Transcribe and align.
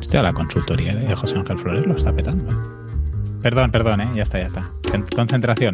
Hostia, 0.00 0.22
la 0.22 0.32
consultoría 0.32 0.94
de 0.94 1.14
José 1.14 1.36
Ángel 1.36 1.58
Flores 1.58 1.86
lo 1.86 1.96
está 1.96 2.12
petando. 2.12 2.50
¿eh? 2.50 2.54
Perdón, 3.42 3.70
perdón, 3.70 4.00
¿eh? 4.00 4.10
ya 4.14 4.22
está, 4.22 4.38
ya 4.38 4.46
está. 4.46 4.64
Concentración. 5.14 5.72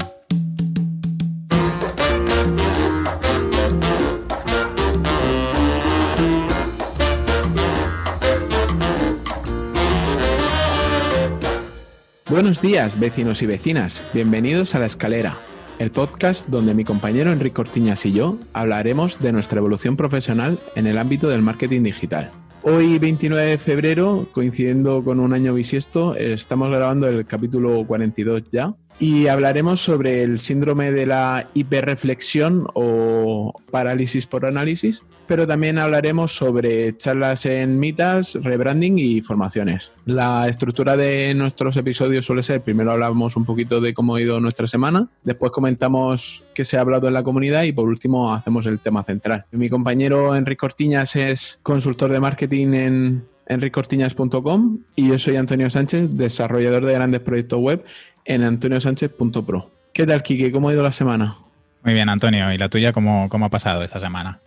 Buenos 12.31 12.63
días, 12.63 12.99
vecinos 12.99 13.43
y 13.43 13.47
vecinas. 13.47 14.05
Bienvenidos 14.15 14.75
a 14.75 14.79
La 14.79 14.87
Escalera, 14.87 15.39
el 15.81 15.91
podcast 15.91 16.47
donde 16.49 16.75
mi 16.75 16.85
compañero 16.85 17.33
Enrique 17.33 17.55
Cortiñas 17.55 18.05
y 18.05 18.13
yo 18.13 18.37
hablaremos 18.53 19.19
de 19.19 19.33
nuestra 19.33 19.61
evolución 19.61 19.97
profesional 19.97 20.61
en 20.77 20.87
el 20.87 20.99
ámbito 20.99 21.27
del 21.31 21.41
marketing 21.41 21.83
digital. 21.85 22.31
Hoy, 22.63 22.99
29 22.99 23.53
de 23.53 23.57
febrero, 23.57 24.29
coincidiendo 24.31 25.03
con 25.03 25.19
un 25.19 25.33
año 25.33 25.55
bisiesto, 25.55 26.15
estamos 26.15 26.69
grabando 26.69 27.09
el 27.09 27.25
capítulo 27.25 27.83
42 27.87 28.43
ya 28.53 28.75
y 28.99 29.29
hablaremos 29.29 29.81
sobre 29.81 30.23
el 30.23 30.39
síndrome 30.39 30.93
de 30.93 31.07
la 31.07 31.49
hiperreflexión 31.55 32.67
o 32.75 33.55
parálisis 33.71 34.27
por 34.27 34.45
análisis, 34.45 35.03
pero 35.27 35.47
también 35.47 35.79
hablaremos 35.79 36.33
sobre 36.33 36.97
charlas 36.97 37.47
en 37.47 37.79
mitas, 37.79 38.35
rebranding 38.35 38.99
y 38.99 39.23
formaciones. 39.23 39.93
La 40.05 40.49
estructura 40.49 40.97
de 40.97 41.33
nuestros 41.35 41.77
episodios 41.77 42.27
suele 42.27 42.43
ser, 42.43 42.63
primero 42.63 42.91
hablamos 42.91 43.37
un 43.37 43.45
poquito 43.45 43.81
de 43.81 43.95
cómo 43.95 44.17
ha 44.17 44.21
ido 44.21 44.41
nuestra 44.41 44.67
semana, 44.67 45.09
después 45.23 45.53
comentamos 45.53 46.43
qué 46.53 46.65
se 46.65 46.77
ha 46.77 46.81
hablado 46.81 47.09
en 47.09 47.15
la 47.15 47.23
comunidad 47.23 47.63
y 47.63 47.73
por 47.73 47.89
último 47.89 48.35
hacemos 48.35 48.67
el 48.67 48.81
tema 48.81 49.03
central. 49.05 49.47
Mi 49.53 49.71
compañero 49.71 50.35
Enrique 50.35 50.59
Cortiñas 50.59 51.17
es 51.17 51.61
consultor 51.63 52.11
de 52.11 52.21
marketing 52.21 52.75
en 52.75 53.29
enricortiñas.com 53.51 54.79
y 54.97 55.09
yo 55.09 55.19
soy 55.19 55.37
Antonio 55.37 55.69
Sánchez, 55.71 56.17
desarrollador 56.17 56.85
de 56.85 56.95
grandes 56.95 57.21
proyectos 57.21 57.59
web 57.61 57.85
en 58.25 58.45
antoniosánchez.pro. 58.45 59.71
¿Qué 59.93 60.07
tal, 60.07 60.23
Kike? 60.23 60.53
¿Cómo 60.53 60.69
ha 60.69 60.73
ido 60.73 60.83
la 60.83 60.93
semana? 60.93 61.37
Muy 61.83 61.95
bien, 61.95 62.09
Antonio. 62.09 62.53
¿Y 62.53 62.59
la 62.59 62.69
tuya 62.69 62.93
cómo, 62.93 63.29
cómo 63.29 63.47
ha 63.47 63.51
pasado 63.51 63.83
esta 63.83 63.99
semana? 64.01 64.39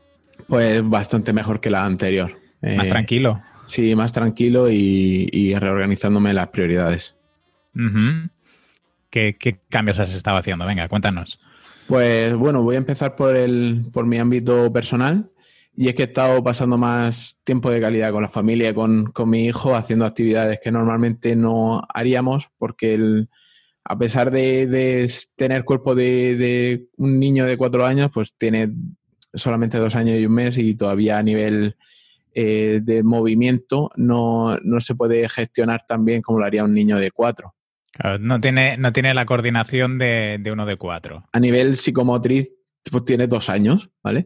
Pues 0.48 0.88
bastante 0.88 1.34
mejor 1.34 1.60
que 1.60 1.70
la 1.70 1.86
anterior. 1.86 2.32
¿Más 2.62 2.88
Eh, 2.88 2.90
tranquilo? 2.90 3.42
Sí, 3.68 3.96
más 3.96 4.14
tranquilo 4.14 4.70
y, 4.70 5.28
y 5.32 5.56
reorganizándome 5.56 6.34
las 6.34 6.48
prioridades. 6.48 7.16
¿Qué, 9.10 9.36
qué 9.40 9.58
cambios 9.70 10.00
has 10.00 10.14
estado 10.14 10.38
haciendo? 10.38 10.66
Venga, 10.66 10.88
cuéntanos. 10.88 11.40
Pues 11.88 12.34
bueno, 12.34 12.62
voy 12.64 12.76
a 12.76 12.80
empezar 12.80 13.16
por, 13.16 13.36
el, 13.36 13.86
por 13.92 14.06
mi 14.06 14.18
ámbito 14.18 14.72
personal. 14.72 15.30
Y 15.76 15.88
es 15.88 15.96
que 15.96 16.04
he 16.04 16.06
estado 16.06 16.44
pasando 16.44 16.78
más 16.78 17.38
tiempo 17.44 17.72
de 17.72 17.82
calidad 17.82 18.12
con 18.12 18.22
la 18.22 18.30
familia, 18.30 18.74
con, 18.74 19.06
con 19.12 19.30
mi 19.30 19.46
hijo, 19.46 19.76
haciendo 19.76 20.06
actividades 20.06 20.60
que 20.64 20.72
normalmente 20.72 21.36
no 21.36 21.82
haríamos, 21.94 22.50
porque 22.58 22.94
el- 22.94 23.30
a 23.86 23.98
pesar 23.98 24.32
de, 24.32 24.66
de 24.68 25.12
tener 25.36 25.66
cuerpo 25.66 25.94
de, 25.96 26.38
de 26.38 26.86
un 26.98 27.20
niño 27.20 27.46
de 27.46 27.58
cuatro 27.58 27.86
años, 27.86 28.12
pues 28.14 28.34
tiene 28.38 28.70
solamente 29.34 29.78
dos 29.78 29.96
años 29.96 30.18
y 30.20 30.26
un 30.26 30.34
mes 30.34 30.58
y 30.58 30.76
todavía 30.76 31.18
a 31.18 31.24
nivel 31.24 31.76
eh, 32.34 32.80
de 32.82 33.04
movimiento 33.04 33.92
no, 33.96 34.58
no 34.64 34.80
se 34.80 34.96
puede 34.96 35.28
gestionar 35.28 35.82
tan 35.88 36.06
bien 36.06 36.22
como 36.22 36.40
lo 36.40 36.46
haría 36.46 36.64
un 36.64 36.74
niño 36.74 36.98
de 36.98 37.12
cuatro. 37.12 37.56
Claro, 37.92 38.20
no, 38.20 38.40
tiene, 38.40 38.78
no 38.78 38.92
tiene 38.94 39.14
la 39.14 39.26
coordinación 39.26 39.98
de, 39.98 40.38
de 40.40 40.52
uno 40.52 40.66
de 40.66 40.78
cuatro. 40.78 41.26
A 41.32 41.40
nivel 41.40 41.76
psicomotriz, 41.76 42.52
pues 42.92 43.06
tiene 43.06 43.28
dos 43.28 43.50
años, 43.50 43.90
¿vale? 44.04 44.26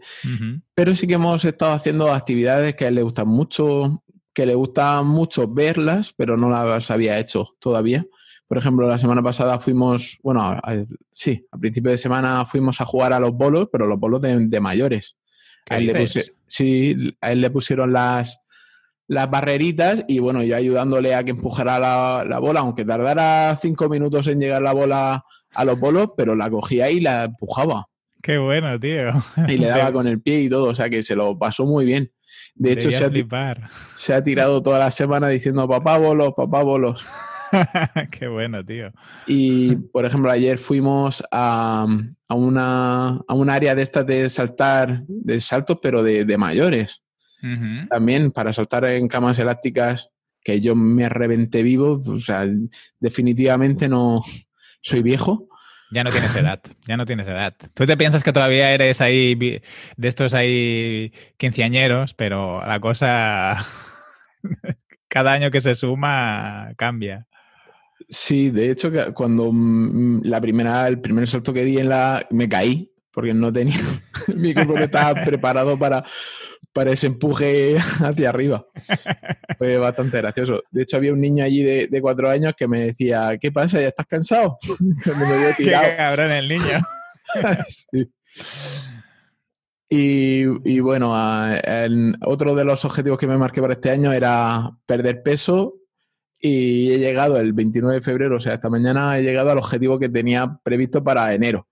Pero 0.73 0.95
sí 0.95 1.07
que 1.07 1.13
hemos 1.15 1.43
estado 1.45 1.73
haciendo 1.73 2.11
actividades 2.11 2.75
que 2.75 2.85
a 2.85 2.87
él 2.89 2.95
le 2.95 3.03
gustan 3.03 3.27
mucho, 3.27 4.03
que 4.33 4.45
le 4.45 4.55
gusta 4.55 5.01
mucho 5.03 5.47
verlas, 5.47 6.13
pero 6.17 6.37
no 6.37 6.49
las 6.49 6.89
había 6.91 7.17
hecho 7.19 7.55
todavía. 7.59 8.05
Por 8.47 8.57
ejemplo, 8.57 8.87
la 8.87 8.97
semana 8.99 9.21
pasada 9.21 9.59
fuimos, 9.59 10.19
bueno, 10.23 10.41
a- 10.41 10.53
a- 10.63 10.85
sí, 11.13 11.45
a 11.51 11.57
principio 11.57 11.91
de 11.91 11.97
semana 11.97 12.45
fuimos 12.45 12.79
a 12.81 12.85
jugar 12.85 13.13
a 13.13 13.19
los 13.19 13.31
bolos, 13.33 13.67
pero 13.71 13.85
los 13.87 13.99
bolos 13.99 14.21
de, 14.21 14.47
de 14.47 14.59
mayores. 14.59 15.17
Sí, 16.47 16.95
a 17.21 17.31
él 17.33 17.41
le 17.41 17.49
pusieron 17.49 17.91
las, 17.91 18.39
las 19.07 19.29
barreritas 19.29 20.05
y 20.07 20.19
bueno, 20.19 20.43
yo 20.43 20.55
ayudándole 20.55 21.13
a 21.13 21.23
que 21.23 21.31
empujara 21.31 21.77
la, 21.79 22.25
la 22.27 22.39
bola, 22.39 22.61
aunque 22.61 22.85
tardara 22.85 23.57
cinco 23.61 23.89
minutos 23.89 24.27
en 24.27 24.39
llegar 24.39 24.61
la 24.61 24.73
bola 24.73 25.23
a 25.53 25.65
los 25.65 25.79
bolos, 25.79 26.11
pero 26.15 26.35
la 26.35 26.49
cogía 26.49 26.89
y 26.89 26.99
la 27.01 27.25
empujaba 27.25 27.87
Qué 28.21 28.37
bueno, 28.37 28.79
tío. 28.79 29.11
y 29.47 29.57
le 29.57 29.67
daba 29.67 29.91
con 29.91 30.07
el 30.07 30.21
pie 30.21 30.41
y 30.41 30.49
todo, 30.49 30.69
o 30.69 30.75
sea 30.75 30.89
que 30.89 31.03
se 31.03 31.15
lo 31.15 31.37
pasó 31.37 31.65
muy 31.65 31.85
bien. 31.85 32.11
De 32.55 32.71
hecho, 32.71 32.91
se 32.91 33.05
ha, 33.05 33.11
se 33.93 34.21
tirado 34.23 34.63
toda 34.63 34.79
la 34.79 34.91
semana 34.91 35.27
diciendo 35.29 35.67
papá 35.67 35.97
bolos, 35.97 36.33
papá 36.35 36.63
bolos. 36.63 37.05
Qué 38.11 38.27
bueno, 38.27 38.65
tío. 38.65 38.91
Y, 39.27 39.75
por 39.75 40.05
ejemplo, 40.05 40.31
ayer 40.31 40.57
fuimos 40.57 41.23
a, 41.31 41.87
a 42.27 42.35
una, 42.35 43.21
a 43.27 43.33
un 43.33 43.49
área 43.49 43.75
de 43.75 43.83
estas 43.83 44.05
de 44.05 44.29
saltar, 44.29 45.03
de 45.07 45.39
saltos, 45.39 45.77
pero 45.81 46.03
de, 46.03 46.25
de 46.25 46.37
mayores. 46.37 47.03
También 47.89 48.31
para 48.31 48.51
saltar 48.51 48.83
en 48.85 49.07
camas 49.07 49.39
elásticas, 49.39 50.09
que 50.43 50.59
yo 50.59 50.75
me 50.75 51.07
reventé 51.07 51.61
vivo, 51.61 52.01
o 52.05 52.19
sea, 52.19 52.45
definitivamente 52.99 53.87
no 53.87 54.23
soy 54.81 55.01
viejo. 55.01 55.47
Ya 55.91 56.03
no 56.03 56.11
tienes 56.11 56.35
edad, 56.35 56.59
ya 56.85 56.97
no 56.97 57.05
tienes 57.05 57.27
edad. 57.27 57.53
Tú 57.73 57.85
te 57.85 57.95
piensas 57.95 58.23
que 58.23 58.33
todavía 58.33 58.71
eres 58.71 58.99
ahí 58.99 59.35
de 59.35 59.61
estos 60.07 60.33
ahí 60.33 61.13
quinceañeros, 61.37 62.13
pero 62.13 62.65
la 62.65 62.79
cosa 62.79 63.65
cada 65.07 65.33
año 65.33 65.51
que 65.51 65.61
se 65.61 65.75
suma 65.75 66.73
cambia. 66.77 67.27
Sí, 68.09 68.49
de 68.51 68.71
hecho, 68.71 68.91
que 68.91 69.13
cuando 69.13 69.51
mm, 69.51 70.21
la 70.23 70.39
primera, 70.39 70.87
el 70.87 70.99
primer 70.99 71.27
salto 71.27 71.53
que 71.53 71.63
di 71.63 71.77
en 71.79 71.89
la. 71.89 72.25
me 72.31 72.47
caí, 72.47 72.91
porque 73.11 73.33
no 73.33 73.51
tenía. 73.51 73.79
mi 74.35 74.53
cuerpo 74.53 74.73
no 74.73 74.83
estaba 74.83 75.23
preparado 75.23 75.77
para, 75.77 76.03
para 76.77 76.91
ese 76.91 77.07
empuje 77.07 77.75
hacia 78.05 78.29
arriba. 78.29 78.63
Fue 79.57 79.79
bastante 79.79 80.17
gracioso. 80.17 80.61
De 80.69 80.83
hecho, 80.83 80.97
había 80.97 81.11
un 81.11 81.19
niño 81.19 81.43
allí 81.43 81.63
de, 81.63 81.87
de 81.87 82.01
cuatro 82.01 82.29
años 82.29 82.53
que 82.55 82.67
me 82.67 82.81
decía: 82.81 83.35
¿Qué 83.41 83.51
pasa? 83.51 83.81
¿Ya 83.81 83.87
estás 83.87 84.05
cansado? 84.05 84.59
Me 84.79 85.55
Qué 85.57 85.71
cabrón 85.71 86.31
el 86.31 86.47
niño. 86.47 86.79
Sí. 87.67 88.07
Y, 89.89 90.43
y 90.71 90.79
bueno, 90.81 91.15
el- 91.63 92.15
otro 92.23 92.53
de 92.53 92.63
los 92.63 92.85
objetivos 92.85 93.17
que 93.17 93.25
me 93.25 93.37
marqué 93.39 93.59
para 93.59 93.73
este 93.73 93.89
año 93.89 94.13
era 94.13 94.69
perder 94.85 95.23
peso 95.23 95.77
y 96.39 96.91
he 96.93 96.99
llegado 96.99 97.39
el 97.39 97.53
29 97.53 97.95
de 97.95 98.01
febrero, 98.01 98.35
o 98.37 98.39
sea, 98.39 98.53
esta 98.53 98.69
mañana 98.69 99.17
he 99.17 99.23
llegado 99.23 99.49
al 99.49 99.57
objetivo 99.57 99.97
que 99.97 100.09
tenía 100.09 100.59
previsto 100.63 101.03
para 101.03 101.33
enero. 101.33 101.67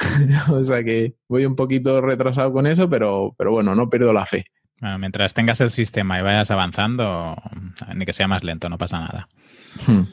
o 0.50 0.64
sea 0.64 0.82
que 0.82 1.14
voy 1.28 1.44
un 1.44 1.56
poquito 1.56 2.00
retrasado 2.00 2.52
con 2.52 2.66
eso, 2.66 2.88
pero, 2.88 3.34
pero 3.36 3.52
bueno, 3.52 3.74
no 3.74 3.88
pierdo 3.88 4.12
la 4.12 4.26
fe. 4.26 4.44
Bueno, 4.80 4.98
mientras 4.98 5.34
tengas 5.34 5.60
el 5.60 5.70
sistema 5.70 6.18
y 6.18 6.22
vayas 6.22 6.50
avanzando, 6.50 7.36
ni 7.94 8.06
que 8.06 8.14
sea 8.14 8.28
más 8.28 8.42
lento, 8.42 8.68
no 8.68 8.78
pasa 8.78 9.00
nada. 9.00 9.28
Hmm. 9.86 10.04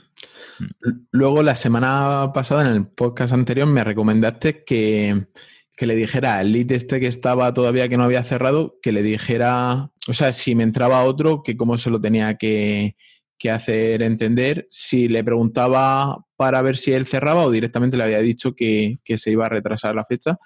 Luego, 1.12 1.42
la 1.44 1.56
semana 1.56 2.32
pasada, 2.34 2.70
en 2.70 2.76
el 2.76 2.88
podcast 2.88 3.34
anterior, 3.34 3.68
me 3.68 3.84
recomendaste 3.84 4.66
que, 4.66 5.28
que 5.76 5.88
le 5.88 5.96
dijera 5.96 6.38
al 6.38 6.52
lead 6.52 6.72
este 6.72 7.00
que 7.00 7.08
estaba 7.08 7.54
todavía 7.54 7.88
que 7.88 7.96
no 7.96 8.04
había 8.04 8.24
cerrado, 8.24 8.78
que 8.82 8.92
le 8.92 9.04
dijera, 9.04 9.92
o 10.08 10.14
sea, 10.14 10.34
si 10.34 10.54
me 10.56 10.64
entraba 10.64 11.04
otro, 11.04 11.44
que 11.44 11.56
cómo 11.56 11.78
se 11.78 11.90
lo 11.90 12.02
tenía 12.02 12.36
que, 12.36 12.98
que 13.38 13.52
hacer 13.52 14.02
entender, 14.02 14.68
si 14.70 15.08
le 15.08 15.24
preguntaba 15.24 16.26
para 16.38 16.62
ver 16.62 16.78
si 16.78 16.94
él 16.94 17.06
cerraba 17.06 17.46
o 17.46 17.52
directamente 17.52 17.98
le 17.98 18.04
había 18.04 18.20
dicho 18.20 18.54
que, 18.54 19.00
que 19.04 19.18
se 19.18 19.32
iba 19.32 19.48
a 19.48 19.50
retrasar 19.50 19.96
la 19.96 20.06
fecha. 20.06 20.38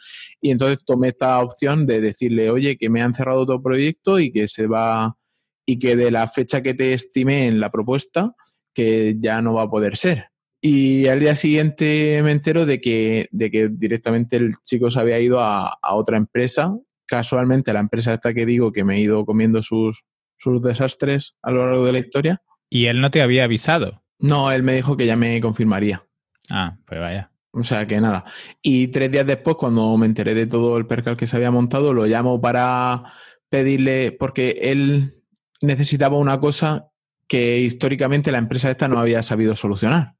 Y 0.41 0.51
entonces 0.51 0.83
tomé 0.85 1.09
esta 1.09 1.39
opción 1.39 1.85
de 1.85 2.01
decirle, 2.01 2.49
oye, 2.49 2.77
que 2.77 2.89
me 2.89 3.01
han 3.01 3.13
cerrado 3.13 3.41
otro 3.41 3.61
proyecto 3.61 4.19
y 4.19 4.31
que 4.31 4.47
se 4.47 4.67
va, 4.67 5.17
y 5.65 5.77
que 5.77 5.95
de 5.95 6.09
la 6.09 6.27
fecha 6.27 6.63
que 6.63 6.73
te 6.73 6.93
estimé 6.93 7.47
en 7.47 7.59
la 7.59 7.69
propuesta, 7.69 8.33
que 8.73 9.17
ya 9.19 9.41
no 9.41 9.53
va 9.53 9.63
a 9.63 9.69
poder 9.69 9.97
ser. 9.97 10.31
Y 10.61 11.07
al 11.07 11.19
día 11.19 11.35
siguiente 11.35 12.21
me 12.23 12.31
entero 12.31 12.67
de 12.67 12.79
que, 12.79 13.27
de 13.31 13.49
que 13.49 13.67
directamente 13.67 14.35
el 14.35 14.53
chico 14.63 14.91
se 14.91 14.99
había 14.99 15.19
ido 15.19 15.39
a, 15.39 15.77
otra 15.91 16.17
empresa. 16.17 16.77
Casualmente, 17.07 17.73
la 17.73 17.79
empresa 17.79 18.13
esta 18.13 18.33
que 18.33 18.45
digo 18.45 18.71
que 18.71 18.83
me 18.83 18.97
he 18.97 19.01
ido 19.01 19.25
comiendo 19.25 19.63
sus, 19.63 20.03
sus 20.37 20.61
desastres 20.61 21.35
a 21.41 21.49
lo 21.49 21.65
largo 21.65 21.85
de 21.85 21.93
la 21.93 21.99
historia. 21.99 22.41
Y 22.69 22.85
él 22.85 23.01
no 23.01 23.09
te 23.09 23.23
había 23.23 23.45
avisado. 23.45 24.00
No, 24.21 24.51
él 24.51 24.63
me 24.63 24.73
dijo 24.75 24.95
que 24.97 25.05
ya 25.05 25.15
me 25.15 25.39
confirmaría. 25.41 26.05
Ah, 26.49 26.77
pues 26.85 26.99
vaya. 26.99 27.31
O 27.51 27.63
sea 27.63 27.85
que 27.85 27.99
nada. 27.99 28.23
Y 28.61 28.87
tres 28.87 29.11
días 29.11 29.25
después, 29.27 29.57
cuando 29.57 29.97
me 29.97 30.05
enteré 30.05 30.33
de 30.33 30.47
todo 30.47 30.77
el 30.77 30.85
percal 30.87 31.17
que 31.17 31.27
se 31.27 31.35
había 31.35 31.51
montado, 31.51 31.93
lo 31.93 32.05
llamo 32.05 32.39
para 32.39 33.03
pedirle, 33.49 34.13
porque 34.13 34.51
él 34.61 35.15
necesitaba 35.61 36.17
una 36.17 36.39
cosa 36.39 36.87
que 37.27 37.59
históricamente 37.59 38.31
la 38.31 38.37
empresa 38.37 38.71
esta 38.71 38.87
no 38.87 38.99
había 38.99 39.21
sabido 39.23 39.55
solucionar. 39.55 40.15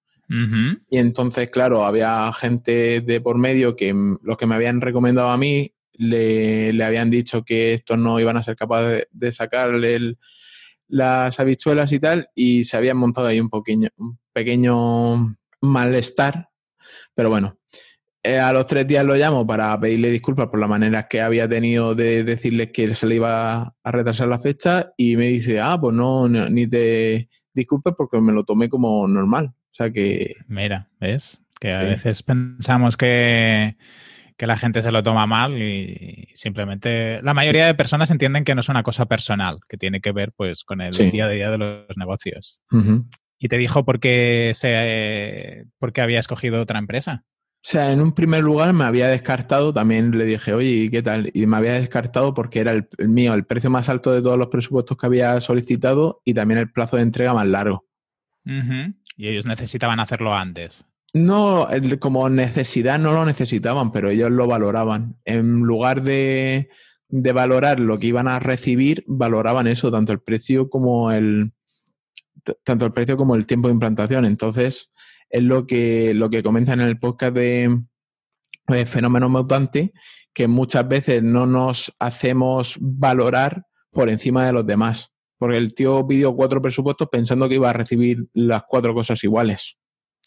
Y 0.89 0.97
entonces, 0.97 1.49
claro, 1.49 1.85
había 1.85 2.31
gente 2.33 3.01
de 3.01 3.19
por 3.21 3.37
medio 3.37 3.75
que 3.75 3.93
los 4.23 4.37
que 4.37 4.45
me 4.45 4.55
habían 4.55 4.79
recomendado 4.79 5.29
a 5.29 5.37
mí 5.37 5.71
le, 5.93 6.71
le 6.73 6.83
habían 6.85 7.09
dicho 7.09 7.43
que 7.43 7.73
estos 7.73 7.97
no 7.97 8.17
iban 8.19 8.37
a 8.37 8.43
ser 8.43 8.55
capaces 8.55 8.89
de, 8.89 9.07
de 9.11 9.31
sacarle 9.33 9.95
el- 9.95 10.17
las 10.91 11.39
habichuelas 11.39 11.91
y 11.91 11.99
tal, 11.99 12.29
y 12.35 12.65
se 12.65 12.77
habían 12.77 12.97
montado 12.97 13.27
ahí 13.27 13.39
un, 13.39 13.49
pequeño, 13.49 13.87
un 13.97 14.19
pequeño 14.33 15.35
malestar. 15.61 16.49
Pero 17.15 17.29
bueno, 17.29 17.57
eh, 18.23 18.39
a 18.39 18.53
los 18.53 18.67
tres 18.67 18.85
días 18.85 19.03
lo 19.03 19.15
llamo 19.15 19.47
para 19.47 19.79
pedirle 19.79 20.11
disculpas 20.11 20.47
por 20.47 20.59
la 20.59 20.67
manera 20.67 21.07
que 21.07 21.21
había 21.21 21.47
tenido 21.47 21.95
de 21.95 22.23
decirles 22.23 22.71
que 22.71 22.93
se 22.93 23.07
le 23.07 23.15
iba 23.15 23.73
a 23.83 23.91
retrasar 23.91 24.27
la 24.27 24.39
fecha 24.39 24.91
y 24.97 25.17
me 25.17 25.27
dice, 25.27 25.59
ah, 25.59 25.79
pues 25.79 25.95
no, 25.95 26.27
no, 26.27 26.49
ni 26.49 26.67
te 26.67 27.29
disculpes 27.53 27.93
porque 27.97 28.19
me 28.21 28.33
lo 28.33 28.43
tomé 28.43 28.69
como 28.69 29.07
normal. 29.07 29.53
O 29.71 29.73
sea 29.73 29.91
que 29.91 30.35
Mira, 30.47 30.89
¿ves? 30.99 31.41
Que 31.59 31.71
a 31.71 31.83
veces 31.83 32.21
pensamos 32.23 32.97
que, 32.97 33.77
que 34.41 34.47
la 34.47 34.57
gente 34.57 34.81
se 34.81 34.91
lo 34.91 35.03
toma 35.03 35.27
mal 35.27 35.61
y 35.61 36.27
simplemente 36.33 37.21
la 37.21 37.35
mayoría 37.35 37.67
de 37.67 37.75
personas 37.75 38.09
entienden 38.09 38.43
que 38.43 38.55
no 38.55 38.61
es 38.61 38.69
una 38.69 38.81
cosa 38.81 39.05
personal, 39.05 39.59
que 39.69 39.77
tiene 39.77 40.01
que 40.01 40.11
ver 40.11 40.31
pues 40.35 40.63
con 40.63 40.81
el 40.81 40.93
Sí. 40.93 41.11
día 41.11 41.25
a 41.25 41.29
día 41.29 41.51
de 41.51 41.59
los 41.59 41.95
negocios. 41.95 42.59
Y 43.37 43.47
te 43.49 43.57
dijo 43.59 43.85
por 43.85 43.99
qué, 43.99 44.49
se, 44.55 45.67
por 45.77 45.93
qué 45.93 46.01
había 46.01 46.17
escogido 46.17 46.59
otra 46.59 46.79
empresa. 46.79 47.23
O 47.23 47.59
sea, 47.61 47.91
en 47.93 48.01
un 48.01 48.13
primer 48.15 48.41
lugar 48.41 48.73
me 48.73 48.83
había 48.85 49.09
descartado, 49.09 49.71
también 49.71 50.17
le 50.17 50.25
dije, 50.25 50.55
oye, 50.55 50.69
¿y 50.69 50.89
qué 50.89 51.03
tal? 51.03 51.29
Y 51.35 51.45
me 51.45 51.57
había 51.57 51.73
descartado 51.73 52.33
porque 52.33 52.61
era 52.61 52.71
el, 52.71 52.87
el 52.97 53.09
mío, 53.09 53.35
el 53.35 53.45
precio 53.45 53.69
más 53.69 53.89
alto 53.89 54.11
de 54.11 54.23
todos 54.23 54.39
los 54.39 54.47
presupuestos 54.47 54.97
que 54.97 55.05
había 55.05 55.39
solicitado 55.39 56.23
y 56.25 56.33
también 56.33 56.57
el 56.59 56.71
plazo 56.71 56.97
de 56.97 57.03
entrega 57.03 57.35
más 57.35 57.45
largo. 57.45 57.85
Y 58.43 59.27
ellos 59.27 59.45
necesitaban 59.45 59.99
hacerlo 59.99 60.33
antes. 60.33 60.87
No, 61.13 61.67
como 61.99 62.29
necesidad 62.29 62.97
no 62.97 63.11
lo 63.11 63.25
necesitaban, 63.25 63.91
pero 63.91 64.09
ellos 64.09 64.31
lo 64.31 64.47
valoraban. 64.47 65.17
En 65.25 65.61
lugar 65.61 66.03
de, 66.03 66.69
de 67.09 67.31
valorar 67.33 67.79
lo 67.79 67.99
que 67.99 68.07
iban 68.07 68.27
a 68.27 68.39
recibir, 68.39 69.03
valoraban 69.07 69.67
eso, 69.67 69.91
tanto 69.91 70.13
el 70.13 70.21
precio 70.21 70.69
como 70.69 71.11
el 71.11 71.51
tanto 72.63 72.85
el 72.85 72.93
precio 72.93 73.17
como 73.17 73.35
el 73.35 73.45
tiempo 73.45 73.67
de 73.67 73.73
implantación. 73.73 74.25
Entonces, 74.25 74.91
es 75.29 75.43
lo 75.43 75.65
que, 75.65 76.13
lo 76.13 76.29
que 76.29 76.43
comentan 76.43 76.81
en 76.81 76.87
el 76.87 76.99
podcast 76.99 77.35
de 77.35 77.81
eh, 78.67 78.85
Fenómeno 78.85 79.29
Mutante, 79.29 79.93
que 80.33 80.47
muchas 80.47 80.87
veces 80.87 81.23
no 81.23 81.45
nos 81.45 81.93
hacemos 81.99 82.77
valorar 82.79 83.63
por 83.91 84.09
encima 84.09 84.45
de 84.45 84.53
los 84.53 84.65
demás. 84.65 85.11
Porque 85.37 85.57
el 85.57 85.73
tío 85.73 86.05
pidió 86.07 86.35
cuatro 86.35 86.61
presupuestos 86.61 87.09
pensando 87.11 87.49
que 87.49 87.55
iba 87.55 87.69
a 87.69 87.73
recibir 87.73 88.27
las 88.33 88.63
cuatro 88.67 88.93
cosas 88.93 89.23
iguales. 89.23 89.77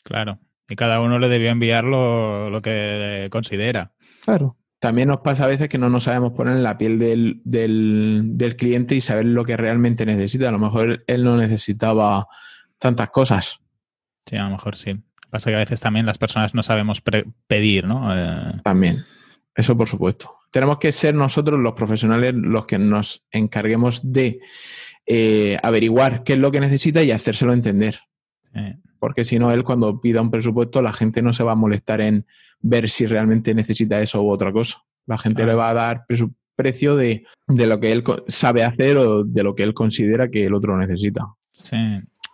Claro. 0.03 0.41
Y 0.69 0.77
cada 0.77 1.01
uno 1.01 1.19
le 1.19 1.29
debió 1.29 1.51
enviar 1.51 1.85
lo, 1.85 2.51
lo 2.51 2.63
que 2.63 3.29
considera. 3.31 3.93
Claro. 4.25 4.57
También 4.79 5.09
nos 5.09 5.19
pasa 5.19 5.45
a 5.45 5.49
veces 5.49 5.69
que 5.69 5.79
no 5.79 5.89
nos 5.89 6.05
sabemos 6.05 6.33
poner 6.33 6.57
en 6.57 6.63
la 6.63 6.77
piel 6.77 6.99
del, 6.99 7.41
del, 7.45 8.23
del 8.35 8.57
cliente 8.57 8.95
y 8.95 9.01
saber 9.01 9.27
lo 9.27 9.45
que 9.45 9.57
realmente 9.57 10.05
necesita. 10.05 10.49
A 10.49 10.53
lo 10.53 10.59
mejor 10.59 11.05
él 11.07 11.25
no 11.25 11.37
necesitaba 11.37 12.27
tantas 12.79 13.11
cosas. 13.11 13.61
Sí, 14.27 14.37
a 14.37 14.45
lo 14.45 14.51
mejor 14.51 14.77
sí. 14.77 14.95
Pasa 15.31 15.51
que 15.51 15.57
a 15.57 15.61
veces 15.61 15.81
también 15.81 16.07
las 16.07 16.19
personas 16.19 16.55
no 16.55 16.63
sabemos 16.63 17.03
pedir, 17.47 17.87
¿no? 17.87 18.15
Eh, 18.15 18.61
También. 18.63 19.05
Eso 19.55 19.77
por 19.77 19.89
supuesto. 19.89 20.31
Tenemos 20.51 20.79
que 20.79 20.93
ser 20.93 21.15
nosotros 21.15 21.59
los 21.61 21.73
profesionales 21.75 22.35
los 22.35 22.67
que 22.67 22.79
nos 22.79 23.25
encarguemos 23.31 24.13
de 24.13 24.41
eh, 25.07 25.57
averiguar 25.63 26.25
qué 26.25 26.35
es 26.35 26.39
lo 26.39 26.51
que 26.53 26.61
necesita 26.61 27.03
y 27.03 27.11
hacérselo 27.11 27.53
entender. 27.53 28.01
eh, 28.55 28.77
Porque 29.05 29.25
si 29.27 29.39
no, 29.39 29.53
él 29.53 29.65
cuando 29.65 30.01
pida 30.01 30.23
un 30.23 30.31
presupuesto, 30.31 30.81
la 30.81 30.95
gente 30.95 31.21
no 31.21 31.35
se 31.35 31.45
va 31.45 31.53
a 31.53 31.56
molestar 31.56 32.01
en 32.01 32.25
ver 32.61 32.89
si 32.89 33.05
realmente 33.05 33.53
necesita 33.55 34.01
eso 34.01 34.23
u 34.23 34.31
otra 34.31 34.51
cosa. 34.51 34.79
La 35.05 35.19
gente 35.19 35.43
Claro. 35.43 35.51
le 35.53 35.56
va 35.59 35.69
a 35.69 35.75
dar 35.75 36.06
precio 36.56 36.97
de, 36.97 37.25
de 37.47 37.67
lo 37.67 37.79
que 37.81 37.93
él 37.93 38.03
sabe 38.29 38.65
hacer 38.65 38.97
o 38.97 39.23
de 39.23 39.43
lo 39.43 39.55
que 39.55 39.62
él 39.62 39.75
considera 39.75 40.31
que 40.31 40.47
el 40.47 40.55
otro 40.55 40.79
necesita. 40.79 41.21
Sí. 41.53 41.77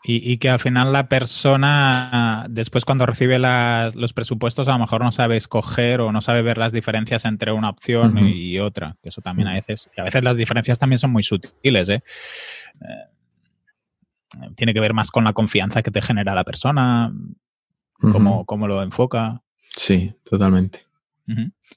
Y, 0.04 0.32
y 0.32 0.38
que 0.38 0.48
al 0.48 0.60
final 0.60 0.92
la 0.92 1.08
persona, 1.08 2.46
después 2.48 2.84
cuando 2.84 3.04
recibe 3.04 3.38
las- 3.40 3.94
los 3.96 4.12
presupuestos, 4.12 4.68
a 4.68 4.72
lo 4.72 4.78
mejor 4.78 5.02
no 5.02 5.10
sabe 5.12 5.36
escoger 5.36 6.00
o 6.00 6.12
no 6.12 6.20
sabe 6.20 6.42
ver 6.42 6.56
las 6.56 6.72
diferencias 6.72 7.24
entre 7.24 7.50
una 7.52 7.68
opción 7.70 8.16
y 8.18 8.58
otra. 8.60 8.96
Que 9.02 9.08
eso 9.08 9.20
también 9.20 9.48
a 9.48 9.54
veces, 9.54 9.90
y 9.96 10.00
a 10.00 10.04
veces 10.04 10.22
las 10.22 10.36
diferencias 10.36 10.78
también 10.78 10.98
son 10.98 11.10
muy 11.10 11.22
sutiles, 11.24 11.88
¿eh? 11.88 12.02
Eh, 12.80 13.04
Tiene 14.56 14.72
que 14.74 14.80
ver 14.80 14.94
más 14.94 15.10
con 15.10 15.24
la 15.24 15.32
confianza 15.32 15.82
que 15.82 15.90
te 15.90 16.00
genera 16.02 16.34
la 16.34 16.44
persona, 16.44 17.12
cómo, 18.00 18.44
cómo 18.46 18.68
lo 18.68 18.82
enfoca. 18.82 19.42
Sí, 19.68 20.12
totalmente. 20.24 20.80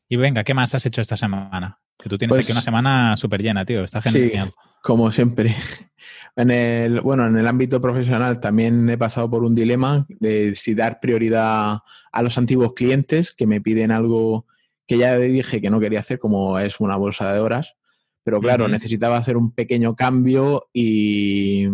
Y 0.10 0.16
venga, 0.16 0.44
¿qué 0.44 0.54
más 0.54 0.74
has 0.76 0.86
hecho 0.86 1.02
esta 1.02 1.18
semana? 1.18 1.80
Que 1.98 2.10
tú 2.10 2.18
tienes 2.18 2.36
Pues- 2.36 2.46
aquí 2.46 2.52
una 2.52 2.62
semana 2.62 3.16
súper 3.18 3.42
llena, 3.42 3.66
tío. 3.66 3.84
Está 3.84 4.02
Sí. 4.02 4.10
genial. 4.10 4.54
Como 4.82 5.12
siempre. 5.12 5.54
En 6.36 6.50
el, 6.50 7.00
bueno, 7.02 7.28
en 7.28 7.38
el 7.38 7.46
ámbito 7.48 7.80
profesional 7.80 8.40
también 8.40 8.90
he 8.90 8.98
pasado 8.98 9.30
por 9.30 9.44
un 9.44 9.54
dilema 9.54 10.06
de 10.20 10.56
si 10.56 10.74
dar 10.74 11.00
prioridad 11.00 11.78
a 12.12 12.22
los 12.24 12.38
antiguos 12.40 12.74
clientes 12.74 13.32
que 13.32 13.46
me 13.46 13.62
piden 13.62 13.92
algo 13.92 14.48
que 14.88 14.98
ya 14.98 15.16
dije 15.16 15.62
que 15.62 15.70
no 15.70 15.80
quería 15.80 16.00
hacer, 16.00 16.18
como 16.18 16.58
es 16.58 16.80
una 16.80 16.96
bolsa 16.96 17.32
de 17.32 17.40
horas. 17.40 17.76
Pero 18.24 18.42
claro, 18.42 18.68
necesitaba 18.68 19.16
hacer 19.18 19.38
un 19.38 19.52
pequeño 19.52 19.96
cambio 19.96 20.70
y, 20.74 21.68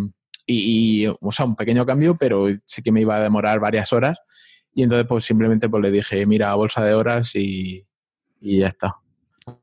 y- 0.53 1.05
y, 1.05 1.07
o 1.07 1.31
sea, 1.31 1.45
un 1.45 1.55
pequeño 1.55 1.85
cambio, 1.85 2.17
pero 2.17 2.47
sí 2.65 2.81
que 2.81 2.91
me 2.91 3.01
iba 3.01 3.15
a 3.17 3.21
demorar 3.21 3.59
varias 3.59 3.93
horas. 3.93 4.17
Y 4.73 4.83
entonces, 4.83 5.07
pues 5.07 5.23
simplemente 5.25 5.67
pues, 5.69 5.81
le 5.83 5.91
dije, 5.91 6.25
mira, 6.25 6.53
bolsa 6.55 6.83
de 6.83 6.93
horas 6.93 7.35
y, 7.35 7.85
y 8.41 8.59
ya 8.59 8.67
está. 8.67 8.95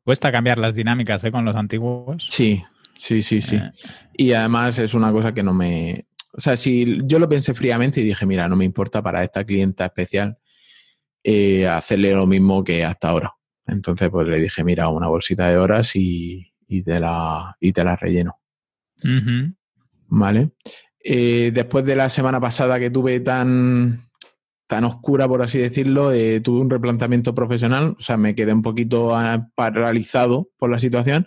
Cuesta 0.04 0.32
cambiar 0.32 0.58
las 0.58 0.74
dinámicas 0.74 1.22
¿eh? 1.24 1.30
con 1.32 1.44
los 1.44 1.56
antiguos. 1.56 2.26
Sí, 2.28 2.62
sí, 2.94 3.22
sí, 3.22 3.40
sí. 3.40 3.56
Eh, 3.56 3.70
Y 4.14 4.32
además 4.32 4.78
es 4.78 4.94
una 4.94 5.12
cosa 5.12 5.32
que 5.32 5.42
no 5.42 5.54
me... 5.54 6.06
O 6.32 6.40
sea, 6.40 6.56
si 6.56 6.98
yo 7.04 7.18
lo 7.18 7.28
pensé 7.28 7.54
fríamente 7.54 8.00
y 8.00 8.04
dije, 8.04 8.26
mira, 8.26 8.46
no 8.48 8.56
me 8.56 8.64
importa 8.64 9.02
para 9.02 9.22
esta 9.22 9.44
clienta 9.44 9.86
especial 9.86 10.36
eh, 11.24 11.66
hacerle 11.66 12.12
lo 12.12 12.26
mismo 12.26 12.62
que 12.62 12.84
hasta 12.84 13.08
ahora. 13.08 13.32
Entonces, 13.66 14.10
pues 14.10 14.28
le 14.28 14.38
dije, 14.40 14.62
mira, 14.62 14.88
una 14.88 15.08
bolsita 15.08 15.48
de 15.48 15.56
horas 15.56 15.96
y, 15.96 16.52
y 16.68 16.82
te, 16.82 17.00
la, 17.00 17.56
y 17.58 17.72
te 17.72 17.82
la 17.84 17.96
relleno. 17.96 18.38
ujú. 19.02 19.55
¿Vale? 20.08 20.50
Eh, 21.08 21.52
después 21.54 21.84
de 21.86 21.94
la 21.94 22.10
semana 22.10 22.40
pasada 22.40 22.80
que 22.80 22.90
tuve 22.90 23.20
tan, 23.20 24.08
tan 24.66 24.84
oscura, 24.84 25.28
por 25.28 25.42
así 25.42 25.58
decirlo, 25.58 26.12
eh, 26.12 26.40
tuve 26.40 26.60
un 26.60 26.70
replanteamiento 26.70 27.34
profesional, 27.34 27.94
o 27.96 28.02
sea, 28.02 28.16
me 28.16 28.34
quedé 28.34 28.52
un 28.52 28.62
poquito 28.62 29.14
ah, 29.14 29.48
paralizado 29.54 30.48
por 30.58 30.68
la 30.68 30.80
situación, 30.80 31.26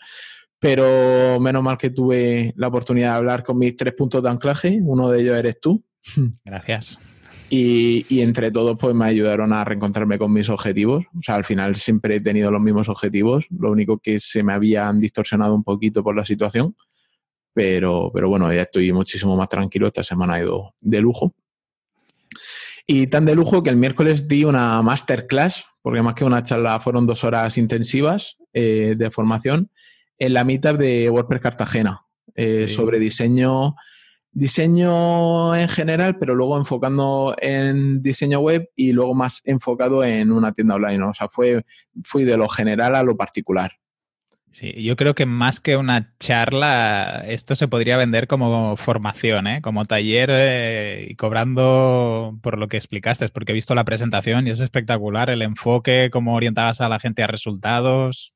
pero 0.60 1.40
menos 1.40 1.64
mal 1.64 1.78
que 1.78 1.90
tuve 1.90 2.54
la 2.58 2.68
oportunidad 2.68 3.12
de 3.12 3.18
hablar 3.18 3.44
con 3.44 3.58
mis 3.58 3.76
tres 3.78 3.94
puntos 3.94 4.22
de 4.22 4.30
anclaje, 4.30 4.80
uno 4.82 5.10
de 5.10 5.22
ellos 5.22 5.38
eres 5.38 5.62
tú, 5.62 5.82
Gracias. 6.44 7.00
y, 7.50 8.06
y 8.10 8.20
entre 8.20 8.52
todos 8.52 8.78
pues 8.78 8.94
me 8.94 9.06
ayudaron 9.06 9.54
a 9.54 9.64
reencontrarme 9.64 10.18
con 10.18 10.34
mis 10.34 10.50
objetivos, 10.50 11.06
o 11.18 11.22
sea, 11.22 11.36
al 11.36 11.46
final 11.46 11.78
siempre 11.78 12.18
he 12.18 12.22
tenido 12.22 12.52
los 12.52 12.62
mismos 12.62 12.90
objetivos, 12.90 13.46
lo 13.50 13.72
único 13.72 14.00
que 14.00 14.20
se 14.20 14.44
me 14.44 14.52
habían 14.52 15.00
distorsionado 15.00 15.56
un 15.56 15.64
poquito 15.64 16.04
por 16.04 16.18
la 16.18 16.26
situación, 16.26 16.76
pero, 17.54 18.12
pero 18.14 18.30
bueno, 18.30 18.52
ya 18.54 18.64
estoy 18.64 18.92
muchísimo 18.92 19.36
más 19.36 19.50
tranquilo, 19.50 19.88
esta 19.88 20.04
semana 20.04 20.36
ha 20.36 20.42
ido 20.42 20.76
de 20.80 21.02
lujo. 21.02 21.34
Y 22.88 23.08
tan 23.08 23.26
de 23.26 23.36
lujo 23.36 23.62
que 23.62 23.70
el 23.70 23.76
miércoles 23.76 24.28
di 24.28 24.44
una 24.46 24.82
masterclass, 24.82 25.64
porque 25.82 26.02
más 26.02 26.16
que 26.16 26.26
una 26.26 26.42
charla 26.44 26.80
fueron 26.80 27.06
dos 27.06 27.24
horas 27.24 27.58
intensivas 27.58 28.38
eh, 28.54 28.96
de 28.98 29.12
formación 29.12 29.70
en 30.18 30.34
la 30.34 30.44
meetup 30.44 30.78
de 30.78 31.10
WordPress 31.10 31.42
Cartagena 31.42 32.02
eh, 32.36 32.66
Sí. 32.68 32.74
sobre 32.76 33.00
diseño, 33.00 33.76
diseño 34.32 35.56
en 35.56 35.68
general, 35.70 36.18
pero 36.18 36.36
luego 36.36 36.58
enfocando 36.58 37.36
en 37.40 38.02
diseño 38.02 38.40
web 38.40 38.70
y 38.76 38.92
luego 38.92 39.14
más 39.14 39.42
enfocado 39.46 40.04
en 40.04 40.32
una 40.32 40.52
tienda 40.52 40.76
online. 40.76 41.04
O 41.04 41.14
sea, 41.14 41.28
fue, 41.28 41.64
fui 42.04 42.24
de 42.24 42.38
lo 42.38 42.48
general 42.50 42.96
a 42.96 43.04
lo 43.04 43.16
particular. 43.16 43.72
Sí, 44.52 44.74
yo 44.84 44.96
creo 44.96 45.14
que 45.14 45.28
más 45.28 45.60
que 45.60 45.78
una 45.78 46.12
charla, 46.20 47.24
esto 47.28 47.56
se 47.56 47.68
podría 47.68 47.98
vender 47.98 48.28
como 48.28 48.76
formación, 48.78 49.46
¿eh? 49.46 49.62
como 49.62 49.86
taller 49.86 50.30
eh, 50.34 51.08
y 51.10 51.16
cobrando 51.16 52.38
por 52.42 52.58
lo 52.58 52.68
que 52.68 52.78
explicaste, 52.78 53.30
porque 53.30 53.52
he 53.52 53.56
visto 53.56 53.76
la 53.76 53.84
presentación 53.84 54.48
y 54.48 54.50
es 54.50 54.60
espectacular 54.60 55.30
el 55.30 55.44
enfoque, 55.44 56.10
cómo 56.12 56.34
orientabas 56.34 56.82
a 56.82 56.90
la 56.90 57.00
gente 57.00 57.22
a 57.22 57.28
resultados. 57.28 58.34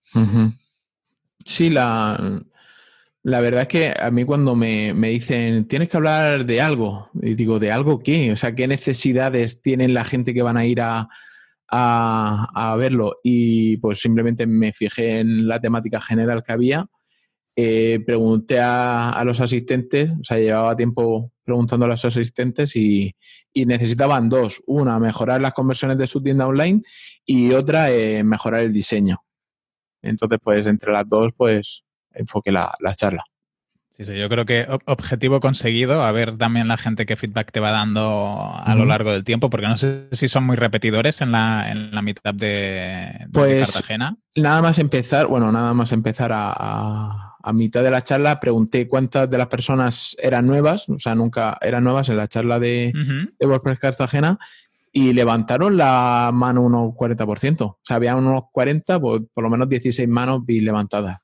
Sí, 1.43 1.71
la, 1.71 2.43
la 3.23 3.41
verdad 3.41 3.63
es 3.63 3.67
que 3.67 3.93
a 3.99 4.11
mí 4.11 4.23
cuando 4.23 4.55
me, 4.55 4.93
me 4.93 5.09
dicen, 5.09 5.67
tienes 5.67 5.89
que 5.89 5.97
hablar 5.97 6.45
de 6.45 6.61
algo, 6.61 7.09
y 7.21 7.33
digo, 7.33 7.57
¿de 7.57 7.71
algo 7.71 8.03
qué? 8.03 8.31
O 8.31 8.37
sea, 8.37 8.53
¿qué 8.53 8.67
necesidades 8.67 9.63
tienen 9.63 9.95
la 9.95 10.05
gente 10.05 10.35
que 10.35 10.43
van 10.43 10.57
a 10.57 10.65
ir 10.65 10.79
a, 10.79 11.09
a, 11.69 12.75
verlo? 12.77 13.17
Y 13.23 13.77
pues 13.77 13.99
simplemente 13.99 14.45
me 14.45 14.73
fijé 14.73 15.19
en 15.19 15.47
la 15.47 15.59
temática 15.59 16.01
general 16.01 16.43
que 16.43 16.51
había, 16.51 16.87
eh, 17.55 17.99
pregunté 18.05 18.59
a, 18.59 19.21
los 19.25 19.39
asistentes, 19.41 20.11
o 20.11 20.23
sea, 20.23 20.37
llevaba 20.37 20.75
tiempo 20.75 21.31
preguntando 21.43 21.85
a 21.85 21.89
los 21.89 22.05
asistentes 22.05 22.75
y, 22.75 23.15
necesitaban 23.53 24.29
dos. 24.29 24.61
Una, 24.65 24.99
mejorar 24.99 25.41
las 25.41 25.53
conversiones 25.53 25.97
de 25.97 26.07
su 26.07 26.21
tienda 26.21 26.47
online 26.47 26.81
y 27.25 27.51
otra, 27.51 27.91
eh, 27.91 28.23
mejorar 28.23 28.63
el 28.63 28.73
diseño. 28.73 29.17
Entonces, 30.01 30.39
pues 30.43 30.65
entre 30.65 30.91
las 30.91 31.07
dos, 31.07 31.31
pues 31.37 31.83
enfoque 32.13 32.51
la, 32.51 32.75
la 32.79 32.93
charla. 32.93 33.23
Sí, 33.95 34.05
sí, 34.05 34.15
yo 34.17 34.27
creo 34.27 34.43
que 34.43 34.65
objetivo 34.85 35.39
conseguido, 35.39 36.01
a 36.01 36.11
ver 36.11 36.35
también 36.37 36.67
la 36.67 36.77
gente 36.77 37.05
qué 37.05 37.15
feedback 37.15 37.51
te 37.51 37.59
va 37.59 37.69
dando 37.69 38.51
a 38.55 38.73
lo 38.73 38.85
largo 38.85 39.11
del 39.11 39.23
tiempo, 39.23 39.51
porque 39.51 39.67
no 39.67 39.77
sé 39.77 40.07
si 40.11 40.27
son 40.27 40.45
muy 40.45 40.55
repetidores 40.55 41.21
en 41.21 41.31
la, 41.31 41.69
en 41.71 41.93
la 41.93 42.01
meetup 42.01 42.33
de, 42.35 42.47
de 42.47 43.27
Pues, 43.31 43.71
Cartagena. 43.71 44.17
Nada 44.35 44.63
más 44.63 44.79
empezar, 44.79 45.27
bueno, 45.27 45.51
nada 45.51 45.75
más 45.75 45.91
empezar 45.91 46.31
a, 46.31 46.51
a- 46.57 47.29
a 47.45 47.53
mitad 47.53 47.83
de 47.83 47.91
la 47.91 48.01
charla, 48.01 48.39
pregunté 48.39 48.87
cuántas 48.87 49.29
de 49.29 49.37
las 49.37 49.47
personas 49.47 50.15
eran 50.19 50.47
nuevas, 50.47 50.87
o 50.89 50.97
sea, 50.97 51.13
nunca 51.13 51.57
eran 51.61 51.83
nuevas 51.83 52.07
en 52.09 52.17
la 52.17 52.27
charla 52.29 52.57
de, 52.57 52.93
Ujú. 52.95 53.31
de 53.37 53.45
WordPress 53.45 53.77
Cartagena 53.79 54.39
y 54.93 55.11
levantaron 55.13 55.75
la 55.75 56.31
mano 56.33 56.61
unos 56.61 56.93
40%. 56.95 57.61
O 57.63 57.79
sea, 57.83 57.97
había 57.97 58.15
unos 58.15 58.43
40, 58.51 58.99
pues, 58.99 59.21
por 59.33 59.43
lo 59.43 59.49
menos 59.49 59.67
16 59.69 60.07
manos 60.07 60.45
vi 60.45 60.61
levantadas. 60.61 61.17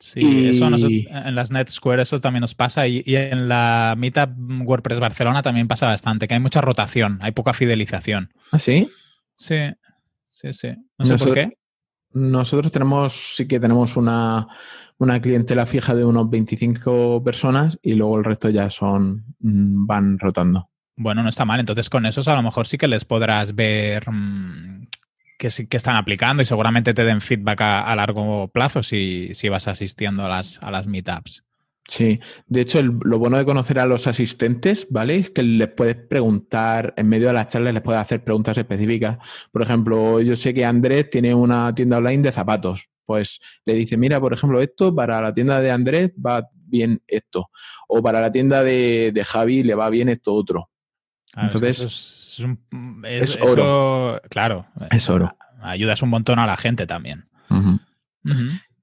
Sí, 0.00 0.18
Y- 0.22 0.46
eso 0.48 0.64
a 0.66 0.70
nosotros- 0.70 1.02
en 1.08 1.34
las 1.34 1.50
Net 1.50 1.68
Square 1.68 2.02
eso 2.02 2.18
también 2.20 2.40
nos 2.40 2.54
pasa 2.54 2.88
y, 2.88 3.02
y 3.04 3.16
en 3.16 3.48
la 3.48 3.94
Meetup 3.98 4.30
WordPress 4.66 4.98
Barcelona 4.98 5.42
también 5.42 5.68
pasa 5.68 5.86
bastante, 5.86 6.26
que 6.26 6.34
hay 6.34 6.40
mucha 6.40 6.60
rotación, 6.62 7.18
hay 7.22 7.32
poca 7.32 7.52
fidelización. 7.52 8.32
¿Ah, 8.50 8.58
sí? 8.58 8.88
Sí, 9.36 9.56
sí, 10.30 10.52
sí. 10.52 10.68
No 10.98 11.04
sé 11.06 11.16
por 11.16 11.34
qué. 11.34 11.56
Nosotros 12.12 12.72
tenemos, 12.72 13.34
sí 13.36 13.46
que 13.46 13.60
tenemos 13.60 13.96
una, 13.96 14.48
una 14.98 15.20
clientela 15.20 15.64
fija 15.66 15.94
de 15.94 16.04
unos 16.04 16.28
25 16.28 17.22
personas 17.22 17.78
y 17.82 17.92
luego 17.92 18.18
el 18.18 18.24
resto 18.24 18.48
ya 18.48 18.68
son, 18.70 19.24
mm, 19.38 19.86
van 19.86 20.18
rotando. 20.18 20.70
Bueno, 20.96 21.22
no 21.22 21.28
está 21.28 21.44
mal. 21.44 21.60
Entonces, 21.60 21.88
con 21.88 22.04
esos 22.06 22.26
a 22.26 22.34
lo 22.34 22.42
mejor 22.42 22.66
sí 22.66 22.76
que 22.78 22.88
les 22.88 23.04
podrás 23.04 23.54
ver 23.54 24.10
mm, 24.10 24.79
que 25.40 25.50
sí 25.50 25.66
que 25.66 25.78
están 25.78 25.96
aplicando 25.96 26.42
y 26.42 26.46
seguramente 26.46 26.92
te 26.92 27.02
den 27.02 27.22
feedback 27.22 27.62
a, 27.62 27.96
largo 27.96 28.48
plazo 28.48 28.82
si, 28.82 29.30
si 29.32 29.48
vas 29.48 29.66
asistiendo 29.68 30.26
a 30.26 30.28
las, 30.28 30.62
a 30.62 30.70
las 30.70 30.86
meetups. 30.86 31.44
Sí, 31.88 32.20
de 32.46 32.60
hecho, 32.60 32.78
el- 32.78 32.98
lo 33.02 33.18
bueno 33.18 33.38
de 33.38 33.46
conocer 33.46 33.78
a 33.78 33.86
los 33.86 34.06
asistentes, 34.06 34.86
¿vale? 34.90 35.16
Es 35.16 35.30
que 35.30 35.42
les 35.42 35.68
puedes 35.68 35.96
preguntar, 35.96 36.92
en 36.98 37.08
medio 37.08 37.28
de 37.28 37.32
las 37.32 37.48
charlas 37.48 37.72
les 37.72 37.82
puedes 37.82 38.00
hacer 38.02 38.22
preguntas 38.22 38.58
específicas. 38.58 39.16
Por 39.50 39.62
ejemplo, 39.62 40.20
yo 40.20 40.36
sé 40.36 40.52
que 40.52 40.64
Andrés 40.66 41.08
tiene 41.08 41.34
una 41.34 41.74
tienda 41.74 41.96
online 41.98 42.22
de 42.22 42.32
zapatos. 42.32 42.90
Pues 43.06 43.40
le 43.64 43.74
dice, 43.74 43.96
mira, 43.96 44.20
por 44.20 44.34
ejemplo, 44.34 44.60
esto 44.60 44.94
para 44.94 45.20
la 45.22 45.32
tienda 45.34 45.60
de 45.60 45.70
Andrés 45.70 46.12
va 46.14 46.46
bien 46.52 47.02
esto. 47.08 47.50
O 47.88 48.02
para 48.02 48.20
la 48.20 48.30
tienda 48.30 48.62
de, 48.62 49.10
de 49.12 49.24
Javi 49.24 49.62
le 49.62 49.74
va 49.74 49.88
bien 49.88 50.10
esto 50.10 50.34
otro. 50.34 50.69
Claro, 51.32 51.48
que 51.50 51.56
Entonces, 51.56 51.78
eso 51.78 51.86
es, 51.86 52.34
es 52.38 52.44
un- 52.44 53.04
es- 53.06 53.36
es 53.36 53.38
oro. 53.42 54.16
eso, 54.16 54.22
claro. 54.28 54.66
Es 54.90 55.08
oro. 55.10 55.36
Ayudas 55.62 56.02
un 56.02 56.08
montón 56.10 56.38
a 56.38 56.46
la 56.46 56.56
gente 56.56 56.86
también. 56.86 57.26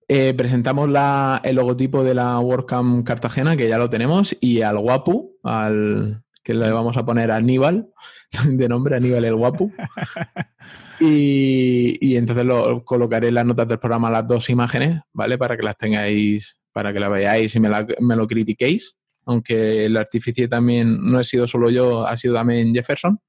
Eh, 0.09 0.33
presentamos 0.33 0.89
la- 0.89 1.41
el 1.43 1.57
logotipo 1.57 2.03
de 2.03 2.13
la 2.13 2.39
WordCamp 2.39 3.05
Cartagena, 3.05 3.57
que 3.57 3.67
ya 3.67 3.77
lo 3.77 3.89
tenemos, 3.89 4.35
y 4.39 4.61
al 4.61 4.77
Guapu, 4.79 5.35
al 5.43 6.23
que 6.43 6.53
le 6.53 6.71
vamos 6.71 6.95
a 6.95 7.05
poner 7.05 7.29
a 7.31 7.35
Aníbal, 7.35 7.89
de 8.49 8.69
nombre 8.69 8.95
Aníbal 8.95 9.25
el 9.25 9.35
Guapu. 9.35 9.71
Y, 10.99 11.95
y 12.01 12.17
entonces 12.17 12.43
lo 12.43 12.83
colocaré 12.83 13.27
en 13.27 13.35
las 13.35 13.45
notas 13.45 13.67
del 13.67 13.77
programa 13.77 14.09
las 14.09 14.25
dos 14.25 14.49
imágenes, 14.49 14.99
¿vale? 15.13 15.37
Para 15.37 15.55
que 15.55 15.61
las 15.61 15.77
tengáis, 15.77 16.57
para 16.71 16.91
que 16.91 16.99
las 16.99 17.11
veáis 17.11 17.55
y 17.55 17.59
me, 17.59 17.69
la- 17.69 17.85
me 17.99 18.15
lo 18.15 18.25
critiquéis. 18.25 18.96
Aunque 19.27 19.85
el 19.85 19.95
artificio 19.97 20.49
también 20.49 20.97
no 21.11 21.19
he 21.19 21.23
sido 21.23 21.45
solo 21.47 21.69
yo, 21.69 22.07
ha 22.07 22.17
sido 22.17 22.33
también 22.33 22.73
Jefferson. 22.73 23.19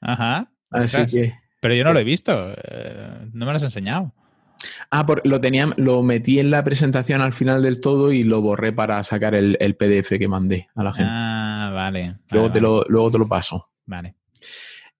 Ajá. 0.00 0.50
Así 0.70 0.84
Ostras. 0.86 1.12
que. 1.12 1.34
Pero 1.60 1.74
yo 1.74 1.84
no 1.84 1.92
lo 1.94 2.00
he 2.00 2.04
visto. 2.04 2.32
eh, 2.52 3.28
no 3.32 3.46
me 3.46 3.52
lo 3.52 3.56
has 3.56 3.62
enseñado. 3.62 4.12
Ah, 4.90 5.06
por- 5.06 5.26
lo 5.26 5.40
tenía, 5.40 5.68
lo 5.76 6.02
metí 6.02 6.38
en 6.38 6.50
la 6.50 6.62
presentación 6.64 7.20
al 7.22 7.32
final 7.32 7.62
del 7.62 7.80
todo 7.80 8.12
y 8.12 8.22
lo 8.22 8.40
borré 8.40 8.72
para 8.72 9.02
sacar 9.04 9.34
el, 9.34 9.56
el 9.60 9.76
PDF 9.76 10.18
que 10.18 10.28
mandé 10.28 10.68
a 10.74 10.82
la 10.82 10.92
gente. 10.92 11.10
Ah, 11.12 11.70
vale. 11.74 12.16
luego, 12.30 12.48
vale, 12.48 12.52
te 12.52 12.60
lo, 12.60 12.82
luego 12.88 13.10
te 13.10 13.18
lo 13.18 13.28
paso. 13.28 13.70
Vale. 13.86 14.14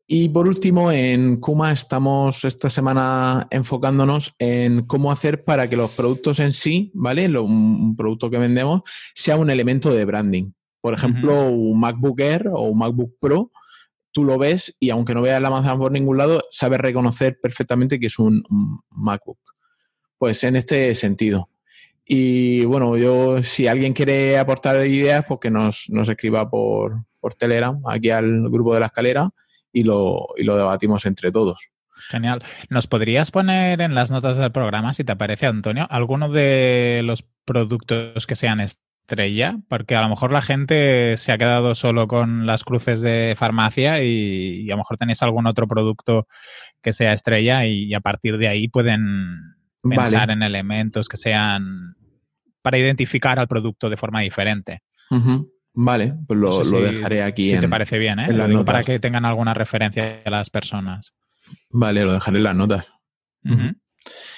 Y 0.06 0.28
por 0.28 0.46
último, 0.46 0.92
en 0.92 1.40
Kuma 1.40 1.72
estamos 1.72 2.44
esta 2.44 2.68
semana 2.68 3.46
enfocándonos 3.50 4.34
en 4.38 4.84
cómo 4.84 5.10
hacer 5.10 5.44
para 5.44 5.68
que 5.68 5.76
los 5.76 5.92
productos 5.92 6.40
en 6.40 6.52
sí, 6.52 6.90
¿vale? 6.94 7.26
Lo- 7.28 7.44
un, 7.44 7.96
producto 7.96 8.28
que 8.28 8.36
vendemos 8.36 8.82
sea 9.14 9.36
un 9.36 9.48
elemento 9.48 9.90
de 9.92 10.04
branding. 10.04 10.52
Por 10.82 10.92
ejemplo, 10.92 11.48
un 11.48 11.80
MacBook 11.80 12.20
Air 12.20 12.48
o 12.52 12.64
un 12.64 12.78
MacBook 12.78 13.14
Pro, 13.18 13.50
tú 14.12 14.24
lo 14.24 14.36
ves 14.36 14.76
y 14.78 14.90
aunque 14.90 15.14
no 15.14 15.22
veas 15.22 15.40
la 15.40 15.48
manzana 15.48 15.78
por 15.78 15.90
ningún 15.90 16.18
lado, 16.18 16.42
sabes 16.50 16.80
reconocer 16.80 17.38
perfectamente 17.40 17.98
que 17.98 18.08
es 18.08 18.18
un, 18.18 18.42
un 18.50 18.80
MacBook. 18.90 19.38
Pues 20.18 20.44
en 20.44 20.56
este 20.56 20.94
sentido. 20.94 21.48
Y 22.04 22.66
bueno, 22.66 22.98
yo, 22.98 23.42
si 23.42 23.66
alguien 23.66 23.94
quiere 23.94 24.36
aportar 24.36 24.86
ideas, 24.86 25.24
pues 25.26 25.40
que 25.40 25.50
nos, 25.50 25.86
nos 25.88 26.06
escriba 26.10 26.50
por, 26.50 27.02
por 27.18 27.32
Telegram, 27.32 27.80
aquí 27.86 28.10
al 28.10 28.50
grupo 28.50 28.74
de 28.74 28.80
la 28.80 28.86
escalera, 28.86 29.30
y 29.74 29.82
lo, 29.82 30.28
y 30.36 30.44
lo 30.44 30.56
debatimos 30.56 31.04
entre 31.04 31.30
todos. 31.30 31.68
Genial. 32.08 32.42
¿Nos 32.70 32.86
podrías 32.86 33.30
poner 33.30 33.80
en 33.80 33.94
las 33.94 34.10
notas 34.10 34.38
del 34.38 34.52
programa, 34.52 34.94
si 34.94 35.04
te 35.04 35.16
parece, 35.16 35.46
Antonio, 35.46 35.86
alguno 35.90 36.30
de 36.30 37.02
los 37.04 37.24
productos 37.44 38.26
que 38.26 38.36
sean 38.36 38.60
estrella? 38.60 39.56
Porque 39.68 39.94
a 39.96 40.02
lo 40.02 40.08
mejor 40.08 40.32
la 40.32 40.40
gente 40.40 41.16
se 41.16 41.32
ha 41.32 41.38
quedado 41.38 41.74
solo 41.74 42.08
con 42.08 42.46
las 42.46 42.64
cruces 42.64 43.00
de 43.00 43.34
farmacia 43.36 44.02
y, 44.02 44.62
y 44.62 44.70
a 44.70 44.74
lo 44.74 44.78
mejor 44.78 44.96
tenéis 44.96 45.22
algún 45.22 45.46
otro 45.46 45.68
producto 45.68 46.26
que 46.82 46.92
sea 46.92 47.12
estrella 47.12 47.66
y, 47.66 47.94
a 47.94 48.00
partir 48.00 48.38
de 48.38 48.46
ahí 48.46 48.68
pueden 48.68 49.56
pensar 49.82 50.28
Vale. 50.28 50.32
en 50.34 50.42
elementos 50.42 51.08
que 51.08 51.16
sean 51.16 51.96
para 52.62 52.78
identificar 52.78 53.38
al 53.38 53.48
producto 53.48 53.90
de 53.90 53.96
forma 53.96 54.20
diferente. 54.20 54.82
Ujú. 55.10 55.50
Vale, 55.74 56.14
pues 56.26 56.38
lo, 56.38 56.50
No 56.58 56.64
sé 56.64 56.70
lo 56.70 56.78
si- 56.88 56.94
dejaré 56.94 57.22
aquí. 57.22 57.48
Si 57.48 57.54
en- 57.54 57.60
te 57.62 57.68
parece 57.68 57.98
bien, 57.98 58.18
¿eh? 58.20 58.32
Lo 58.32 58.46
digo 58.46 58.64
para 58.64 58.82
que 58.84 58.98
tengan 59.00 59.24
alguna 59.24 59.54
referencia 59.54 60.22
a 60.24 60.30
las 60.30 60.48
personas. 60.50 61.14
Vale, 61.70 62.04
lo 62.04 62.14
dejaré 62.14 62.38
en 62.38 62.44
las 62.44 62.54
notas. 62.56 62.90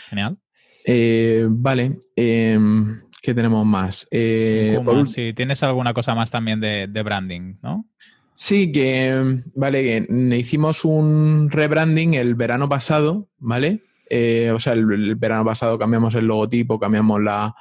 Genial. 0.08 0.38
Eh, 0.84 1.46
vale, 1.48 1.98
em, 2.14 3.02
¿qué 3.22 3.34
tenemos 3.34 3.66
más? 3.66 4.06
Eh, 4.10 4.74
Kuma, 4.84 5.06
si 5.06 5.32
tienes 5.34 5.62
alguna 5.62 5.92
cosa 5.92 6.14
más 6.14 6.30
también 6.30 6.60
de, 6.60 6.86
de 6.88 7.02
branding, 7.02 7.56
¿no? 7.62 7.86
Sí, 8.34 8.70
que 8.70 9.42
vale, 9.54 9.82
que 9.82 10.36
hicimos 10.36 10.84
un 10.84 11.48
rebranding 11.50 12.14
el 12.14 12.34
verano 12.34 12.68
pasado, 12.68 13.28
¿vale? 13.38 13.82
Eh, 14.10 14.52
o 14.54 14.58
sea, 14.60 14.74
el, 14.74 14.90
el 14.92 15.14
verano 15.16 15.44
pasado 15.44 15.78
cambiamos 15.78 16.14
el 16.14 16.26
logotipo, 16.26 16.78
cambiamos 16.78 17.20
la, 17.22 17.54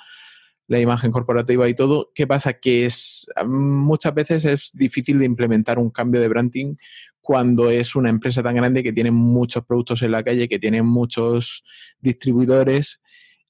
la 0.67 0.79
imagen 0.79 1.11
corporativa 1.11 1.67
y 1.67 1.73
todo. 1.73 2.11
¿Qué 2.15 2.25
pasa? 2.27 2.53
Que 2.53 2.85
es 2.85 3.27
muchas 3.45 4.13
veces 4.13 4.45
es 4.45 4.71
difícil 4.73 5.19
de 5.19 5.25
implementar 5.25 5.79
un 5.79 5.89
cambio 5.89 6.21
de 6.21 6.27
branding 6.27 6.75
cuando 7.21 7.69
es 7.69 7.95
una 7.95 8.09
empresa 8.09 8.43
tan 8.43 8.55
grande 8.55 8.83
que 8.83 8.93
tiene 8.93 9.11
muchos 9.11 9.65
productos 9.65 10.01
en 10.01 10.11
la 10.11 10.23
calle, 10.23 10.47
que 10.47 10.59
tiene 10.59 10.81
muchos 10.81 11.63
distribuidores. 11.99 13.01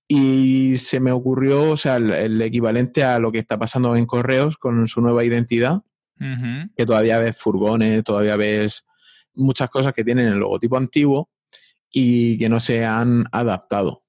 Y 0.07 0.77
se 0.77 0.99
me 0.99 1.11
ocurrió, 1.11 1.71
o 1.71 1.77
sea, 1.77 1.95
el, 1.95 2.11
el 2.11 2.41
equivalente 2.41 3.03
a 3.03 3.19
lo 3.19 3.31
que 3.31 3.39
está 3.39 3.57
pasando 3.57 3.95
en 3.95 4.05
Correos 4.05 4.57
con 4.57 4.87
su 4.87 5.01
nueva 5.01 5.25
identidad, 5.25 5.81
que 6.17 6.85
todavía 6.85 7.19
ves 7.19 7.35
furgones, 7.35 8.03
todavía 8.03 8.37
ves 8.37 8.85
muchas 9.33 9.69
cosas 9.69 9.93
que 9.93 10.03
tienen 10.03 10.27
el 10.27 10.39
logotipo 10.39 10.77
antiguo 10.77 11.29
y 11.91 12.37
que 12.37 12.49
no 12.49 12.59
se 12.59 12.85
han 12.85 13.25
adaptado. 13.31 13.99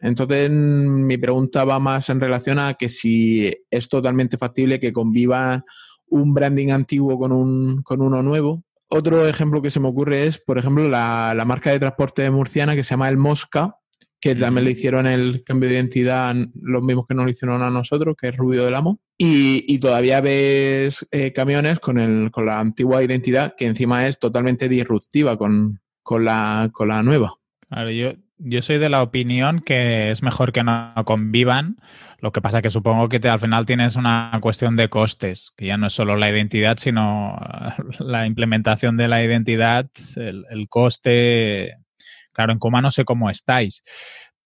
Entonces, 0.00 0.50
mi 0.50 1.16
pregunta 1.16 1.64
va 1.64 1.78
más 1.78 2.10
en 2.10 2.20
relación 2.20 2.58
a 2.58 2.74
que 2.74 2.88
si 2.88 3.52
es 3.70 3.88
totalmente 3.88 4.36
factible 4.36 4.80
que 4.80 4.92
conviva 4.92 5.64
un 6.06 6.34
branding 6.34 6.70
antiguo 6.70 7.18
con, 7.18 7.32
un, 7.32 7.82
con 7.82 8.02
uno 8.02 8.22
nuevo. 8.22 8.64
Otro 8.88 9.26
ejemplo 9.26 9.62
que 9.62 9.70
se 9.70 9.80
me 9.80 9.88
ocurre 9.88 10.26
es, 10.26 10.38
por 10.38 10.58
ejemplo, 10.58 10.88
la, 10.88 11.32
la 11.34 11.44
marca 11.44 11.70
de 11.70 11.80
transporte 11.80 12.30
murciana 12.30 12.76
que 12.76 12.84
se 12.84 12.90
llama 12.90 13.08
El 13.08 13.16
Mosca, 13.16 13.76
que 14.20 14.34
también 14.34 14.64
le 14.64 14.70
hicieron 14.70 15.06
el 15.06 15.42
cambio 15.44 15.68
de 15.68 15.74
identidad 15.74 16.34
los 16.54 16.82
mismos 16.82 17.06
que 17.06 17.14
nos 17.14 17.24
lo 17.24 17.30
hicieron 17.30 17.62
a 17.62 17.70
nosotros, 17.70 18.14
que 18.18 18.28
es 18.28 18.36
Rubio 18.36 18.64
del 18.64 18.74
Amo. 18.74 19.00
Y, 19.18 19.64
y 19.68 19.78
todavía 19.78 20.20
ves 20.20 21.06
eh, 21.10 21.32
camiones 21.32 21.78
con, 21.78 21.98
el, 21.98 22.30
con 22.30 22.46
la 22.46 22.58
antigua 22.58 23.02
identidad, 23.02 23.54
que 23.56 23.66
encima 23.66 24.06
es 24.06 24.18
totalmente 24.18 24.68
disruptiva 24.68 25.36
con, 25.36 25.80
con, 26.02 26.24
la, 26.24 26.70
con 26.72 26.88
la 26.88 27.02
nueva. 27.02 27.34
Claro, 27.68 27.90
yo, 27.90 28.12
yo 28.38 28.62
soy 28.62 28.78
de 28.78 28.88
la 28.88 29.02
opinión 29.02 29.60
que 29.60 30.10
es 30.10 30.22
mejor 30.22 30.52
que 30.52 30.62
no 30.64 30.92
convivan. 31.04 31.76
Lo 32.18 32.32
que 32.32 32.40
pasa 32.40 32.62
que 32.62 32.70
supongo 32.70 33.08
que 33.08 33.20
te- 33.20 33.28
al 33.28 33.40
final 33.40 33.66
tienes 33.66 33.96
una 33.96 34.36
cuestión 34.40 34.76
de 34.76 34.88
costes, 34.88 35.52
que 35.56 35.66
ya 35.66 35.76
no 35.76 35.86
es 35.86 35.92
solo 35.92 36.16
la 36.16 36.30
identidad, 36.30 36.76
sino 36.78 37.36
la 38.00 38.26
implementación 38.26 38.96
de 38.96 39.08
la 39.08 39.22
identidad, 39.22 39.88
el, 40.16 40.44
el 40.50 40.68
coste. 40.68 41.76
Claro, 42.32 42.52
en 42.52 42.58
Coma 42.58 42.80
no 42.82 42.90
sé 42.90 43.04
cómo 43.04 43.30
estáis, 43.30 43.82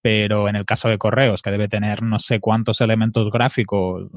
pero 0.02 0.49
en 0.49 0.57
el 0.57 0.64
caso 0.66 0.88
de 0.88 0.99
correos, 0.99 1.40
que 1.42 1.50
debe 1.50 1.68
tener 1.68 2.02
no 2.02 2.18
sé 2.18 2.38
cuántos 2.40 2.80
elementos 2.83 3.30
gráficos, 3.30 4.11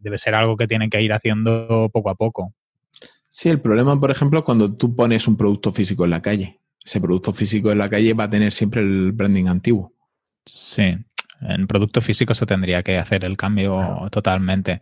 debe 0.00 0.18
ser 0.18 0.34
algo 0.34 0.56
que 0.56 0.66
tienen 0.66 0.90
que 0.90 1.00
ir 1.02 1.12
haciendo 1.12 1.88
poco 1.92 2.10
a 2.10 2.14
poco. 2.14 2.54
Sí, 3.26 3.48
el 3.48 3.60
problema, 3.60 3.98
por 3.98 4.10
ejemplo, 4.10 4.44
cuando 4.44 4.74
tú 4.76 4.94
pones 4.94 5.26
un 5.28 5.36
producto 5.36 5.72
físico 5.72 6.04
en 6.04 6.10
la 6.10 6.22
calle. 6.22 6.60
Ese 6.88 7.02
producto 7.02 7.34
físico 7.34 7.70
en 7.70 7.76
la 7.76 7.90
calle 7.90 8.14
va 8.14 8.24
a 8.24 8.30
tener 8.30 8.50
siempre 8.50 8.80
el 8.80 9.12
branding 9.12 9.46
antiguo. 9.46 9.92
Sí, 10.46 10.96
en 11.42 11.66
producto 11.66 12.00
físico 12.00 12.34
se 12.34 12.46
tendría 12.46 12.82
que 12.82 12.96
hacer 12.96 13.26
el 13.26 13.36
cambio 13.36 14.08
totalmente. 14.10 14.80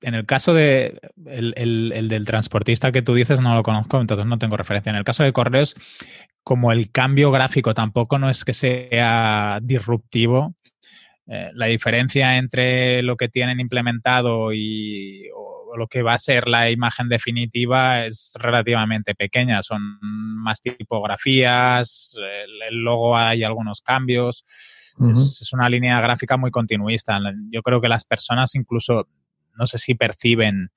En 0.00 0.14
el 0.14 0.24
caso 0.24 0.54
de 0.54 0.98
el, 1.26 2.08
del 2.08 2.24
transportista 2.24 2.92
que 2.92 3.02
tú 3.02 3.12
dices, 3.12 3.42
no 3.42 3.54
lo 3.54 3.62
conozco, 3.62 4.00
entonces 4.00 4.24
no 4.24 4.38
tengo 4.38 4.56
referencia. 4.56 4.88
En 4.88 4.96
el 4.96 5.04
caso 5.04 5.22
de 5.22 5.34
correos, 5.34 5.74
como 6.42 6.72
el 6.72 6.90
cambio 6.90 7.30
gráfico 7.30 7.74
tampoco 7.74 8.18
no 8.18 8.30
es 8.30 8.42
que 8.46 8.54
sea 8.54 9.58
disruptivo, 9.62 10.54
eh, 11.26 11.50
la 11.52 11.66
diferencia 11.66 12.38
entre 12.38 13.02
lo 13.02 13.18
que 13.18 13.28
tienen 13.28 13.60
implementado 13.60 14.54
y 14.54 15.28
lo 15.76 15.86
que 15.88 16.02
va 16.02 16.14
a 16.14 16.18
ser 16.18 16.48
la 16.48 16.70
imagen 16.70 17.08
definitiva 17.08 18.06
es 18.06 18.32
relativamente 18.38 19.14
pequeña. 19.14 19.62
Son 19.62 19.98
más 20.00 20.60
tipografías, 20.60 22.14
el, 22.68 22.82
logo 22.82 23.16
hay 23.16 23.42
algunos 23.42 23.80
cambios. 23.82 24.44
es, 25.10 25.52
una 25.52 25.68
línea 25.68 26.00
gráfica 26.00 26.36
muy 26.36 26.50
continuista. 26.50 27.18
Yo 27.50 27.62
creo 27.62 27.80
que 27.80 27.88
las 27.88 28.04
personas 28.04 28.54
incluso, 28.54 29.08
no 29.58 29.66
sé 29.66 29.78
si 29.78 29.94
perciben 29.94 30.70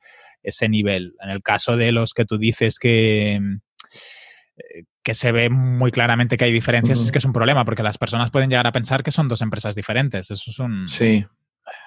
ese 0.43 0.69
nivel. 0.69 1.15
En 1.21 1.29
el 1.29 1.41
caso 1.41 1.77
de 1.77 1.91
los 1.91 2.13
que 2.13 2.25
tú 2.25 2.37
dices 2.37 2.79
que, 2.79 3.35
eh, 3.35 4.83
que 5.03 5.13
se 5.13 5.31
ve 5.31 5.49
muy 5.49 5.91
claramente 5.91 6.37
que 6.37 6.45
hay 6.45 6.53
diferencias, 6.53 7.01
es 7.01 7.11
que 7.11 7.17
es 7.17 7.25
un 7.25 7.33
problema, 7.33 7.65
porque 7.65 7.83
las 7.83 7.97
personas 7.97 8.31
pueden 8.31 8.49
llegar 8.49 8.67
a 8.67 8.71
pensar 8.71 9.03
que 9.03 9.11
son 9.11 9.27
dos 9.27 9.41
empresas 9.41 9.75
diferentes. 9.75 10.31
Eso 10.31 10.51
es 10.51 10.59
un... 10.59 10.87
Sí. 10.87 11.25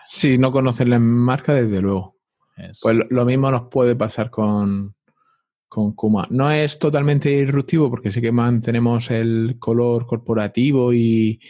Sí, 0.03 0.39
no 0.39 0.53
conocen 0.53 0.91
la 0.91 0.99
marca, 0.99 1.55
desde 1.55 1.81
luego. 1.81 2.20
Pues 2.81 2.97
lo 3.11 3.25
mismo 3.25 3.51
nos 3.51 3.69
puede 3.69 3.97
pasar 3.97 4.31
con, 4.31 4.95
con 5.71 5.93
Kuma. 5.95 6.27
No 6.31 6.51
es 6.51 6.79
totalmente 6.79 7.29
disruptivo 7.29 7.89
porque 7.89 8.11
sí 8.11 8.21
que 8.21 8.33
mantenemos 8.33 9.11
el 9.13 9.57
color 9.61 10.05
corporativo 10.05 10.93
y, 10.93 11.41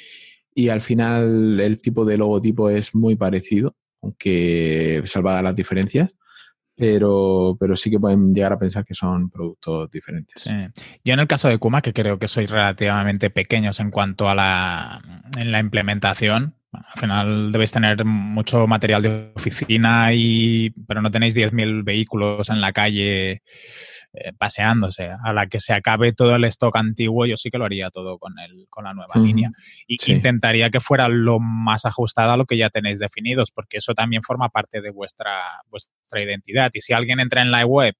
al 0.70 0.82
final 0.82 1.58
el 1.58 1.80
tipo 1.80 2.04
de 2.04 2.18
logotipo 2.18 2.68
es 2.68 2.94
muy 2.94 3.16
parecido, 3.16 3.76
aunque 4.02 5.02
salvadas 5.06 5.42
las 5.42 5.56
diferencias. 5.56 6.10
Pero, 6.76 7.56
pero 7.58 7.76
sí 7.76 7.90
que 7.90 8.00
pueden 8.00 8.34
llegar 8.34 8.54
a 8.54 8.58
pensar 8.58 8.84
que 8.86 8.94
son 8.94 9.30
productos 9.30 9.90
diferentes. 9.90 10.44
Yo 11.04 11.12
en 11.12 11.20
el 11.20 11.26
caso 11.26 11.48
de 11.48 11.58
Kuma, 11.58 11.82
que 11.82 11.92
creo 11.92 12.18
que 12.18 12.28
sois 12.28 12.50
relativamente 12.50 13.28
pequeños 13.28 13.80
en 13.80 13.90
cuanto 13.90 14.28
a 14.30 14.34
la, 14.34 15.02
en 15.36 15.52
la 15.52 15.60
implementación, 15.60 16.54
al 16.72 17.00
final 17.00 17.52
debéis 17.52 17.72
tener 17.72 18.04
mucho 18.04 18.66
material 18.66 19.02
de 19.02 19.32
oficina, 19.34 20.12
y, 20.12 20.70
pero 20.86 21.02
no 21.02 21.10
tenéis 21.10 21.34
10.000 21.34 21.82
vehículos 21.82 22.48
en 22.48 22.60
la 22.60 22.72
calle 22.72 23.42
eh, 24.12 24.32
paseándose. 24.38 25.10
A 25.24 25.32
la 25.32 25.46
que 25.48 25.58
se 25.58 25.72
acabe 25.72 26.12
todo 26.12 26.36
el 26.36 26.44
stock 26.44 26.76
antiguo, 26.76 27.26
yo 27.26 27.36
sí 27.36 27.50
que 27.50 27.58
lo 27.58 27.64
haría 27.64 27.90
todo 27.90 28.18
con, 28.18 28.38
el, 28.38 28.66
con 28.68 28.84
la 28.84 28.94
nueva 28.94 29.14
línea. 29.16 29.50
Y 29.88 29.98
intentaría 30.12 30.70
que 30.70 30.80
fuera 30.80 31.08
lo 31.08 31.40
más 31.40 31.86
ajustado 31.86 32.32
a 32.32 32.36
lo 32.36 32.46
que 32.46 32.56
ya 32.56 32.70
tenéis 32.70 33.00
definidos, 33.00 33.50
porque 33.50 33.78
eso 33.78 33.92
también 33.94 34.22
forma 34.22 34.48
parte 34.48 34.80
de 34.80 34.90
vuestra, 34.90 35.40
vuestra 35.68 36.22
identidad. 36.22 36.70
Y 36.72 36.80
si 36.80 36.92
alguien 36.92 37.18
entra 37.18 37.42
en 37.42 37.50
la 37.50 37.66
web 37.66 37.94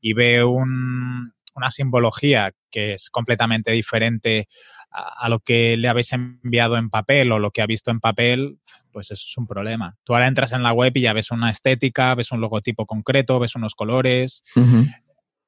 y 0.00 0.14
ve 0.14 0.44
un, 0.44 1.32
una 1.54 1.70
simbología 1.70 2.52
que 2.70 2.94
es 2.94 3.10
completamente 3.10 3.70
diferente 3.72 4.48
a, 4.94 5.28
lo 5.28 5.40
que 5.40 5.76
le 5.76 5.88
habéis 5.88 6.12
enviado 6.12 6.76
en 6.76 6.88
papel 6.88 7.32
o 7.32 7.38
lo 7.40 7.50
que 7.50 7.62
ha 7.62 7.66
visto 7.66 7.90
en 7.90 7.98
papel, 7.98 8.58
pues 8.92 9.10
eso 9.10 9.24
es 9.28 9.36
un 9.36 9.46
problema. 9.46 9.96
Tú 10.04 10.14
ahora 10.14 10.28
entras 10.28 10.52
en 10.52 10.62
la 10.62 10.72
web 10.72 10.92
y 10.94 11.02
ya 11.02 11.12
ves 11.12 11.32
una 11.32 11.50
estética, 11.50 12.14
ves 12.14 12.30
un 12.30 12.40
logotipo 12.40 12.86
concreto, 12.86 13.40
ves 13.40 13.56
unos 13.56 13.74
colores. 13.74 14.42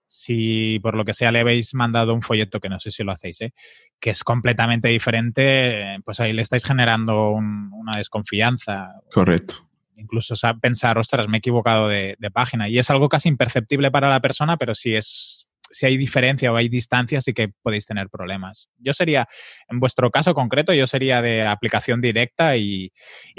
Si 0.08 0.78
por 0.80 0.96
lo 0.96 1.04
que 1.04 1.14
sea 1.14 1.30
le 1.30 1.40
habéis 1.40 1.74
mandado 1.74 2.12
un 2.12 2.22
folleto, 2.22 2.60
que 2.60 2.68
no 2.68 2.80
sé 2.80 2.90
si 2.90 3.04
lo 3.04 3.12
hacéis, 3.12 3.40
¿eh? 3.40 3.52
que 4.00 4.10
es 4.10 4.24
completamente 4.24 4.88
diferente, 4.88 5.98
pues 6.04 6.18
ahí 6.20 6.32
le 6.32 6.42
estáis 6.42 6.64
generando 6.64 7.30
una 7.30 7.92
desconfianza. 7.96 8.94
Correcto 9.12 9.62
incluso 9.98 10.34
pensar, 10.60 10.98
ostras, 10.98 11.26
me 11.26 11.38
he 11.38 11.40
equivocado 11.40 11.88
de, 11.88 12.16
de, 12.18 12.30
página. 12.30 12.68
Y 12.68 12.78
es 12.78 12.90
algo 12.90 13.08
casi 13.08 13.30
imperceptible 13.30 13.90
para 13.90 14.10
la 14.10 14.20
persona, 14.20 14.58
pero 14.58 14.74
si 14.74 14.94
es 14.94 15.48
si 15.70 15.86
hay 15.86 15.96
diferencia 15.96 16.52
o 16.52 16.56
hay 16.56 16.68
distancia, 16.68 17.20
sí 17.20 17.32
que 17.32 17.48
podéis 17.62 17.86
tener 17.86 18.08
problemas. 18.08 18.68
Yo 18.78 18.92
sería, 18.92 19.26
en 19.68 19.80
vuestro 19.80 20.10
caso 20.10 20.34
concreto, 20.34 20.72
yo 20.72 20.86
sería 20.86 21.22
de 21.22 21.46
aplicación 21.46 22.00
directa 22.00 22.56
y, 22.56 22.92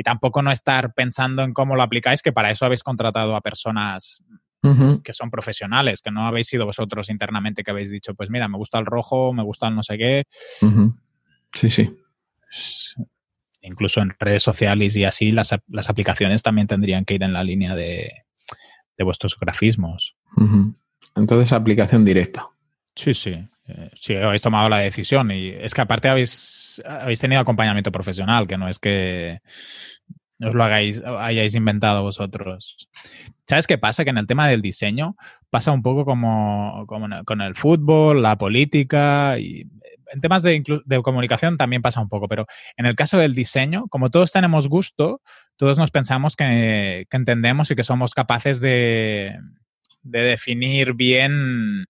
tampoco 0.04 0.42
no 0.42 0.52
estar 0.52 0.94
pensando 0.94 1.44
en 1.44 1.54
cómo 1.54 1.76
lo 1.76 1.84
aplicáis, 1.84 2.22
que 2.22 2.32
para 2.32 2.52
eso 2.52 2.66
habéis 2.66 2.84
contratado 2.84 3.36
a 3.36 3.42
personas 3.42 4.24
que 5.04 5.13
son 5.13 5.32
profesionales, 5.32 6.02
que 6.02 6.12
no 6.12 6.28
habéis 6.28 6.48
sido 6.48 6.66
vosotros 6.66 7.10
internamente 7.10 7.63
que 7.63 7.72
habéis 7.72 7.90
dicho, 7.90 8.16
pues 8.16 8.30
mira, 8.30 8.50
me 8.50 8.58
gusta 8.58 8.78
el 8.80 8.86
rojo, 8.86 9.32
me 9.32 9.44
gusta 9.44 9.70
el 9.70 9.76
no 9.76 9.84
sé 9.84 9.98
qué. 9.98 10.24
Sí, 11.54 11.70
sí. 11.70 11.96
Incluso 13.62 14.02
en 14.02 14.13
redes 14.20 14.44
sociales 14.44 14.96
y 14.98 15.06
así, 15.06 15.32
las, 15.32 15.54
aplicaciones 15.88 16.44
también 16.44 16.68
tendrían 16.68 17.06
que 17.06 17.16
ir 17.16 17.24
en 17.24 17.34
la 17.34 17.44
línea 17.44 17.76
de, 17.76 18.12
vuestros 19.00 19.40
grafismos. 19.40 20.18
Entonces, 21.17 21.51
aplicación 21.51 22.06
directa. 22.06 22.47
Sí, 22.95 23.13
sí. 23.13 23.32
Eh, 23.67 23.91
sí, 23.95 24.15
habéis 24.15 24.41
tomado 24.41 24.69
la 24.69 24.77
decisión 24.77 25.30
y 25.32 25.49
es 25.49 25.73
que 25.73 25.82
aparte 25.82 26.08
habéis, 26.08 26.82
habéis 26.86 27.19
tenido 27.19 27.41
acompañamiento 27.41 27.91
profesional, 27.91 28.47
que 28.47 28.58
no 28.58 28.69
es 28.69 28.80
que 28.80 29.39
os 30.39 30.53
lo 30.53 30.63
hagáis, 30.63 31.01
hayáis 31.03 31.53
inventado 31.56 32.01
vosotros. 32.03 32.88
¿Sabes 33.45 33.67
qué 33.67 33.77
pasa? 33.77 34.03
Que 34.03 34.12
en 34.12 34.19
el 34.19 34.27
tema 34.27 34.47
del 34.47 34.62
diseño 34.62 35.15
pasa 35.49 35.71
un 35.71 35.82
poco 35.82 36.06
como, 36.06 36.86
con 36.88 37.41
el 37.41 37.56
fútbol, 37.56 38.21
la 38.21 38.38
política 38.38 39.38
y 39.38 39.67
en 40.13 40.21
temas 40.21 40.41
de, 40.41 40.63
de, 40.86 41.01
comunicación 41.01 41.58
también 41.58 41.82
pasa 41.82 41.99
un 41.99 42.08
poco, 42.08 42.30
pero 42.30 42.45
en 42.77 42.86
el 42.86 42.95
caso 42.95 43.17
del 43.17 43.36
diseño, 43.36 43.88
como 43.89 44.10
todos 44.10 44.32
tenemos 44.32 44.69
gusto, 44.69 45.21
todos 45.58 45.77
nos 45.77 45.91
pensamos 45.91 46.38
que 46.38 47.06
entendemos 47.12 47.69
y 47.71 47.75
que 47.75 47.84
somos 47.84 48.13
capaces 48.13 48.62
de, 48.62 49.36
de 50.01 50.21
definir 50.21 50.93
bien 50.93 51.86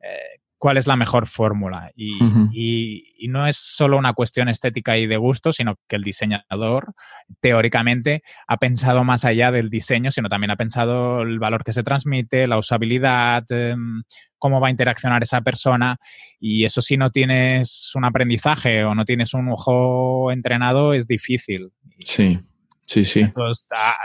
eh, 0.00 0.40
cuál 0.64 0.78
es 0.78 0.86
la 0.86 0.96
mejor 0.96 1.26
fórmula. 1.26 1.92
Y, 1.94 3.28
no 3.28 3.46
es 3.46 3.58
solo 3.58 3.98
una 3.98 4.14
cuestión 4.14 4.48
estética 4.48 4.96
y 4.96 5.06
de 5.06 5.18
gusto, 5.18 5.52
sino 5.52 5.74
que 5.86 5.96
el 5.96 6.02
diseñador 6.02 6.94
teóricamente 7.40 8.22
ha 8.46 8.56
pensado 8.56 9.04
más 9.04 9.26
allá 9.26 9.50
del 9.50 9.68
diseño, 9.68 10.10
sino 10.10 10.30
también 10.30 10.52
ha 10.52 10.56
pensado 10.56 11.20
el 11.20 11.38
valor 11.38 11.64
que 11.64 11.74
se 11.74 11.82
transmite, 11.82 12.46
la 12.46 12.56
usabilidad, 12.56 13.44
em, 13.50 14.04
cómo 14.38 14.58
va 14.58 14.68
a 14.68 14.70
interaccionar 14.70 15.22
esa 15.22 15.42
persona. 15.42 15.98
Y 16.40 16.64
eso 16.64 16.80
si 16.80 16.96
no 16.96 17.10
tienes 17.10 17.90
un 17.94 18.06
aprendizaje 18.06 18.84
o 18.84 18.94
no 18.94 19.04
tienes 19.04 19.34
un 19.34 19.50
ojo 19.50 20.32
entrenado, 20.32 20.94
es 20.94 21.06
difícil. 21.06 21.72
Sí. 21.98 22.40
Sí, 22.86 23.04
sí. 23.04 23.24
Ah, 23.74 23.96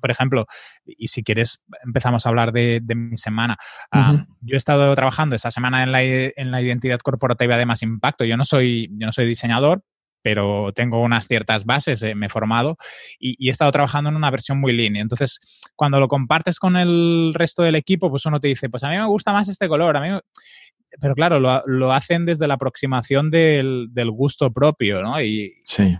por 0.00 0.10
ejemplo, 0.10 0.46
y 0.84 1.08
si 1.08 1.22
quieres 1.22 1.62
empezamos 1.84 2.26
a 2.26 2.28
hablar 2.28 2.52
de, 2.52 2.80
mi 2.94 3.16
semana. 3.16 3.56
Ah, 3.90 4.26
yo 4.40 4.54
he 4.54 4.58
estado 4.58 4.94
trabajando 4.94 5.36
esta 5.36 5.50
semana 5.50 5.82
en 5.82 5.92
la, 5.92 6.02
en 6.02 6.50
la, 6.50 6.60
identidad 6.60 7.00
corporativa 7.00 7.56
de 7.56 7.66
más 7.66 7.82
impacto. 7.82 8.24
Yo 8.24 8.36
no 8.36 8.44
soy, 8.44 8.88
yo 8.92 9.06
no 9.06 9.12
soy 9.12 9.26
diseñador, 9.26 9.82
pero 10.22 10.72
tengo 10.74 11.00
unas 11.00 11.26
ciertas 11.26 11.64
bases, 11.64 12.02
eh, 12.02 12.14
me 12.14 12.26
he 12.26 12.28
formado 12.30 12.76
y, 13.18 13.48
he 13.48 13.50
estado 13.50 13.72
trabajando 13.72 14.10
en 14.10 14.16
una 14.16 14.30
versión 14.30 14.60
muy 14.60 14.72
línea. 14.72 15.02
Entonces, 15.02 15.40
cuando 15.76 15.98
lo 15.98 16.08
compartes 16.08 16.58
con 16.58 16.76
el 16.76 17.32
resto 17.34 17.62
del 17.62 17.74
equipo, 17.74 18.10
pues 18.10 18.26
uno 18.26 18.40
te 18.40 18.48
dice, 18.48 18.68
pues 18.68 18.84
a 18.84 18.88
mí 18.90 18.96
me 18.96 19.06
gusta 19.06 19.32
más 19.32 19.48
este 19.48 19.68
color, 19.68 19.96
a 19.96 20.00
mí 20.00 20.18
Pero 21.00 21.14
claro, 21.14 21.40
lo, 21.40 21.62
lo 21.66 21.92
hacen 21.92 22.26
desde 22.26 22.46
la 22.46 22.54
aproximación 22.54 23.30
del, 23.30 23.88
del 23.90 24.10
gusto 24.10 24.52
propio, 24.52 25.02
¿no? 25.02 25.20
Y, 25.22 25.54
sí 25.64 25.96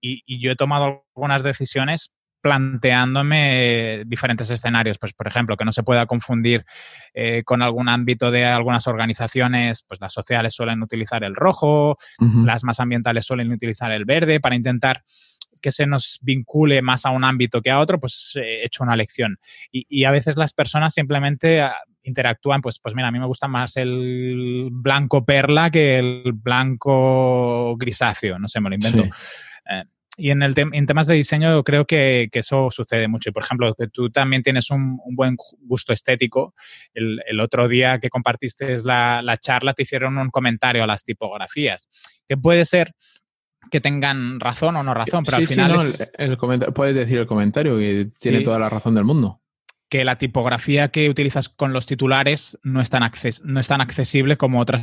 y, 0.00 0.40
yo 0.40 0.52
he 0.52 0.56
tomado 0.56 1.04
algunas 1.14 1.42
decisiones 1.42 2.14
planteándome 2.42 4.04
diferentes 4.06 4.50
escenarios, 4.50 4.98
pues 4.98 5.12
por 5.12 5.26
ejemplo, 5.26 5.56
que 5.56 5.64
no 5.66 5.72
se 5.72 5.82
pueda 5.82 6.06
confundir 6.06 6.64
eh, 7.12 7.42
con 7.44 7.60
algún 7.60 7.88
ámbito 7.88 8.30
de 8.30 8.46
algunas 8.46 8.86
organizaciones, 8.86 9.84
pues 9.86 10.00
las 10.00 10.12
sociales 10.12 10.54
suelen 10.54 10.82
utilizar 10.82 11.22
el 11.22 11.36
rojo, 11.36 11.98
las 12.44 12.64
más 12.64 12.80
ambientales 12.80 13.26
suelen 13.26 13.52
utilizar 13.52 13.92
el 13.92 14.06
verde 14.06 14.40
para 14.40 14.56
intentar 14.56 15.02
que 15.60 15.72
se 15.72 15.86
nos 15.86 16.18
vincule 16.22 16.82
más 16.82 17.06
a 17.06 17.10
un 17.10 17.24
ámbito 17.24 17.60
que 17.60 17.70
a 17.70 17.78
otro, 17.78 18.00
pues 18.00 18.32
he 18.36 18.64
hecho 18.64 18.82
una 18.82 18.96
lección. 18.96 19.38
Y, 19.70 20.04
a 20.04 20.10
veces 20.10 20.36
las 20.36 20.54
personas 20.54 20.94
simplemente 20.94 21.60
ah, 21.60 21.76
interactúan, 22.02 22.62
pues, 22.62 22.78
pues 22.78 22.94
mira, 22.94 23.08
a 23.08 23.12
mí 23.12 23.18
me 23.18 23.26
gusta 23.26 23.46
más 23.46 23.76
el 23.76 24.68
blanco 24.72 25.24
perla 25.24 25.70
que 25.70 25.98
el 25.98 26.32
blanco 26.34 27.76
grisáceo, 27.76 28.38
no 28.38 28.48
sé, 28.48 28.60
me 28.60 28.70
lo 28.70 28.76
invento. 28.76 29.04
Eh, 29.70 29.84
y 30.16 30.30
en, 30.30 30.42
el 30.42 30.54
en 30.56 30.86
temas 30.86 31.06
de 31.06 31.14
diseño 31.14 31.62
creo 31.64 31.86
que, 31.86 32.28
eso 32.32 32.68
sucede 32.70 33.08
mucho. 33.08 33.30
Y, 33.30 33.32
por 33.32 33.42
ejemplo, 33.42 33.74
que 33.74 33.88
tú 33.88 34.10
también 34.10 34.42
tienes 34.42 34.70
un, 34.70 35.00
buen 35.12 35.36
gusto 35.62 35.94
estético. 35.94 36.54
El, 36.92 37.40
otro 37.40 37.68
día 37.68 37.98
que 37.98 38.10
compartiste 38.10 38.76
la, 38.84 39.22
la, 39.22 39.38
charla 39.38 39.72
te 39.72 39.84
hicieron 39.84 40.18
un 40.18 40.28
comentario 40.28 40.84
a 40.84 40.86
las 40.86 41.04
tipografías, 41.04 41.88
que 42.28 42.36
puede 42.36 42.66
ser 42.66 42.94
que 43.70 43.80
tengan 43.80 44.40
razón 44.40 44.76
o 44.76 44.82
no 44.82 44.94
razón, 44.94 45.24
pero 45.24 45.36
al 45.36 45.46
final 45.46 45.76
el, 46.18 46.36
puedes 46.74 46.94
decir 46.94 47.18
el 47.18 47.26
comentario 47.26 47.78
que 47.78 48.10
tiene 48.18 48.40
toda 48.40 48.58
la 48.58 48.68
razón 48.68 48.94
del 48.94 49.04
mundo. 49.04 49.40
Que 49.90 50.04
la 50.04 50.16
tipografía 50.16 50.88
que 50.88 51.10
utilizas 51.10 51.48
con 51.48 51.72
los 51.72 51.84
titulares 51.84 52.56
no 52.62 52.80
es 52.80 52.88
tan, 52.90 53.02
no 53.44 53.60
es 53.60 53.68
tan 53.68 53.80
accesible 53.80 54.36
como 54.36 54.60
otras 54.60 54.82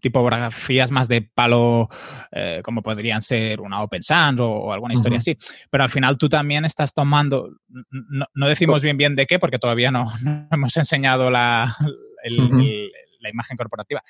tipografías 0.00 0.90
más 0.90 1.06
de 1.06 1.22
palo, 1.22 1.88
eh, 2.32 2.60
como 2.64 2.82
podrían 2.82 3.22
ser 3.22 3.60
una 3.60 3.82
Open 3.82 4.02
Sans 4.02 4.40
o, 4.40 4.72
alguna 4.72 4.94
historia 4.94 5.18
así. 5.18 5.38
Pero 5.70 5.84
al 5.84 5.90
final 5.90 6.18
tú 6.18 6.28
también 6.28 6.64
estás 6.64 6.92
tomando, 6.92 7.50
no, 8.34 8.48
decimos 8.48 8.82
bien 8.82 8.96
bien 8.96 9.14
de 9.14 9.26
qué, 9.26 9.38
porque 9.38 9.60
todavía 9.60 9.92
no, 9.92 10.06
hemos 10.50 10.76
enseñado 10.76 11.30
la, 11.30 11.76
la 12.24 13.30
imagen 13.30 13.56
corporativa. 13.56 14.02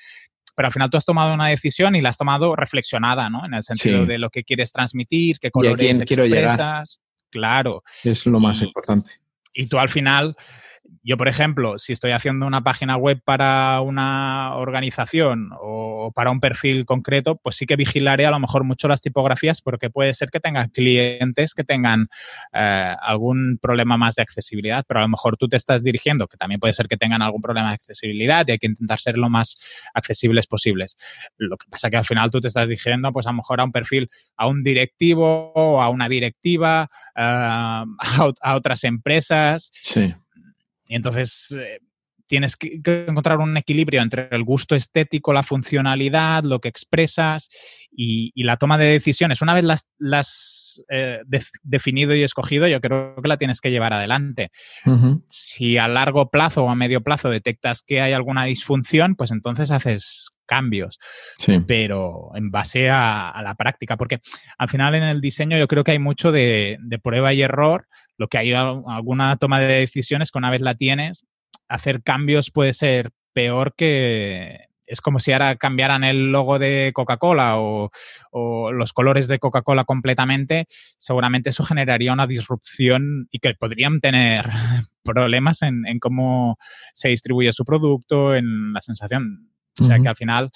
Pero 0.55 0.65
al 0.65 0.73
final 0.73 0.89
tú 0.89 0.97
has 0.97 1.05
tomado 1.05 1.31
una 1.31 1.49
decisión 1.49 1.95
y 1.95 2.01
la 2.01 2.09
has 2.09 2.17
tomado 2.17 2.55
reflexionada, 2.55 3.29
¿no? 3.29 3.45
En 3.45 3.53
el 3.53 3.61
sentido 3.61 4.07
de 4.07 4.17
lo 4.17 4.31
que 4.31 4.43
quieres 4.43 4.71
transmitir, 4.71 5.37
qué 5.39 5.51
colores 5.51 5.99
expresas. 5.99 6.99
Claro. 7.29 7.83
Es 8.03 8.25
lo 8.25 8.39
más 8.39 8.63
importante 8.63 9.11
y 9.57 9.67
tú 9.67 9.79
al 9.79 9.89
final, 9.89 10.35
yo 11.07 11.15
por 11.15 11.29
ejemplo, 11.29 11.79
si 11.79 11.93
estoy 11.93 12.11
haciendo 12.11 12.45
una 12.45 12.61
página 12.61 12.97
web 12.97 13.21
para 13.23 13.79
una 13.79 14.55
organización 14.55 15.51
o 15.59 16.11
para 16.13 16.31
un 16.31 16.41
perfil 16.41 16.85
concreto, 16.85 17.37
pues 17.37 17.55
sí 17.55 17.65
que 17.65 17.77
vigilaré 17.77 18.25
a 18.25 18.31
lo 18.31 18.39
mejor 18.39 18.65
mucho 18.65 18.89
las 18.89 18.99
tipografías 18.99 19.61
porque 19.61 19.89
puede 19.89 20.13
ser 20.13 20.29
que 20.29 20.41
tengan 20.41 20.69
clientes 20.69 21.53
que 21.53 21.63
tengan 21.63 22.07
eh, 22.51 22.93
algún 23.01 23.57
problema 23.61 23.95
más 23.95 24.15
de 24.15 24.23
accesibilidad, 24.23 24.83
pero 24.85 24.99
a 24.99 25.03
lo 25.03 25.09
mejor 25.09 25.37
tú 25.37 25.47
te 25.47 25.55
estás 25.55 25.81
dirigiendo, 25.81 26.27
que 26.27 26.35
también 26.35 26.59
puede 26.59 26.73
ser 26.73 26.89
que 26.89 26.97
tengan 26.97 27.21
algún 27.21 27.41
problema 27.41 27.69
de 27.69 27.75
accesibilidad 27.75 28.45
y 28.45 28.51
hay 28.51 28.57
que 28.57 28.67
intentar 28.67 28.99
ser 28.99 29.17
lo 29.17 29.29
más 29.29 29.57
accesibles 29.93 30.45
posibles. 30.45 30.97
Lo 31.37 31.55
que 31.55 31.69
pasa 31.69 31.89
que 31.89 31.95
al 31.95 32.05
final 32.05 32.31
tú 32.31 32.41
te 32.41 32.49
estás 32.49 32.67
dirigiendo 32.67 33.13
pues 33.13 33.25
a 33.27 33.29
lo 33.29 33.37
mejor 33.37 33.61
a 33.61 33.63
un 33.63 33.71
perfil, 33.71 34.09
a 34.35 34.47
un 34.47 34.61
directivo 34.61 35.53
o 35.55 35.81
a 35.81 35.87
una 35.87 36.09
directiva, 36.09 36.89
eh, 37.15 37.21
a 38.41 38.55
otras 38.55 38.83
empresas 38.83 39.71
Sí. 39.71 40.13
Entonces 40.89 41.51
eh, 41.51 41.81
tienes 42.27 42.55
que, 42.55 42.81
encontrar 43.07 43.39
un 43.39 43.57
equilibrio 43.57 44.01
entre 44.01 44.27
el 44.31 44.43
gusto 44.43 44.75
estético, 44.75 45.33
la 45.33 45.43
funcionalidad, 45.43 46.43
lo 46.43 46.59
que 46.59 46.69
expresas 46.69 47.49
y, 47.91 48.31
la 48.43 48.57
toma 48.57 48.77
de 48.77 48.85
decisiones. 48.85 49.41
Una 49.41 49.53
vez 49.53 49.63
las, 49.63 49.87
las 49.97 50.85
eh, 50.89 51.21
definido 51.63 52.15
y 52.15 52.23
escogido, 52.23 52.67
yo 52.67 52.79
creo 52.79 53.15
que 53.21 53.27
la 53.27 53.37
tienes 53.37 53.61
que 53.61 53.71
llevar 53.71 53.93
adelante. 53.93 54.51
Si 55.27 55.77
a 55.77 55.87
largo 55.87 56.29
plazo 56.29 56.63
o 56.63 56.69
a 56.69 56.75
medio 56.75 57.01
plazo 57.01 57.29
detectas 57.29 57.81
que 57.81 58.01
hay 58.01 58.13
alguna 58.13 58.45
disfunción, 58.45 59.15
pues 59.15 59.31
entonces 59.31 59.71
haces 59.71 60.31
cambios, 60.47 60.97
pero 61.67 62.31
en 62.33 62.49
base 62.49 62.89
a, 62.89 63.39
la 63.43 63.53
práctica, 63.55 63.97
porque 63.97 64.19
al 64.57 64.69
final 64.69 64.95
en 64.95 65.03
el 65.03 65.21
diseño 65.21 65.57
yo 65.57 65.67
creo 65.67 65.83
que 65.83 65.91
hay 65.91 65.99
mucho 65.99 66.31
de, 66.31 66.79
prueba 67.03 67.33
y 67.33 67.41
error, 67.41 67.87
lo 68.17 68.27
que 68.27 68.39
hay 68.39 68.53
alguna 68.53 69.35
toma 69.37 69.59
de 69.59 69.79
decisiones 69.79 70.31
que 70.31 70.39
una 70.39 70.49
vez 70.49 70.61
la 70.61 70.75
tienes, 70.75 71.25
hacer 71.67 72.03
cambios 72.03 72.51
puede 72.51 72.73
ser 72.73 73.11
peor 73.33 73.73
que... 73.75 74.65
Es 74.89 75.01
como 75.01 75.19
si 75.19 75.33
ahora 75.33 75.57
cambiaran 75.57 76.05
el 76.05 76.31
logo 76.31 76.59
de 76.59 76.91
Coca-Cola 76.93 77.55
o, 77.57 77.91
los 78.71 78.93
colores 78.93 79.27
de 79.27 79.37
Coca-Cola 79.37 79.83
completamente. 79.83 80.65
Seguramente 80.97 81.49
eso 81.49 81.65
generaría 81.65 82.13
una 82.13 82.25
disrupción 82.25 83.27
y 83.29 83.39
que 83.39 83.53
podrían 83.55 83.99
tener 83.99 84.45
problemas 85.03 85.61
en, 85.61 85.85
en 85.85 85.99
cómo 85.99 86.57
se 86.93 87.09
distribuye 87.09 87.51
su 87.51 87.65
producto, 87.65 88.33
en 88.33 88.71
la 88.71 88.79
sensación 88.79 89.51
o 89.79 89.85
sea 89.85 89.99
que 89.99 90.07
al 90.07 90.15
final 90.15 90.49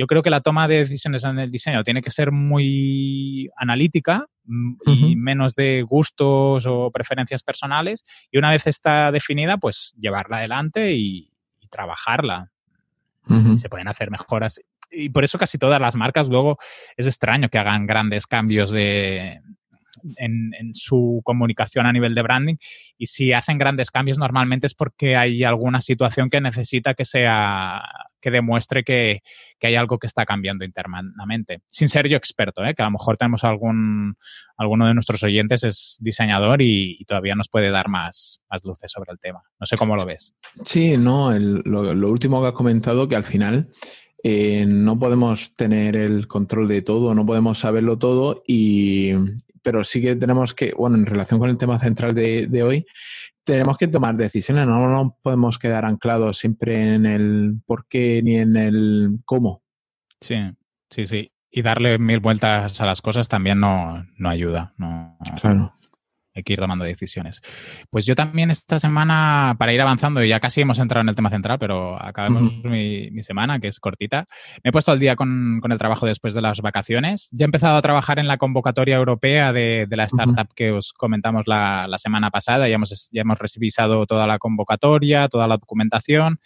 yo 0.00 0.06
creo 0.06 0.22
que 0.22 0.30
la 0.30 0.40
toma 0.40 0.66
de 0.66 0.78
decisiones 0.78 1.24
en 1.24 1.38
el 1.38 1.50
diseño 1.50 1.84
tiene 1.84 2.00
que 2.00 2.10
ser 2.10 2.32
muy 2.32 3.50
analítica 3.54 4.24
mm, 4.44 4.74
y 4.86 5.14
menos 5.14 5.54
de 5.54 5.82
gustos 5.82 6.64
o 6.66 6.90
preferencias 6.90 7.42
personales. 7.42 8.02
Y 8.30 8.38
una 8.38 8.50
vez 8.50 8.66
está 8.66 9.12
definida, 9.12 9.58
pues 9.58 9.94
llevarla 10.00 10.38
adelante 10.38 10.94
y, 10.94 11.26
trabajarla. 11.68 12.50
Se 13.58 13.68
pueden 13.68 13.86
hacer 13.86 14.10
mejoras. 14.10 14.60
Y 14.90 15.10
por 15.10 15.22
eso 15.22 15.38
casi 15.38 15.56
todas 15.56 15.80
las 15.80 15.94
marcas 15.94 16.28
luego 16.28 16.58
es 16.96 17.06
extraño 17.06 17.48
que 17.48 17.58
hagan 17.58 17.86
grandes 17.86 18.26
cambios 18.26 18.72
de, 18.72 19.40
en, 20.16 20.74
su 20.74 21.20
comunicación 21.24 21.86
a 21.86 21.92
nivel 21.92 22.14
de 22.14 22.22
branding 22.22 22.56
y 22.98 23.06
si 23.06 23.32
hacen 23.32 23.58
grandes 23.58 23.92
cambios 23.92 24.18
normalmente 24.18 24.66
es 24.66 24.74
porque 24.74 25.14
hay 25.16 25.44
alguna 25.44 25.80
situación 25.80 26.28
que 26.28 26.40
necesita 26.40 26.94
que 26.94 27.04
sea 27.04 27.82
que 28.20 28.30
demuestre 28.30 28.84
que, 28.84 29.20
hay 29.62 29.74
algo 29.74 29.98
que 29.98 30.06
está 30.06 30.24
cambiando 30.24 30.64
internamente. 30.64 31.62
Sin 31.68 31.88
ser 31.88 32.08
yo 32.08 32.16
experto, 32.16 32.64
¿eh? 32.64 32.74
que 32.74 32.82
a 32.82 32.86
lo 32.86 32.92
mejor 32.92 33.16
tenemos 33.16 33.44
algún, 33.44 34.16
alguno 34.56 34.86
de 34.86 34.94
nuestros 34.94 35.22
oyentes 35.22 35.64
es 35.64 35.98
diseñador 36.00 36.62
y, 36.62 37.04
todavía 37.06 37.34
nos 37.34 37.48
puede 37.48 37.70
dar 37.70 37.88
más, 37.88 38.40
más, 38.50 38.62
luces 38.64 38.90
sobre 38.92 39.10
el 39.12 39.18
tema. 39.18 39.42
No 39.58 39.66
sé 39.66 39.76
cómo 39.76 39.96
lo 39.96 40.04
ves. 40.04 40.34
Sí, 40.64 40.96
no, 40.96 41.36
lo, 41.38 42.08
último 42.08 42.40
que 42.40 42.48
has 42.48 42.52
comentado, 42.54 43.08
que 43.08 43.16
al 43.16 43.24
final 43.24 43.68
eh, 44.22 44.64
no 44.66 44.98
podemos 44.98 45.56
tener 45.56 45.96
el 45.96 46.28
control 46.28 46.68
de 46.68 46.82
todo, 46.82 47.14
no 47.14 47.26
podemos 47.26 47.58
saberlo 47.58 47.98
todo 47.98 48.42
y, 48.46 49.12
pero 49.62 49.84
sí 49.84 50.00
que 50.00 50.16
tenemos 50.16 50.54
que, 50.54 50.72
bueno, 50.72 50.96
en 50.96 51.06
relación 51.06 51.40
con 51.40 51.50
el 51.50 51.58
tema 51.58 51.78
central 51.78 52.14
de, 52.14 52.62
hoy, 52.62 52.86
tenemos 53.50 53.76
que 53.76 53.88
tomar 53.88 54.16
decisiones, 54.16 54.66
no 54.66 54.88
nos 54.88 55.12
podemos 55.22 55.58
quedar 55.58 55.84
anclados 55.84 56.38
siempre 56.38 56.94
en 56.94 57.06
el 57.06 57.60
por 57.66 57.86
qué 57.86 58.22
ni 58.22 58.36
en 58.36 58.56
el 58.56 59.18
cómo. 59.24 59.62
Sí, 60.20 60.36
sí, 60.90 61.06
sí. 61.06 61.32
Y 61.50 61.62
darle 61.62 61.98
mil 61.98 62.20
vueltas 62.20 62.80
a 62.80 62.86
las 62.86 63.02
cosas 63.02 63.28
también 63.28 63.58
no, 63.60 64.06
no 64.16 64.28
ayuda. 64.28 64.72
No, 64.78 65.18
claro 65.40 65.74
hay 66.34 66.42
que 66.42 66.52
ir 66.52 66.60
tomando 66.60 66.84
decisiones. 66.84 67.40
Pues 67.90 68.06
yo 68.06 68.14
también 68.14 68.50
esta 68.50 68.78
semana, 68.78 69.56
para 69.58 69.72
ir 69.72 69.80
avanzando, 69.80 70.22
ya 70.22 70.40
casi 70.40 70.60
hemos 70.60 70.78
entrado 70.78 71.02
en 71.02 71.08
el 71.08 71.16
tema 71.16 71.30
central, 71.30 71.58
pero 71.58 72.00
acabemos 72.00 72.64
mi, 72.64 73.22
semana, 73.22 73.58
que 73.58 73.68
es 73.68 73.80
cortita. 73.80 74.26
Me 74.62 74.70
he 74.70 74.72
puesto 74.72 74.92
al 74.92 74.98
día 74.98 75.16
con, 75.16 75.60
el 75.62 75.78
trabajo 75.78 76.06
después 76.06 76.34
de 76.34 76.42
las 76.42 76.60
vacaciones. 76.60 77.28
Ya 77.32 77.44
he 77.44 77.46
empezado 77.46 77.76
a 77.76 77.82
trabajar 77.82 78.18
en 78.18 78.28
la 78.28 78.38
convocatoria 78.38 78.96
europea 78.96 79.52
de, 79.52 79.86
la 79.90 80.04
startup 80.04 80.48
que 80.54 80.70
os 80.70 80.92
comentamos 80.92 81.46
la, 81.46 81.88
semana 81.98 82.30
pasada. 82.30 82.68
Ya 82.68 82.76
hemos, 82.76 83.10
ya 83.12 83.22
hemos 83.22 83.38
revisado 83.38 84.06
toda 84.06 84.26
la 84.26 84.38
convocatoria, 84.38 85.28
toda 85.28 85.46
la 85.46 85.58
documentación 85.58 86.38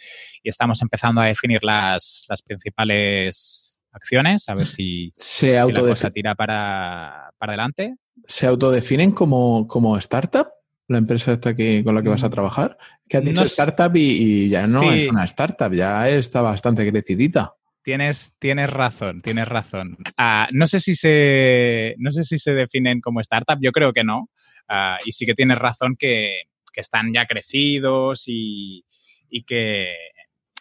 y 0.43 0.49
estamos 0.49 0.83
empezando 0.83 1.21
a 1.21 1.27
definir 1.27 1.63
las, 1.63 2.27
las 2.29 2.43
principales 2.43 3.74
acciones, 3.95 4.49
a 4.49 4.55
ver 4.55 4.67
si, 4.67 5.13
se 5.17 5.61
si 5.61 5.73
la 5.73 5.81
cosa 5.81 6.11
tira 6.11 6.35
para, 6.35 7.31
para 7.39 7.53
adelante. 7.53 7.97
¿Se 8.25 8.47
autodefinen 8.47 9.13
como, 9.13 9.67
como 9.69 9.97
startup? 9.99 10.49
La 10.87 10.99
empresa 10.99 11.33
esta 11.33 11.57
que, 11.57 11.83
con 11.83 11.95
la 11.95 12.03
que 12.03 12.11
vas 12.11 12.25
a 12.25 12.29
mm. 12.29 12.33
trabajar, 12.33 12.77
que 13.09 13.17
has 13.17 13.25
dicho 13.25 13.45
startup 13.45 13.97
y, 13.97 14.49
ya 14.51 14.67
no 14.67 14.93
es 14.93 15.09
una 15.09 15.25
startup, 15.25 15.73
ya 15.73 16.09
está 16.09 16.43
bastante 16.43 16.89
crecidita. 16.91 17.55
Tienes, 17.83 18.35
tienes 18.39 18.71
razón, 18.71 19.23
tienes 19.23 19.47
razón. 19.47 19.97
Ah, 20.17 20.49
no, 20.53 20.67
sé 20.67 20.81
si 20.81 20.95
se, 20.95 21.95
no 21.99 22.11
sé 22.11 22.25
si 22.25 22.39
se 22.39 22.55
definen 22.55 23.01
como 23.01 23.21
startup, 23.21 23.59
yo 23.61 23.73
creo 23.73 23.93
que 23.93 24.05
no. 24.05 24.31
Ah, 24.69 24.99
y 25.05 25.13
sí 25.13 25.27
que 25.27 25.35
tienes 25.35 25.59
razón 25.59 25.97
que, 25.99 26.43
que 26.73 26.81
están 26.81 27.13
ya 27.13 27.27
crecidos 27.27 28.25
y, 28.27 28.85
y 29.29 29.45
que, 29.45 29.95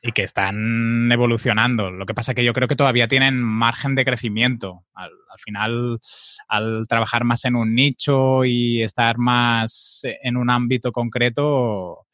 y 0.05 0.11
que 0.11 0.23
están 0.23 1.09
evolucionando. 1.09 1.89
Lo 1.89 2.05
que 2.05 2.13
pasa 2.13 2.33
es 2.33 2.35
que 2.35 2.43
yo 2.43 2.53
creo 2.53 2.67
que 2.67 2.75
todavía 2.75 3.07
tienen 3.07 3.41
margen 3.41 3.95
de 3.95 4.03
crecimiento. 4.03 4.83
Al, 4.93 5.11
final, 5.37 5.99
al 6.49 6.85
trabajar 6.89 7.23
más 7.23 7.45
en 7.45 7.55
un 7.55 7.73
nicho 7.73 8.43
y 8.43 8.83
estar 8.83 9.17
más 9.17 10.01
en 10.03 10.35
un 10.35 10.49
ámbito 10.49 10.91
concreto, 10.91 12.05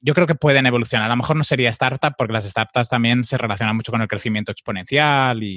yo 0.00 0.14
creo 0.14 0.28
que 0.28 0.36
pueden 0.36 0.66
evolucionar. 0.66 1.06
A 1.06 1.14
lo 1.14 1.16
mejor 1.16 1.36
no 1.36 1.42
sería 1.42 1.70
startup 1.70 2.14
porque 2.16 2.32
las 2.32 2.44
startups 2.44 2.88
también 2.88 3.24
se 3.24 3.36
relacionan 3.36 3.74
mucho 3.74 3.90
con 3.90 4.00
el 4.00 4.08
crecimiento 4.08 4.52
exponencial 4.52 5.42
y, 5.42 5.56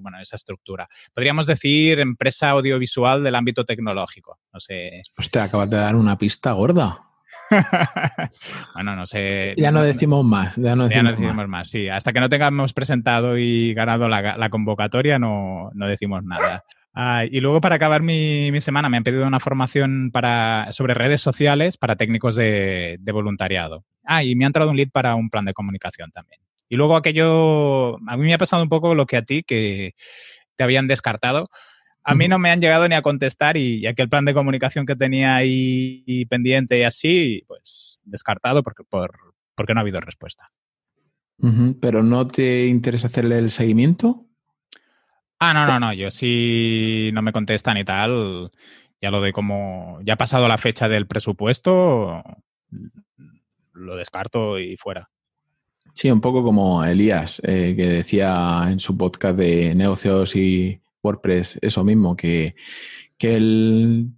bueno, 0.00 0.18
esa 0.20 0.34
estructura. 0.34 0.88
Podríamos 1.14 1.46
decir 1.46 2.00
empresa 2.00 2.50
audiovisual 2.50 3.22
del 3.22 3.36
ámbito 3.36 3.64
tecnológico. 3.64 4.40
No 4.52 4.58
sé. 4.58 5.02
Hostia, 5.16 5.44
acabas 5.44 5.70
de 5.70 5.76
dar 5.76 5.94
una 5.94 6.18
pista 6.18 6.50
gorda. 6.50 7.07
bueno, 8.74 8.96
no 8.96 9.06
sé. 9.06 9.54
Ya 9.56 9.70
no 9.70 9.82
decimos 9.82 10.24
más. 10.24 10.56
Ya 10.56 10.74
no 10.74 10.88
decimos, 10.88 11.48
más. 11.48 11.70
Sí, 11.70 11.88
hasta 11.88 12.12
que 12.12 12.20
no 12.20 12.28
tengamos 12.28 12.72
presentado 12.72 13.38
y 13.38 13.74
ganado 13.74 14.08
la, 14.08 14.50
convocatoria, 14.50 15.18
no, 15.18 15.70
decimos 15.74 16.24
nada. 16.24 16.64
Ah, 16.94 17.24
y 17.30 17.40
luego, 17.40 17.60
para 17.60 17.76
acabar 17.76 18.02
mi, 18.02 18.60
semana, 18.60 18.88
me 18.88 18.96
han 18.96 19.04
pedido 19.04 19.26
una 19.26 19.40
formación 19.40 20.10
para, 20.12 20.68
sobre 20.72 20.94
redes 20.94 21.20
sociales 21.20 21.76
para 21.76 21.96
técnicos 21.96 22.34
de, 22.34 22.98
voluntariado. 23.12 23.84
Ah, 24.04 24.24
y 24.24 24.34
me 24.34 24.44
ha 24.44 24.48
entrado 24.48 24.70
un 24.70 24.76
lead 24.76 24.90
para 24.90 25.14
un 25.14 25.30
plan 25.30 25.44
de 25.44 25.54
comunicación 25.54 26.10
también. 26.10 26.40
Y 26.68 26.76
luego 26.76 26.96
aquello, 26.96 27.96
a 28.08 28.16
mí 28.16 28.24
me 28.24 28.34
ha 28.34 28.38
pasado 28.38 28.62
un 28.62 28.68
poco 28.68 28.94
lo 28.94 29.06
que 29.06 29.16
a 29.16 29.22
ti, 29.22 29.42
que 29.42 29.94
te 30.56 30.64
habían 30.64 30.86
descartado 30.86 31.48
a 32.08 32.14
mí 32.14 32.26
no 32.26 32.38
me 32.38 32.50
han 32.50 32.60
llegado 32.60 32.88
ni 32.88 32.94
a 32.94 33.02
contestar 33.02 33.58
y 33.58 33.86
aquel 33.86 34.08
plan 34.08 34.24
de 34.24 34.32
comunicación 34.32 34.86
que 34.86 34.96
tenía 34.96 35.36
ahí 35.36 36.24
pendiente 36.30 36.78
y 36.78 36.82
así, 36.82 37.44
pues 37.46 38.00
descartado 38.04 38.62
porque, 38.62 38.82
por, 38.82 39.34
porque 39.54 39.74
no 39.74 39.80
ha 39.80 39.82
habido 39.82 40.00
respuesta. 40.00 40.46
¿Pero 41.80 42.02
no 42.02 42.26
te 42.26 42.66
interesa 42.66 43.08
hacerle 43.08 43.36
el 43.36 43.50
seguimiento? 43.50 44.24
Ah, 45.38 45.52
no, 45.52 45.66
no, 45.66 45.78
no. 45.78 45.92
Yo 45.92 46.10
si 46.10 47.10
no 47.12 47.20
me 47.20 47.32
contestan 47.32 47.76
y 47.76 47.84
tal, 47.84 48.50
ya 49.02 49.10
lo 49.10 49.20
doy 49.20 49.32
como, 49.32 50.00
ya 50.02 50.14
ha 50.14 50.18
pasado 50.18 50.48
la 50.48 50.58
fecha 50.58 50.88
del 50.88 51.06
presupuesto, 51.06 52.22
lo 53.74 53.96
descarto 53.96 54.58
y 54.58 54.78
fuera. 54.78 55.10
Sí, 55.92 56.10
un 56.10 56.22
poco 56.22 56.42
como 56.42 56.82
Elías, 56.84 57.40
eh, 57.44 57.74
que 57.76 57.86
decía 57.86 58.62
en 58.66 58.80
su 58.80 58.96
podcast 58.96 59.36
de 59.36 59.74
negocios 59.74 60.34
y 60.36 60.80
WordPress 61.02 61.58
eso 61.62 61.84
mismo, 61.84 62.16
que, 62.16 62.54
que 63.16 63.36
él 63.36 64.10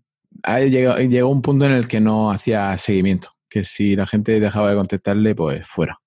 llegó, 0.71 0.97
llegó 0.97 1.29
un 1.29 1.43
punto 1.43 1.67
en 1.67 1.73
el 1.73 1.89
que 1.89 2.01
no 2.01 2.31
hacía 2.31 2.77
seguimiento, 2.79 3.37
que 3.49 3.65
si 3.65 3.97
la 3.97 4.07
gente 4.07 4.41
dejaba 4.41 4.71
de 4.71 4.77
contestarle, 4.77 5.35
pues 5.35 5.67
fuera. 5.67 6.01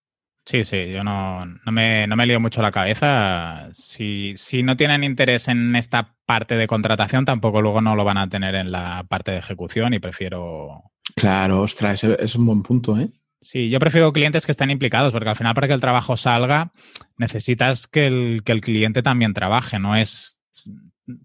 Sí, 0.45 0.65
sí, 0.65 0.91
yo 0.91 1.05
no, 1.05 1.45
no, 1.45 1.71
me, 1.71 2.05
no 2.05 2.17
me 2.17 2.25
lío 2.25 2.39
mucho 2.39 2.61
la 2.61 2.71
cabeza. 2.71 3.69
Si, 3.71 4.33
si 4.35 4.61
no 4.61 4.75
tienen 4.75 5.05
interés 5.05 5.47
en 5.47 5.73
esta 5.77 6.15
parte 6.25 6.57
de 6.57 6.67
contratación, 6.67 7.23
tampoco 7.23 7.61
luego 7.61 7.79
no 7.79 7.95
lo 7.95 8.03
van 8.03 8.17
a 8.17 8.27
tener 8.27 8.55
en 8.55 8.69
la 8.69 9.05
parte 9.07 9.31
de 9.31 9.37
ejecución 9.37 9.93
y 9.93 9.99
prefiero... 9.99 10.91
Claro, 11.15 11.61
ostras, 11.61 12.03
es 12.03 12.35
un 12.35 12.45
buen 12.45 12.61
punto, 12.61 12.97
¿eh? 12.99 13.09
Sí, 13.39 13.69
yo 13.69 13.79
prefiero 13.79 14.11
clientes 14.13 14.45
que 14.45 14.51
estén 14.51 14.69
implicados, 14.69 15.13
porque 15.13 15.29
al 15.29 15.35
final 15.35 15.53
para 15.53 15.67
que 15.67 15.73
el 15.73 15.81
trabajo 15.81 16.15
salga 16.17 16.71
necesitas 17.17 17.87
que 17.87 18.07
el, 18.07 18.41
que 18.43 18.53
el 18.53 18.61
cliente 18.61 19.01
también 19.01 19.33
trabaje, 19.33 19.79
no 19.79 19.95
es 19.95 20.41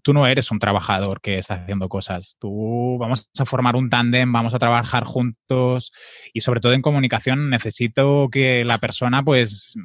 tú 0.01 0.13
no 0.13 0.27
eres 0.27 0.51
un 0.51 0.59
trabajador 0.59 1.21
que 1.21 1.37
está 1.37 1.55
haciendo 1.55 1.89
cosas. 1.89 2.35
Tú 2.39 2.97
vamos 2.99 3.29
a 3.37 3.45
formar 3.45 3.75
un 3.75 3.89
tándem, 3.89 4.31
vamos 4.31 4.53
a 4.53 4.59
trabajar 4.59 5.03
juntos 5.03 5.91
y 6.33 6.41
sobre 6.41 6.59
todo 6.59 6.73
en 6.73 6.81
comunicación 6.81 7.49
necesito 7.49 8.29
que 8.31 8.65
la 8.65 8.77
persona 8.77 9.23
pues 9.23 9.75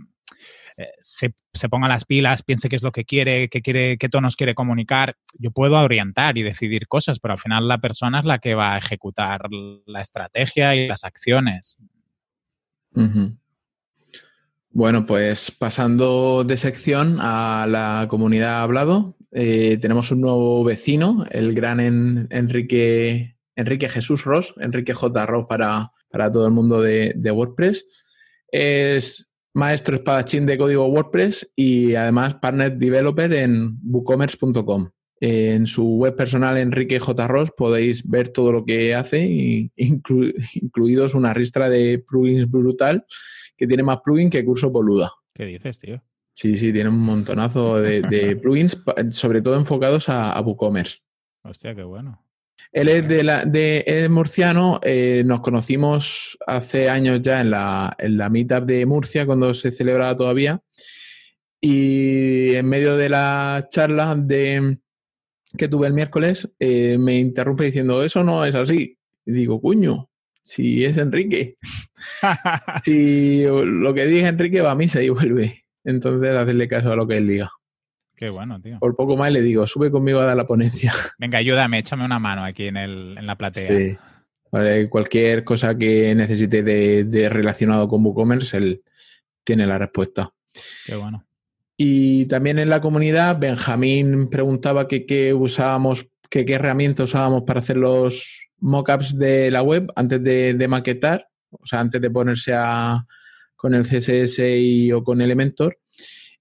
eh, 0.77 0.91
se, 0.99 1.69
ponga 1.69 1.87
las 1.87 2.05
pilas, 2.05 2.43
piense 2.43 2.69
qué 2.69 2.77
es 2.77 2.83
lo 2.83 2.91
que 2.91 3.05
quiere, 3.05 3.49
qué 3.49 3.63
quiere, 3.63 3.97
qué 3.97 4.09
tonos 4.09 4.37
quiere 4.37 4.55
comunicar. 4.55 5.17
Yo 5.39 5.53
puedo 5.53 5.77
orientar 5.79 6.37
y 6.37 6.43
decidir 6.43 6.89
cosas, 6.89 7.21
pero 7.21 7.33
al 7.33 7.41
final 7.41 7.69
la 7.69 7.79
persona 7.79 8.21
es 8.21 8.25
la 8.25 8.39
que 8.39 8.55
va 8.55 8.75
a 8.75 8.79
ejecutar 8.79 9.49
la 9.87 10.01
estrategia 10.01 10.75
y 10.75 10.89
las 10.89 11.05
acciones. 11.05 11.79
Bueno, 14.71 15.07
pues 15.07 15.53
pasando 15.53 16.43
de 16.43 16.57
sección 16.57 17.19
a 17.21 17.67
la 17.69 18.07
comunidad 18.09 18.61
hablado, 18.61 19.17
eh, 19.37 19.79
tenemos 19.79 20.13
un 20.13 20.21
nuevo 20.21 20.63
vecino, 20.63 21.25
el 21.29 21.55
gran 21.55 21.81
Enrique, 22.31 23.37
Enrique 23.57 23.89
Jesús 23.89 24.25
Ross, 24.25 24.55
Enrique 24.61 24.95
J. 24.95 25.27
Ross 25.27 25.47
para, 25.49 25.91
para 26.09 26.31
todo 26.31 26.47
el 26.47 26.53
mundo 26.53 26.81
de, 26.81 27.13
WordPress. 27.33 27.85
Es 28.47 29.35
maestro 29.53 29.97
espadachín 29.97 30.47
de 30.47 30.57
código 30.57 30.87
WordPress 30.87 31.51
y 31.57 31.97
además 31.97 32.37
partner 32.37 32.79
developer 32.79 33.33
en 33.33 33.77
bookcommerce.com. 33.83 34.91
En 35.19 35.67
su 35.67 35.97
web 35.97 36.15
personal 36.15 36.57
Enrique 36.57 37.01
J. 37.01 37.27
Ross 37.27 37.51
podéis 37.57 38.09
ver 38.09 38.29
todo 38.29 38.53
lo 38.53 38.65
que 38.65 38.95
hace, 38.95 39.71
incluidos 39.75 41.15
una 41.15 41.35
ristra 41.35 41.69
de 41.69 41.99
plugins 41.99 42.49
brutal 42.49 43.05
que 43.57 43.67
tiene 43.67 43.83
más 43.83 43.99
plugins 44.05 44.31
que 44.31 44.45
Curso 44.45 44.71
Boluda. 44.71 45.11
¿Qué 45.35 45.45
dices, 45.45 45.81
tío? 45.81 46.03
Sí, 46.35 46.59
sí, 46.59 46.73
tiene 46.73 46.91
un 46.91 46.99
montonazo 46.99 47.81
de, 47.81 48.37
plugins, 48.43 48.83
sobre 49.11 49.41
todo 49.41 49.55
enfocados 49.57 50.09
a, 50.09 50.39
WooCommerce. 50.41 50.99
Hostia, 51.43 51.75
qué 51.75 51.85
bueno. 51.85 52.21
Él 52.73 52.89
es 52.89 53.09
de, 53.09 53.23
la, 53.23 53.45
de 53.45 54.09
murciano, 54.11 54.81
eh, 54.83 55.23
nos 55.25 55.41
conocimos 55.41 56.37
hace 56.45 56.91
años 56.91 57.23
ya 57.23 57.41
en 57.41 57.51
la, 57.51 57.95
en 57.99 58.19
la 58.19 58.29
meetup 58.29 58.65
de 58.65 58.85
Murcia, 58.85 59.27
cuando 59.27 59.55
se 59.55 59.71
celebraba 59.71 60.17
todavía. 60.17 60.61
Y 61.61 62.57
en 62.57 62.67
medio 62.67 62.97
de 62.97 63.09
la 63.09 63.69
charla 63.71 64.17
de, 64.17 64.79
que 65.57 65.69
tuve 65.69 65.87
el 65.87 65.93
miércoles, 65.93 66.51
eh, 66.59 66.99
me 66.99 67.19
interrumpe 67.19 67.65
diciendo, 67.65 68.03
eso 68.03 68.25
no 68.25 68.45
es 68.45 68.57
así. 68.57 68.99
Y 69.25 69.33
digo, 69.33 69.61
cuño, 69.61 70.11
si 70.43 70.85
es 70.85 70.97
Enrique. 70.97 71.57
si 72.85 73.45
lo 73.45 73.95
que 73.95 74.07
diga 74.07 74.29
Enrique 74.29 74.63
va 74.63 74.73
a 74.73 74.77
misa 74.77 75.01
y 75.01 75.11
vuelve. 75.11 75.64
Entonces, 75.85 76.35
hacerle 76.35 76.69
caso 76.69 76.93
a 76.93 76.97
lo 76.97 77.07
que 77.07 77.17
él 77.17 77.29
diga. 77.29 77.51
Qué 78.17 78.31
bueno, 78.31 78.61
tío. 78.61 78.79
Por 78.79 78.97
poco 78.97 79.17
más 79.17 79.31
le 79.33 79.43
digo, 79.43 79.67
sube 79.67 79.91
conmigo 79.91 80.21
a 80.21 80.25
dar 80.25 80.37
la 80.37 80.47
ponencia. 80.47 80.93
Venga, 81.19 81.39
ayúdame, 81.39 81.79
échame 81.79 82.05
una 82.05 82.19
mano 82.19 82.45
aquí 82.45 82.67
en, 82.67 82.77
el, 82.77 83.17
en 83.19 83.27
la 83.27 83.37
platea. 83.37 83.67
Sí. 83.67 83.97
cualquier 84.89 85.45
cosa 85.45 85.77
que 85.77 86.15
necesite 86.15 86.63
de, 86.63 87.29
relacionado 87.29 87.89
con 87.89 88.05
WooCommerce, 88.05 88.57
él 88.57 88.83
tiene 89.43 89.67
la 89.67 89.79
respuesta. 89.79 90.33
Qué 90.87 90.95
bueno. 90.95 91.25
Y 91.77 92.27
también 92.27 92.61
en 92.61 92.69
la 92.69 92.81
comunidad, 92.81 93.39
Benjamín 93.39 94.31
preguntaba 94.31 94.87
qué 94.87 95.35
usábamos, 95.35 96.07
qué 96.31 96.45
herramientas 96.49 97.11
usábamos 97.11 97.43
para 97.43 97.61
hacer 97.61 97.77
los, 97.77 98.45
mockups 98.65 99.17
de 99.17 99.51
la 99.51 99.63
web 99.63 99.93
antes 99.95 100.23
de, 100.23 100.69
maquetar, 100.69 101.29
o 101.51 101.67
sea, 101.67 101.81
antes 101.81 102.01
de 102.01 102.11
ponerse 102.11 102.55
a, 102.55 103.05
con 103.65 103.73
el 103.73 103.85
CSS 103.85 104.41
y, 104.41 104.93
o 104.93 105.03
con 105.03 105.23
Elementor. 105.23 105.79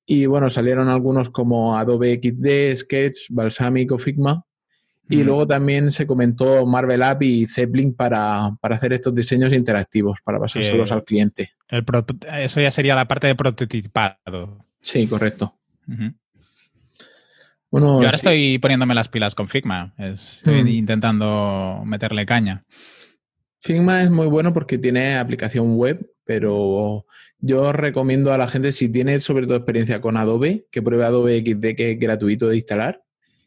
Y 0.05 0.25
bueno, 0.25 0.49
salieron 0.49 0.89
algunos 0.89 1.29
como 1.29 1.77
Adobe 1.77 2.19
XD, 2.21 2.75
Sketch, 2.75 3.17
Balsamic 3.29 3.93
o 3.93 3.97
Figma. 3.97 4.43
Y 5.07 5.23
luego 5.23 5.47
también 5.47 5.89
se 5.89 6.05
comentó 6.05 6.65
Marvel 6.65 7.01
App 7.01 7.23
y 7.23 7.47
Zeppelin 7.47 7.95
para, 7.95 8.47
hacer 8.61 8.91
estos 8.91 9.15
diseños 9.15 9.53
interactivos, 9.53 10.19
para 10.21 10.37
pasárselos 10.37 10.91
al 10.91 11.05
cliente. 11.05 11.51
eso 11.69 12.59
ya 12.59 12.71
sería 12.71 12.93
la 12.93 13.07
parte 13.07 13.27
de 13.27 13.35
prototipado. 13.35 14.65
Sí, 14.81 15.07
correcto. 15.07 15.55
Yo 15.87 17.79
ahora 17.79 18.09
estoy 18.09 18.57
poniéndome 18.57 18.95
las 18.95 19.07
pilas 19.07 19.33
con 19.33 19.47
Figma. 19.47 19.93
Estoy 19.97 20.61
mm. 20.61 20.67
intentando 20.67 21.83
meterle 21.85 22.25
caña. 22.25 22.65
Figma 23.63 24.03
es 24.03 24.11
muy 24.11 24.27
bueno 24.27 24.51
porque 24.53 24.77
tiene 24.77 25.15
aplicación 25.15 25.77
web, 25.77 26.11
pero 26.25 27.05
yo 27.39 27.71
recomiendo 27.71 28.33
a 28.33 28.37
la 28.37 28.49
gente, 28.49 28.73
si 28.73 28.89
tiene 28.89 29.21
sobre 29.21 29.47
todo 29.47 29.55
experiencia 29.55 30.01
con 30.01 30.17
Adobe, 30.17 30.67
que 30.69 30.81
pruebe 30.81 31.05
Adobe 31.05 31.39
XD, 31.39 31.75
que 31.77 31.91
es 31.91 31.99
gratuito 31.99 32.49
de 32.49 32.57
instalar. 32.57 33.01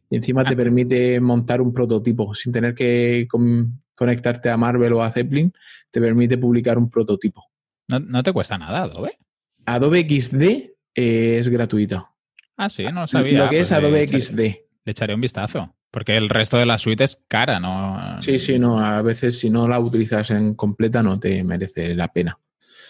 Y 0.08 0.16
encima 0.16 0.42
te 0.42 0.56
permite 0.56 1.20
montar 1.20 1.60
un 1.60 1.74
prototipo 1.74 2.34
sin 2.34 2.50
tener 2.50 2.74
que 2.74 3.28
conectarte 3.94 4.48
a 4.48 4.56
Marvel 4.56 4.94
o 4.94 5.02
a 5.02 5.12
Zeppelin. 5.12 5.52
Te 5.90 6.00
permite 6.00 6.38
publicar 6.38 6.78
un 6.78 6.88
prototipo. 6.88 7.44
¿No, 7.88 8.22
te 8.22 8.32
cuesta 8.32 8.56
nada 8.56 8.84
Adobe? 8.84 9.18
Adobe 9.66 10.00
XD 10.00 10.70
es 10.94 11.48
gratuito. 11.50 12.08
Ah, 12.56 12.70
sí, 12.70 12.84
no 12.84 13.06
sabía. 13.06 13.44
Lo 13.44 13.50
que 13.50 13.60
es 13.60 13.68
pues 13.68 13.78
Adobe 13.78 14.08
XD. 14.08 14.38
Le 14.38 14.92
echaré 14.92 15.14
un 15.14 15.20
vistazo. 15.20 15.75
Porque 15.90 16.16
el 16.16 16.28
resto 16.28 16.58
de 16.58 16.66
la 16.66 16.78
suite 16.78 17.04
es 17.04 17.24
cara, 17.28 17.58
¿no? 17.60 18.20
Sí, 18.20 18.38
sí, 18.38 18.58
no. 18.58 18.78
A 18.78 19.00
veces 19.02 19.38
si 19.38 19.50
no 19.50 19.66
la 19.68 19.78
utilizas 19.78 20.30
en 20.30 20.54
completa 20.54 21.02
no 21.02 21.18
te 21.18 21.42
merece 21.42 21.94
la 21.94 22.08
pena. 22.08 22.38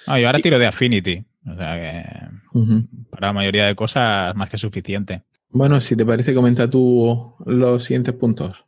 Ah, 0.07 0.19
yo 0.19 0.27
ahora 0.27 0.41
tiro 0.41 0.59
de 0.59 0.67
Affinity. 0.67 1.25
O 1.47 1.55
sea 1.55 1.75
que 1.75 2.87
para 3.11 3.29
la 3.29 3.33
mayoría 3.33 3.67
de 3.67 3.75
cosas 3.75 4.35
más 4.35 4.51
que 4.51 4.59
suficiente. 4.59 5.23
Bueno, 5.51 5.81
si 5.81 5.97
te 5.97 6.05
parece, 6.05 6.35
comenta 6.35 6.69
tú 6.69 7.35
los 7.45 7.85
siguientes 7.85 8.15
puntos. 8.15 8.65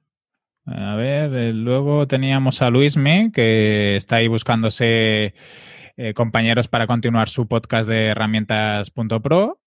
A 0.64 0.94
ver, 0.96 1.34
eh, 1.34 1.52
luego 1.52 2.06
teníamos 2.06 2.60
a 2.62 2.70
Luisme, 2.70 3.30
que 3.32 3.96
está 3.96 4.16
ahí 4.16 4.28
buscándose 4.28 5.34
eh, 5.96 6.14
compañeros 6.14 6.68
para 6.68 6.86
continuar 6.86 7.28
su 7.28 7.48
podcast 7.48 7.88
de 7.88 8.06
herramientas.pro. 8.06 9.58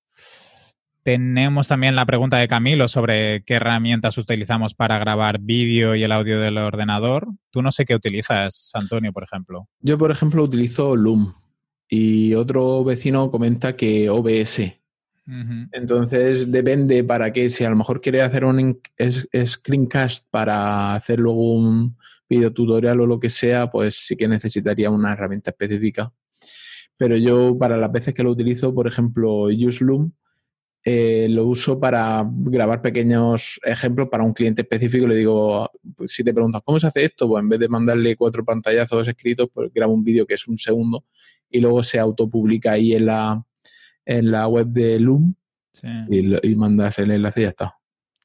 Tenemos 1.04 1.68
también 1.68 1.96
la 1.96 2.06
pregunta 2.06 2.38
de 2.38 2.48
Camilo 2.48 2.88
sobre 2.88 3.44
qué 3.44 3.56
herramientas 3.56 4.20
utilizamos 4.20 4.76
para 4.76 5.00
grabar 5.00 5.40
vídeo 5.40 5.96
y 5.96 6.04
el 6.04 6.12
audio 6.12 6.40
del 6.40 6.60
ordenador. 6.60 7.28
Tú 7.50 7.64
no 7.64 7.72
sé 7.72 7.86
qué 7.86 7.96
utilizas, 7.96 8.70
Antonio, 8.76 9.12
por 9.12 9.24
ejemplo. 9.24 9.68
Yo, 9.80 9.98
por 9.98 10.12
ejemplo, 10.12 10.44
utilizo 10.44 10.96
Loom 10.96 11.34
y 11.90 12.36
otro 12.36 12.84
vecino 12.84 13.32
comenta 13.32 13.76
que 13.76 14.10
OBS. 14.10 14.78
Entonces 15.72 16.52
depende 16.52 17.04
para 17.04 17.32
qué. 17.32 17.50
Si 17.50 17.64
a 17.64 17.70
lo 17.70 17.78
mejor 17.78 18.02
quiere 18.02 18.22
hacer 18.22 18.46
un 18.46 18.80
screencast 19.46 20.28
para 20.30 20.94
hacer 20.94 21.20
luego 21.20 21.54
un 21.54 21.98
video 22.30 22.54
tutorial 22.54 23.00
o 23.00 23.08
lo 23.08 23.20
que 23.20 23.30
sea, 23.30 23.72
pues 23.72 23.96
sí 23.96 24.16
que 24.16 24.28
necesitaría 24.28 24.90
una 24.92 25.14
herramienta 25.14 25.50
específica. 25.52 26.12
Pero 26.98 27.18
yo 27.18 27.58
para 27.58 27.78
las 27.78 27.92
veces 27.92 28.14
que 28.14 28.24
lo 28.24 28.32
utilizo, 28.32 28.76
por 28.76 28.88
ejemplo, 28.88 29.46
use 29.46 29.84
Loom 29.84 30.12
eh, 30.84 31.28
lo 31.30 31.46
uso 31.46 31.80
para 31.80 32.26
grabar 32.28 32.82
pequeños 32.82 33.60
ejemplos 33.64 34.10
para 34.10 34.24
un 34.24 34.34
cliente 34.34 34.64
específico. 34.64 35.08
Le 35.08 35.16
digo, 35.16 35.70
pues, 35.96 36.12
si 36.12 36.24
te 36.24 36.34
preguntas 36.34 36.62
cómo 36.66 36.80
se 36.80 36.88
hace 36.88 37.04
esto, 37.04 37.28
pues 37.28 37.42
en 37.42 37.50
vez 37.50 37.60
de 37.60 37.70
mandarle 37.70 38.16
cuatro 38.16 38.44
pantallazos 38.44 39.08
escritos, 39.08 39.50
pues 39.54 39.72
grabo 39.74 39.94
un 39.94 40.04
vídeo 40.04 40.26
que 40.26 40.34
es 40.34 40.48
un 40.48 40.58
segundo 40.58 41.06
y 41.50 41.60
luego 41.60 41.84
se 41.84 42.00
autopublica 42.00 42.72
ahí 42.72 42.94
en 42.94 43.06
la, 43.06 43.44
en 44.06 44.32
la 44.32 44.48
web 44.48 44.68
de 44.68 45.00
Loom 45.00 45.36
y, 46.10 46.56
mandas 46.56 46.98
el 47.00 47.12
enlace 47.12 47.42
y 47.42 47.44
ya 47.44 47.50
está. 47.50 47.76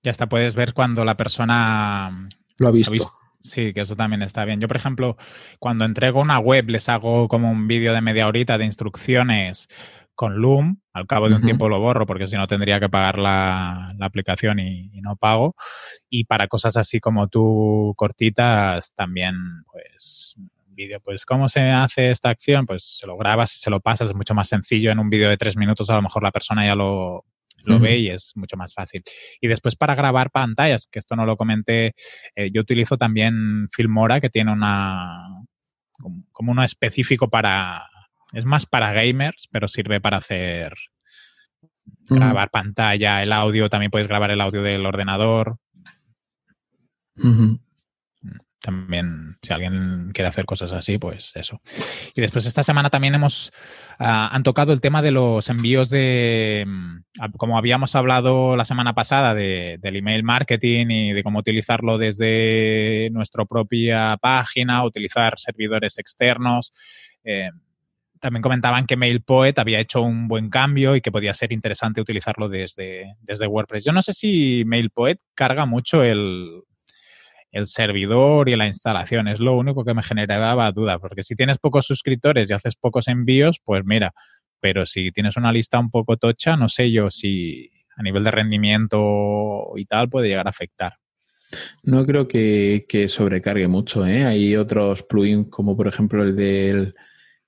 Ya 0.03 0.11
está, 0.13 0.29
puedes 0.29 0.55
ver 0.55 0.73
cuando 0.73 1.05
la 1.05 1.17
persona 1.17 2.29
lo 2.59 2.69
ha 2.69 2.71
visto. 2.71 3.13
Sí, 3.41 3.73
que 3.73 3.83
eso 3.83 3.95
también 3.95 4.23
está 4.23 4.45
bien. 4.45 4.61
Yo, 4.61 4.67
por 4.67 4.77
ejemplo, 4.77 5.17
cuando 5.61 5.85
entrego 5.85 6.21
una 6.21 6.39
web, 6.39 6.69
les 6.69 6.89
hago 6.89 7.29
como 7.29 7.51
un 7.51 7.69
vídeo 7.69 7.93
de 7.93 8.01
media 8.01 8.27
horita 8.27 8.59
de 8.59 8.65
instrucciones 8.65 9.69
con 10.15 10.41
Loom, 10.41 10.81
Al 10.97 11.07
cabo 11.07 11.29
de 11.29 11.35
un 11.35 11.43
tiempo 11.43 11.69
lo 11.69 11.79
borro 11.79 12.07
porque 12.07 12.27
si 12.27 12.37
no 12.37 12.47
tendría 12.47 12.81
que 12.81 12.89
pagar 12.89 13.19
la, 13.19 13.95
aplicación 14.01 14.59
y, 14.61 14.89
no 15.03 15.15
pago. 15.15 15.55
Y 16.09 16.25
para 16.25 16.49
cosas 16.49 16.79
así 16.79 17.01
como 17.01 17.29
tú 17.29 17.93
cortitas, 17.99 18.95
también 18.95 19.35
pues 19.71 20.37
vídeo, 20.69 20.99
pues 21.01 21.27
cómo 21.27 21.51
se 21.51 21.61
hace 21.71 22.11
esta 22.11 22.31
acción, 22.31 22.65
pues 22.65 22.99
se 22.99 23.07
lo 23.07 23.19
grabas 23.19 23.55
y 23.57 23.59
se 23.59 23.69
lo 23.69 23.81
pasas, 23.81 24.09
es 24.09 24.15
mucho 24.15 24.33
más 24.33 24.49
sencillo 24.49 24.91
en 24.91 24.99
un 24.99 25.11
vídeo 25.11 25.29
de 25.29 25.37
tres 25.37 25.59
minutos, 25.59 25.91
a 25.91 25.97
lo 25.97 26.03
mejor 26.03 26.23
la 26.23 26.33
persona 26.33 26.65
ya 26.65 26.75
lo, 26.75 27.27
lo 27.65 27.79
ve 27.79 27.99
y 27.99 28.09
es 28.09 28.33
mucho 28.35 28.57
más 28.57 28.73
fácil. 28.73 29.03
Y 29.43 29.49
después 29.49 29.77
para 29.77 29.95
grabar 29.95 30.31
pantallas, 30.31 30.87
que 30.91 30.99
esto 30.99 31.15
no 31.15 31.27
lo 31.27 31.37
comenté, 31.37 31.95
eh, 32.35 32.51
yo 32.51 32.63
utilizo 32.63 32.97
también 32.97 33.69
Filmora, 33.71 34.19
que 34.19 34.31
tiene 34.31 34.51
una 34.51 35.27
como 36.33 36.53
uno 36.53 36.63
específico 36.63 37.29
para, 37.29 37.87
es 38.33 38.45
más 38.45 38.67
para 38.67 38.93
gamers, 38.93 39.49
pero 39.51 39.69
sirve 39.69 40.01
para 40.01 40.19
hacer 40.19 40.75
grabar 42.09 42.51
pantalla, 42.51 43.23
el 43.23 43.33
audio, 43.33 43.69
también 43.69 43.91
puedes 43.91 44.09
grabar 44.09 44.31
el 44.31 44.41
audio 44.41 44.63
del 44.63 44.87
ordenador 44.87 45.59
también, 48.67 49.37
si 49.43 49.53
alguien 49.53 50.11
quiere 50.13 50.29
hacer 50.29 50.45
cosas 50.45 50.73
así, 50.73 50.99
pues 50.99 51.37
eso. 51.37 51.61
Y 52.17 52.21
después 52.21 52.47
esta 52.47 52.65
semana 52.65 52.91
también 52.91 53.15
hemos, 53.15 53.53
ah, 54.01 54.29
han 54.33 54.43
tocado 54.43 54.73
el 54.73 54.81
tema 54.81 55.03
de 55.03 55.13
los 55.13 55.49
envíos 55.49 55.89
de, 55.89 56.65
mm, 56.67 57.31
como 57.37 57.59
habíamos 57.59 57.95
hablado 57.95 58.57
la 58.57 58.65
semana 58.65 58.93
pasada, 58.93 59.35
de, 59.35 59.79
del 59.81 59.95
email 59.95 60.25
marketing 60.25 60.87
y 60.91 61.13
de 61.13 61.23
cómo 61.23 61.39
utilizarlo 61.39 61.97
desde 61.97 63.09
nuestra 63.13 63.45
propia 63.45 64.17
página, 64.21 64.85
utilizar 64.85 65.39
servidores 65.39 65.99
externos. 65.99 66.73
Eh, 67.23 67.51
también 68.21 68.43
comentaban 68.43 68.87
que 68.87 68.97
MailPoet 68.97 69.59
había 69.59 69.81
hecho 69.81 70.03
un 70.03 70.29
buen 70.29 70.51
cambio 70.51 70.97
y 70.97 71.01
que 71.01 71.13
podía 71.13 71.35
ser 71.35 71.53
interesante 71.53 72.01
utilizarlo 72.01 72.49
desde, 72.49 73.15
desde 73.21 73.47
WordPress. 73.47 73.85
Yo 73.85 73.93
no 73.93 74.03
sé 74.03 74.13
si 74.13 74.65
MailPoet 74.67 75.19
carga 75.35 75.67
mucho 75.67 76.03
el, 76.03 76.63
el 77.53 77.67
servidor 77.67 78.49
y 78.49 78.57
la 78.57 78.67
instalación. 78.67 79.29
Es 79.29 79.41
lo 79.41 79.57
único 79.57 79.85
que 79.85 79.95
me 79.95 80.03
generaba 80.03 80.71
duda, 80.73 80.99
porque 80.99 81.23
si 81.23 81.35
tienes 81.35 81.59
pocos 81.59 81.87
suscriptores 81.87 82.51
y 82.51 82.53
haces 82.53 82.77
pocos 82.77 83.09
envíos, 83.09 83.61
pues 83.65 83.83
mira, 83.85 84.13
pero 84.61 84.87
si 84.87 85.11
tienes 85.13 85.37
una 85.37 85.53
lista 85.53 85.79
un 85.79 85.91
poco 85.91 86.17
tocha, 86.17 86.57
no 86.57 86.69
sé 86.69 86.91
yo 86.91 87.11
si 87.11 87.71
a 87.97 88.03
nivel 88.03 88.25
de 88.25 88.31
rendimiento 88.31 89.73
y 89.77 89.87
tal 89.87 90.09
puede 90.09 90.29
llegar 90.29 90.47
a 90.47 90.51
afectar. 90.51 90.95
No 91.83 92.05
creo 92.05 92.27
que, 92.29 93.07
sobrecargue 93.09 93.69
mucho. 93.69 94.07
¿eh? 94.07 94.25
Hay 94.25 94.57
otros 94.57 95.03
plugins 95.03 95.49
como 95.49 95.77
por 95.77 95.89
ejemplo 95.89 96.23
el 96.23 96.37
del 96.37 96.95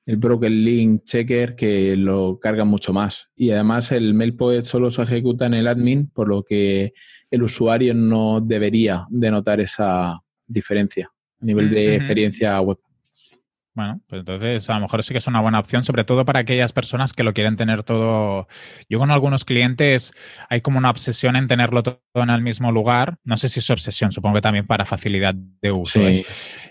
el 0.09 0.17
Broken 0.17 0.65
Link 0.65 1.03
Checker 1.05 1.55
que 1.55 1.95
lo 1.95 2.39
carga 2.41 2.65
mucho 2.65 2.95
más. 2.95 3.29
Y 3.37 3.51
además 3.51 3.93
el 3.93 4.15
MailPoet 4.15 4.63
solo 4.63 4.91
se 4.91 5.03
ejecuta 5.03 5.45
en 5.45 5.53
el 5.53 5.69
admin, 5.69 6.09
por 6.09 6.29
lo 6.29 6.43
que 6.43 6.95
el 7.31 7.43
usuario 7.43 7.93
no 7.93 8.41
debería 8.41 9.05
de 9.11 9.31
notar 9.31 9.61
esa 9.61 10.19
diferencia 10.47 11.11
a 11.43 11.45
nivel 11.45 11.69
de 11.69 11.97
experiencia 11.97 12.59
web. 12.63 12.79
Bueno, 13.75 14.01
pues 14.09 14.21
entonces 14.21 14.69
a 14.71 14.75
lo 14.77 14.81
mejor 14.81 15.05
sí 15.05 15.13
que 15.13 15.19
es 15.19 15.27
una 15.27 15.43
buena 15.43 15.61
opción, 15.61 15.85
sobre 15.85 16.05
todo 16.05 16.25
para 16.25 16.41
aquellas 16.41 16.73
personas 16.73 17.13
que 17.13 17.23
lo 17.23 17.35
quieren 17.35 17.57
tener 17.57 17.83
todo. 17.83 18.49
Yo 18.89 18.99
con 18.99 19.11
algunos 19.11 19.45
clientes 19.45 20.15
hay 20.49 20.63
como 20.63 20.79
una 20.79 20.89
obsesión 20.89 21.37
en 21.37 21.49
tenerlo 21.49 21.83
todo 21.83 22.01
en 22.15 22.31
el 22.31 22.41
mismo 22.41 22.73
lugar. 22.73 23.19
No 23.25 23.37
sé 23.37 23.51
si 23.51 23.61
es 23.61 23.69
obsesión, 23.69 24.11
supongo 24.11 24.37
que 24.37 24.41
también 24.41 24.67
para 24.67 24.87
facilidad 24.87 25.35
de 25.35 25.71
uso. 25.71 26.01
¿eh? 26.01 26.25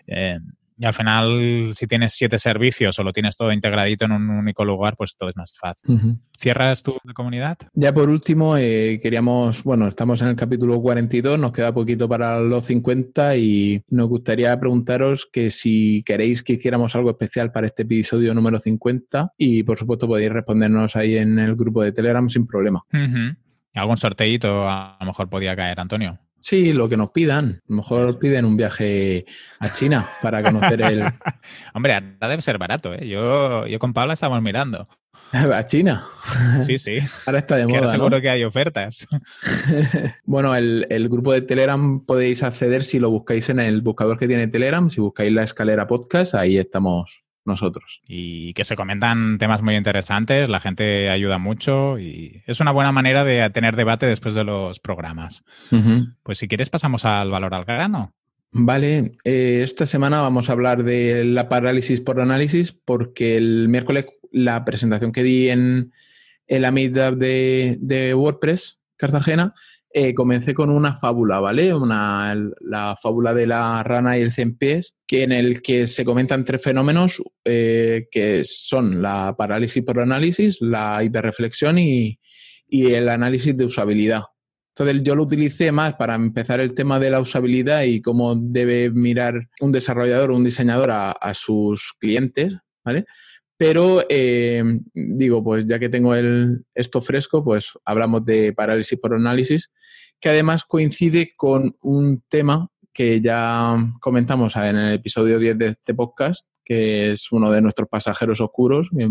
Eh, 0.07 0.39
y 0.79 0.85
al 0.85 0.93
final, 0.93 1.71
si 1.73 1.87
tienes 1.87 2.13
siete 2.13 2.37
servicios 2.37 2.99
o 2.99 3.03
lo 3.03 3.11
tienes 3.11 3.35
todo 3.35 3.51
integradito 3.51 4.05
en 4.05 4.11
un 4.11 4.29
único 4.29 4.63
lugar, 4.63 4.95
pues 4.95 5.15
todo 5.17 5.29
es 5.29 5.35
más 5.35 5.57
fácil. 5.57 6.17
¿Cierras 6.37 6.83
tu 6.83 6.95
comunidad? 7.15 7.57
Ya 7.73 7.91
por 7.91 8.09
último, 8.09 8.57
eh, 8.57 8.99
queríamos, 9.01 9.63
bueno, 9.63 9.87
estamos 9.87 10.21
en 10.21 10.27
el 10.27 10.35
capítulo 10.35 10.79
42, 10.79 11.39
nos 11.39 11.51
queda 11.51 11.73
poquito 11.73 12.07
para 12.07 12.39
los 12.39 12.65
50 12.65 13.37
y 13.37 13.81
nos 13.89 14.07
gustaría 14.07 14.59
preguntaros 14.59 15.27
que 15.31 15.49
si 15.49 16.03
queréis 16.05 16.43
que 16.43 16.53
hiciéramos 16.53 16.95
algo 16.95 17.09
especial 17.09 17.51
para 17.51 17.65
este 17.65 17.81
episodio 17.81 18.35
número 18.35 18.59
50 18.59 19.33
y 19.35 19.63
por 19.63 19.79
supuesto 19.79 20.07
podéis 20.07 20.31
respondernos 20.31 20.95
ahí 20.95 21.17
en 21.17 21.39
el 21.39 21.55
grupo 21.55 21.81
de 21.81 21.91
Telegram 21.91 22.29
sin 22.29 22.45
problema. 22.45 22.83
¿Algún 23.73 23.97
sorteito 23.97 24.69
a 24.69 24.97
lo 24.99 25.05
mejor 25.07 25.27
podía 25.27 25.55
caer, 25.55 25.79
Antonio? 25.79 26.19
Sí, 26.39 26.73
lo 26.73 26.87
que 26.87 26.97
nos 26.97 27.11
pidan. 27.11 27.61
A 27.63 27.65
lo 27.67 27.75
mejor 27.77 28.19
piden 28.19 28.45
un 28.45 28.57
viaje 28.57 29.25
a 29.59 29.71
China 29.73 30.05
para 30.21 30.43
conocer 30.43 30.81
el. 30.81 31.03
Hombre, 31.73 31.93
ahora 31.93 32.29
debe 32.29 32.41
ser 32.41 32.57
barato, 32.57 32.93
¿eh? 32.93 33.07
Yo, 33.07 33.65
yo 33.67 33.79
con 33.79 33.93
Paula 33.93 34.13
estamos 34.13 34.41
mirando. 34.41 34.87
¿A 35.31 35.65
China? 35.65 36.07
Sí, 36.65 36.77
sí. 36.77 36.99
Ahora 37.25 37.39
está 37.39 37.57
de 37.57 37.67
moda. 37.67 37.79
ahora 37.79 37.91
seguro 37.91 38.21
que 38.21 38.29
hay 38.29 38.43
ofertas. 38.43 39.07
bueno, 40.25 40.55
el, 40.55 40.87
el, 40.89 41.09
grupo 41.09 41.33
de 41.33 41.41
Telegram 41.41 41.99
podéis 42.05 42.43
acceder 42.43 42.83
si 42.83 42.99
lo 42.99 43.09
buscáis 43.09 43.49
en 43.49 43.59
el 43.59 43.81
buscador 43.81 44.17
que 44.17 44.27
tiene 44.27 44.47
Telegram. 44.47 44.89
Si 44.89 45.01
buscáis 45.01 45.31
la 45.33 45.43
escalera 45.43 45.87
podcast, 45.87 46.35
ahí 46.35 46.57
estamos 46.57 47.26
nosotros. 47.47 48.01
Y 48.07 48.53
que 48.53 48.65
se 48.65 48.75
comentan 48.75 49.37
temas 49.37 49.61
muy 49.61 49.75
interesantes, 49.75 50.49
la 50.49 50.59
gente 50.59 51.09
ayuda 51.09 51.37
mucho 51.37 51.97
y 51.97 52.43
es 52.45 52.59
una 52.59 52.71
buena 52.71 52.91
manera 52.91 53.23
de 53.23 53.49
tener 53.49 53.75
debate 53.75 54.05
después 54.05 54.33
de 54.33 54.43
los 54.43 54.79
programas. 54.79 55.43
Pues 56.23 56.37
si 56.39 56.47
quieres 56.47 56.69
pasamos 56.69 57.05
al 57.05 57.31
valor 57.31 57.53
al 57.53 57.65
grano. 57.65 58.13
Vale, 58.51 59.11
eh, 59.23 59.61
esta 59.63 59.85
semana 59.85 60.21
vamos 60.21 60.49
a 60.49 60.53
hablar 60.53 60.83
de 60.83 61.25
la 61.25 61.49
parálisis 61.49 62.01
por 62.01 62.21
análisis 62.21 62.71
porque 62.71 63.35
el 63.35 63.67
miércoles 63.67 64.05
la 64.31 64.63
presentación 64.65 65.11
que 65.11 65.23
di 65.23 65.49
en, 65.49 65.91
la 66.47 66.71
meetup 66.71 67.17
de, 67.17 67.77
de 67.79 68.13
WordPress 68.13 68.79
Cartagena 68.95 69.53
eh, 69.99 70.13
comencé 70.13 70.53
con 70.53 70.69
una 70.69 70.95
fábula, 70.95 71.39
¿vale? 71.39 71.73
Una, 71.73 72.35
la 72.61 72.95
fábula 73.01 73.33
de 73.33 73.47
la 73.47 73.81
rana 73.81 74.15
y 74.15 74.21
el 74.21 74.31
cien 74.31 74.55
pies, 74.55 74.95
que 75.07 75.23
en 75.23 75.31
el 75.31 75.61
que 75.63 75.87
se 75.87 76.05
comentan 76.05 76.45
tres 76.45 76.61
fenómenos 76.61 77.21
eh, 77.43 78.07
que 78.11 78.43
son 78.43 79.01
la 79.01 79.35
parálisis 79.35 79.83
por 79.83 79.99
análisis, 79.99 80.57
la 80.61 81.03
hiperreflexión 81.03 81.79
y, 81.79 82.19
y 82.67 82.93
el 82.93 83.09
análisis 83.09 83.57
de 83.57 83.65
usabilidad. 83.65 84.21
Entonces 84.75 85.01
yo 85.03 85.15
lo 85.15 85.23
utilicé 85.23 85.71
más 85.71 85.95
para 85.95 86.13
empezar 86.13 86.59
el 86.59 86.75
tema 86.75 86.99
de 86.99 87.09
la 87.09 87.19
usabilidad 87.19 87.81
y 87.81 87.99
cómo 87.99 88.35
debe 88.35 88.91
mirar 88.91 89.49
un 89.59 89.71
desarrollador 89.71 90.29
o 90.29 90.35
un 90.35 90.43
diseñador 90.43 90.91
a, 90.91 91.11
a 91.11 91.33
sus 91.33 91.93
clientes, 91.99 92.55
¿vale? 92.85 93.05
Pero 93.57 94.03
eh, 94.07 94.63
digo, 94.93 95.43
pues 95.43 95.65
ya 95.65 95.79
que 95.79 95.89
tengo 95.89 96.13
el, 96.13 96.63
esto 96.75 97.01
fresco, 97.01 97.43
pues 97.43 97.71
hablamos 97.83 98.23
de 98.23 98.53
parálisis 98.53 98.99
por 98.99 99.15
análisis, 99.15 99.71
que 100.19 100.29
además 100.29 100.63
coincide 100.63 101.33
con 101.35 101.75
un 101.81 102.23
tema 102.29 102.69
que 102.93 103.19
ya 103.21 103.75
comentamos 103.99 104.55
en 104.55 104.75
el 104.75 104.93
episodio 104.95 105.39
10 105.39 105.57
de 105.57 105.65
este 105.67 105.93
podcast, 105.93 106.45
que 106.63 107.11
es 107.11 107.31
uno 107.31 107.51
de 107.51 107.61
nuestros 107.61 107.87
pasajeros 107.89 108.41
oscuros, 108.41 108.89
que 108.95 109.07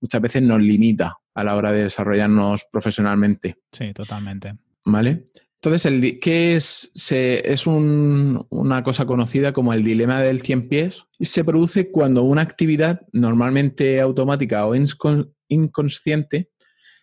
muchas 0.00 0.20
veces 0.20 0.42
nos 0.42 0.60
limita 0.60 1.16
a 1.34 1.44
la 1.44 1.56
hora 1.56 1.72
de 1.72 1.84
desarrollarnos 1.84 2.66
profesionalmente. 2.70 3.56
Sí, 3.72 3.92
totalmente. 3.92 4.54
¿Vale? 4.84 5.24
Entonces, 5.62 5.84
el, 5.84 6.20
¿qué 6.20 6.56
es? 6.56 6.90
Se, 6.94 7.52
es 7.52 7.66
una 7.66 8.82
cosa 8.82 9.04
conocida 9.04 9.52
como 9.52 9.74
el 9.74 9.84
dilema 9.84 10.22
del 10.22 10.40
100 10.40 10.68
pies 10.70 11.04
y 11.18 11.26
se 11.26 11.44
produce 11.44 11.90
cuando 11.90 12.22
una 12.22 12.40
actividad 12.40 13.02
normalmente 13.12 14.00
automática 14.00 14.64
o 14.64 14.74
inconsciente 15.48 16.48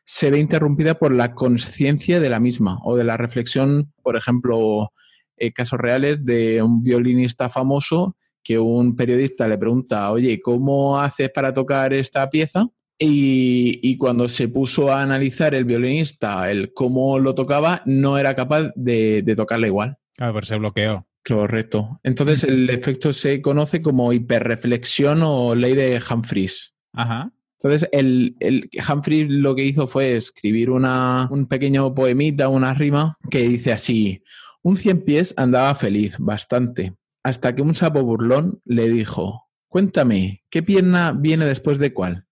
se 0.05 0.31
ve 0.31 0.39
interrumpida 0.39 0.97
por 0.97 1.13
la 1.13 1.35
conciencia 1.35 2.19
de 2.19 2.29
la 2.29 2.39
misma 2.39 2.79
o 2.83 2.95
de 2.95 3.03
la 3.03 3.15
reflexión, 3.15 3.93
por 4.01 4.15
ejemplo, 4.15 4.91
eh, 5.35 5.53
casos 5.53 5.77
reales 5.77 6.25
de 6.25 6.63
un 6.63 6.81
violinista 6.81 7.49
famoso 7.49 8.17
que 8.43 8.57
un 8.57 8.95
periodista 8.95 9.47
le 9.47 9.59
pregunta, 9.59 10.09
oye, 10.11 10.41
¿cómo 10.41 10.99
haces 10.99 11.29
para 11.29 11.53
tocar 11.53 11.93
esta 11.93 12.27
pieza? 12.27 12.65
Y, 12.99 13.95
cuando 13.97 14.27
se 14.27 14.47
puso 14.47 14.91
a 14.91 15.03
analizar 15.03 15.53
el 15.53 15.65
violinista, 15.65 16.49
el 16.49 16.73
cómo 16.73 17.19
lo 17.19 17.35
tocaba, 17.35 17.83
no 17.85 18.17
era 18.17 18.33
capaz 18.33 18.71
de, 18.75 19.21
de 19.21 19.35
tocarla 19.35 19.67
igual. 19.67 19.97
Claro, 20.15 20.33
pero 20.33 20.45
se 20.45 20.57
bloqueó. 20.57 21.07
Correcto. 21.23 21.99
Entonces 22.03 22.45
el 22.45 22.69
efecto 22.69 23.11
se 23.11 23.41
conoce 23.41 23.81
como 23.81 24.13
hiperreflexión 24.13 25.21
o 25.23 25.55
ley 25.55 25.75
de 25.75 26.01
Humphreys. 26.09 26.73
Ajá. 26.93 27.31
Entonces, 27.59 27.89
el, 27.91 28.35
el 28.39 28.69
Humphreys 28.87 29.29
lo 29.29 29.55
que 29.55 29.65
hizo 29.65 29.87
fue 29.87 30.15
escribir 30.15 30.69
una, 30.69 31.27
un 31.31 31.47
pequeño 31.47 31.93
poemita, 31.95 32.49
una 32.49 32.73
rima, 32.73 33.17
que 33.31 33.47
dice 33.47 33.73
así: 33.73 34.23
Un 34.61 34.77
cien 34.77 35.03
pies 35.03 35.33
andaba 35.37 35.73
feliz, 35.73 36.17
bastante, 36.19 36.93
hasta 37.23 37.55
que 37.55 37.63
un 37.63 37.73
sapo 37.73 38.03
burlón 38.03 38.61
le 38.63 38.87
dijo: 38.89 39.47
Cuéntame, 39.69 40.43
¿qué 40.51 40.61
pierna 40.61 41.13
viene 41.13 41.45
después 41.45 41.79
de 41.79 41.93
cuál? 41.93 42.26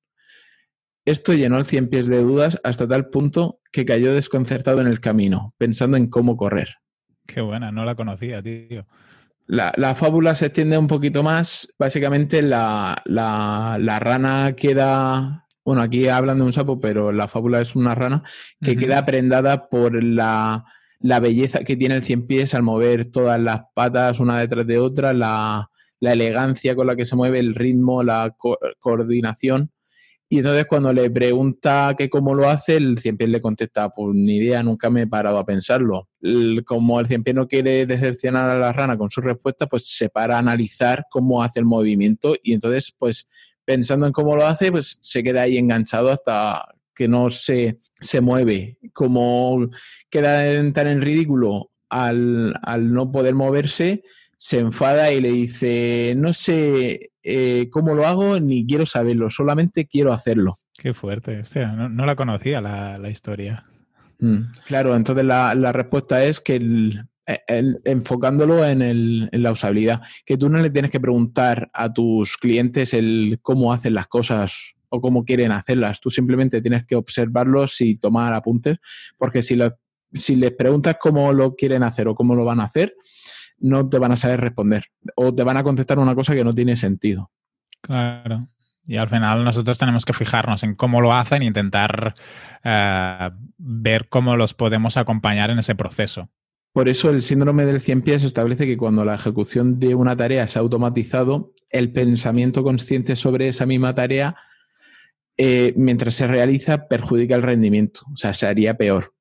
Esto 1.05 1.33
llenó 1.33 1.57
al 1.57 1.65
cien 1.65 1.87
pies 1.87 2.07
de 2.07 2.21
dudas 2.21 2.59
hasta 2.63 2.87
tal 2.87 3.09
punto 3.09 3.59
que 3.71 3.85
cayó 3.85 4.13
desconcertado 4.13 4.81
en 4.81 4.87
el 4.87 4.99
camino, 4.99 5.53
pensando 5.57 5.97
en 5.97 6.07
cómo 6.07 6.35
correr. 6.35 6.75
Qué 7.27 7.41
buena, 7.41 7.71
no 7.71 7.85
la 7.85 7.95
conocía, 7.95 8.41
tío. 8.41 8.85
La, 9.47 9.95
fábula 9.95 10.33
se 10.33 10.47
extiende 10.47 10.77
un 10.77 10.87
poquito 10.87 11.21
más. 11.21 11.73
Básicamente 11.77 12.41
la, 12.41 13.01
la, 13.05 13.99
rana 13.99 14.53
queda 14.55 15.45
bueno, 15.63 15.81
aquí 15.81 16.07
hablan 16.07 16.37
de 16.37 16.45
un 16.45 16.53
sapo, 16.53 16.79
pero 16.79 17.11
la 17.11 17.27
fábula 17.27 17.59
es 17.59 17.75
una 17.75 17.95
rana, 17.95 18.21
que 18.61 18.77
queda 18.77 19.03
prendada 19.03 19.67
por 19.67 20.03
la, 20.03 20.63
belleza 20.99 21.63
que 21.63 21.75
tiene 21.75 21.95
el 21.95 22.03
cien 22.03 22.27
pies 22.27 22.53
al 22.53 22.61
mover 22.61 23.05
todas 23.05 23.39
las 23.39 23.61
patas 23.73 24.19
una 24.19 24.39
detrás 24.39 24.67
de 24.67 24.77
otra, 24.77 25.13
la, 25.13 25.69
elegancia 26.01 26.75
con 26.75 26.85
la 26.85 26.95
que 26.95 27.05
se 27.05 27.15
mueve, 27.15 27.39
el 27.39 27.55
ritmo, 27.55 28.03
la 28.03 28.35
coordinación. 28.79 29.71
Y 30.27 30.39
entonces 30.39 30.65
cuando 30.67 30.91
le 30.91 31.09
pregunta 31.11 31.93
que 31.97 32.09
cómo 32.09 32.33
lo 32.33 32.49
hace, 32.49 32.77
el 32.77 32.97
cien 32.97 33.15
pies 33.15 33.29
le 33.29 33.41
contesta, 33.41 33.89
pues 33.89 34.15
ni 34.15 34.37
idea, 34.37 34.63
nunca 34.63 34.89
me 34.89 35.03
he 35.03 35.07
parado 35.07 35.37
a 35.37 35.45
pensarlo. 35.45 36.09
como 36.65 36.99
el 36.99 37.07
cien 37.07 37.23
pies 37.23 37.35
no 37.35 37.47
quiere 37.47 37.85
decepcionar 37.85 38.49
a 38.49 38.57
la 38.57 38.73
rana 38.73 38.97
con 38.97 39.09
su 39.09 39.21
respuesta, 39.21 39.67
pues 39.67 39.87
se 39.87 40.09
para 40.09 40.35
a 40.35 40.39
analizar 40.39 41.05
cómo 41.11 41.43
hace 41.43 41.59
el 41.59 41.65
movimiento 41.65 42.35
y 42.41 42.53
entonces 42.53 42.93
pues 42.97 43.27
pensando 43.65 44.05
en 44.07 44.13
cómo 44.13 44.35
lo 44.35 44.45
hace, 44.45 44.71
pues 44.71 44.97
se 45.01 45.23
queda 45.23 45.43
ahí 45.43 45.57
enganchado 45.57 46.11
hasta 46.11 46.65
que 46.95 47.07
no 47.07 47.29
se, 47.29 47.79
se 47.99 48.21
mueve. 48.21 48.77
Como 48.93 49.69
queda 50.09 50.37
tan 50.71 50.87
en 50.87 51.01
ridículo 51.01 51.71
al, 51.89 52.53
no 52.93 53.11
poder 53.11 53.35
moverse, 53.35 54.03
se 54.37 54.59
enfada 54.59 55.11
y 55.11 55.21
le 55.21 55.31
dice, 55.31 56.13
no 56.17 56.33
sé 56.33 57.11
eh, 57.23 57.69
cómo 57.71 57.93
lo 57.93 58.05
hago 58.05 58.39
ni 58.39 58.65
quiero 58.65 58.85
saberlo, 58.85 59.29
solamente 59.29 59.87
quiero 59.87 60.13
hacerlo. 60.13 60.55
Qué 60.73 60.93
fuerte, 60.93 61.41
no, 61.75 62.05
la 62.05 62.15
conocía 62.15 62.61
la, 62.61 63.09
historia. 63.09 63.65
Mm, 64.19 64.51
claro, 64.65 64.95
entonces 64.95 65.25
la, 65.25 65.55
la 65.55 65.71
respuesta 65.71 66.23
es 66.23 66.39
que 66.39 66.55
el, 66.55 67.81
enfocándolo 67.85 68.65
en, 68.65 68.81
el, 68.81 69.29
en, 69.31 69.43
la 69.43 69.51
usabilidad, 69.51 70.01
que 70.25 70.37
tú 70.37 70.49
no 70.49 70.59
le 70.59 70.69
tienes 70.69 70.91
que 70.91 70.99
preguntar 70.99 71.69
a 71.73 71.91
tus 71.91 72.37
clientes 72.37 72.93
el 72.93 73.39
cómo 73.41 73.73
hacen 73.73 73.93
las 73.93 74.07
cosas 74.07 74.75
o 74.89 75.01
cómo 75.01 75.25
quieren 75.25 75.51
hacerlas, 75.51 75.99
tú 75.99 76.09
simplemente 76.09 76.61
tienes 76.61 76.85
que 76.85 76.95
observarlos 76.95 77.81
y 77.81 77.95
tomar 77.95 78.33
apuntes, 78.33 78.77
porque 79.17 79.41
si, 79.41 79.57
si 80.13 80.35
les 80.35 80.51
preguntas 80.51 80.97
cómo 80.99 81.33
lo 81.33 81.55
quieren 81.55 81.83
hacer 81.83 82.07
o 82.07 82.15
cómo 82.15 82.35
lo 82.35 82.45
van 82.45 82.59
a 82.59 82.65
hacer, 82.65 82.93
no 83.65 83.89
te 83.89 83.97
van 83.97 84.11
a 84.11 84.17
saber 84.17 84.41
responder 84.41 84.85
o 85.15 85.33
te 85.33 85.43
van 85.43 85.57
a 85.57 85.63
contestar 85.63 85.97
una 85.97 86.15
cosa 86.15 86.35
que 86.35 86.43
no 86.43 86.53
tiene 86.53 86.75
sentido. 86.75 87.31
Claro. 87.81 88.47
Y 88.87 88.97
al 88.97 89.09
final 89.09 89.43
nosotros 89.43 89.79
tenemos 89.79 90.05
que 90.05 90.13
fijarnos 90.13 90.61
en 90.63 90.75
cómo 90.75 91.01
lo 91.01 91.13
hacen 91.13 91.41
e 91.41 91.45
intentar 91.45 92.13
eh, 92.63 93.29
ver 93.57 94.07
cómo 94.09 94.35
los 94.35 94.53
podemos 94.53 94.97
acompañar 94.97 95.49
en 95.49 95.59
ese 95.59 95.73
proceso. 95.73 96.29
Por 96.71 96.89
eso 96.89 97.09
el 97.09 97.23
síndrome 97.23 97.65
del 97.65 97.81
100 97.81 98.01
pies 98.03 98.23
establece 98.23 98.67
que 98.67 98.77
cuando 98.77 99.03
la 99.03 99.15
ejecución 99.15 99.79
de 99.79 99.95
una 99.95 100.15
tarea 100.15 100.47
se 100.47 100.59
ha 100.59 100.61
automatizado, 100.61 101.53
el 101.69 101.91
pensamiento 101.91 102.63
consciente 102.63 103.15
sobre 103.15 103.47
esa 103.47 103.65
misma 103.65 103.93
tarea, 103.93 104.35
eh, 105.37 105.73
mientras 105.75 106.13
se 106.13 106.27
realiza, 106.27 106.87
perjudica 106.87 107.35
el 107.35 107.41
rendimiento. 107.41 108.01
O 108.13 108.17
sea, 108.17 108.33
se 108.33 108.45
haría 108.45 108.77
peor. 108.77 109.13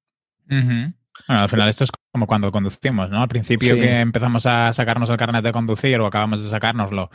Bueno, 1.27 1.43
al 1.43 1.49
final 1.49 1.69
esto 1.69 1.85
es 1.85 1.91
como 2.13 2.27
cuando 2.27 2.53
conducimos, 2.53 3.11
¿no? 3.11 3.23
Al 3.23 3.29
principio 3.29 3.75
que 3.77 4.01
empezamos 4.01 4.47
a 4.47 4.73
sacarnos 4.73 5.09
el 5.11 5.17
carnet 5.17 5.43
de 5.43 5.53
conducir 5.53 5.99
o 6.01 6.07
acabamos 6.07 6.43
de 6.43 6.49
sacárnoslo, 6.49 7.11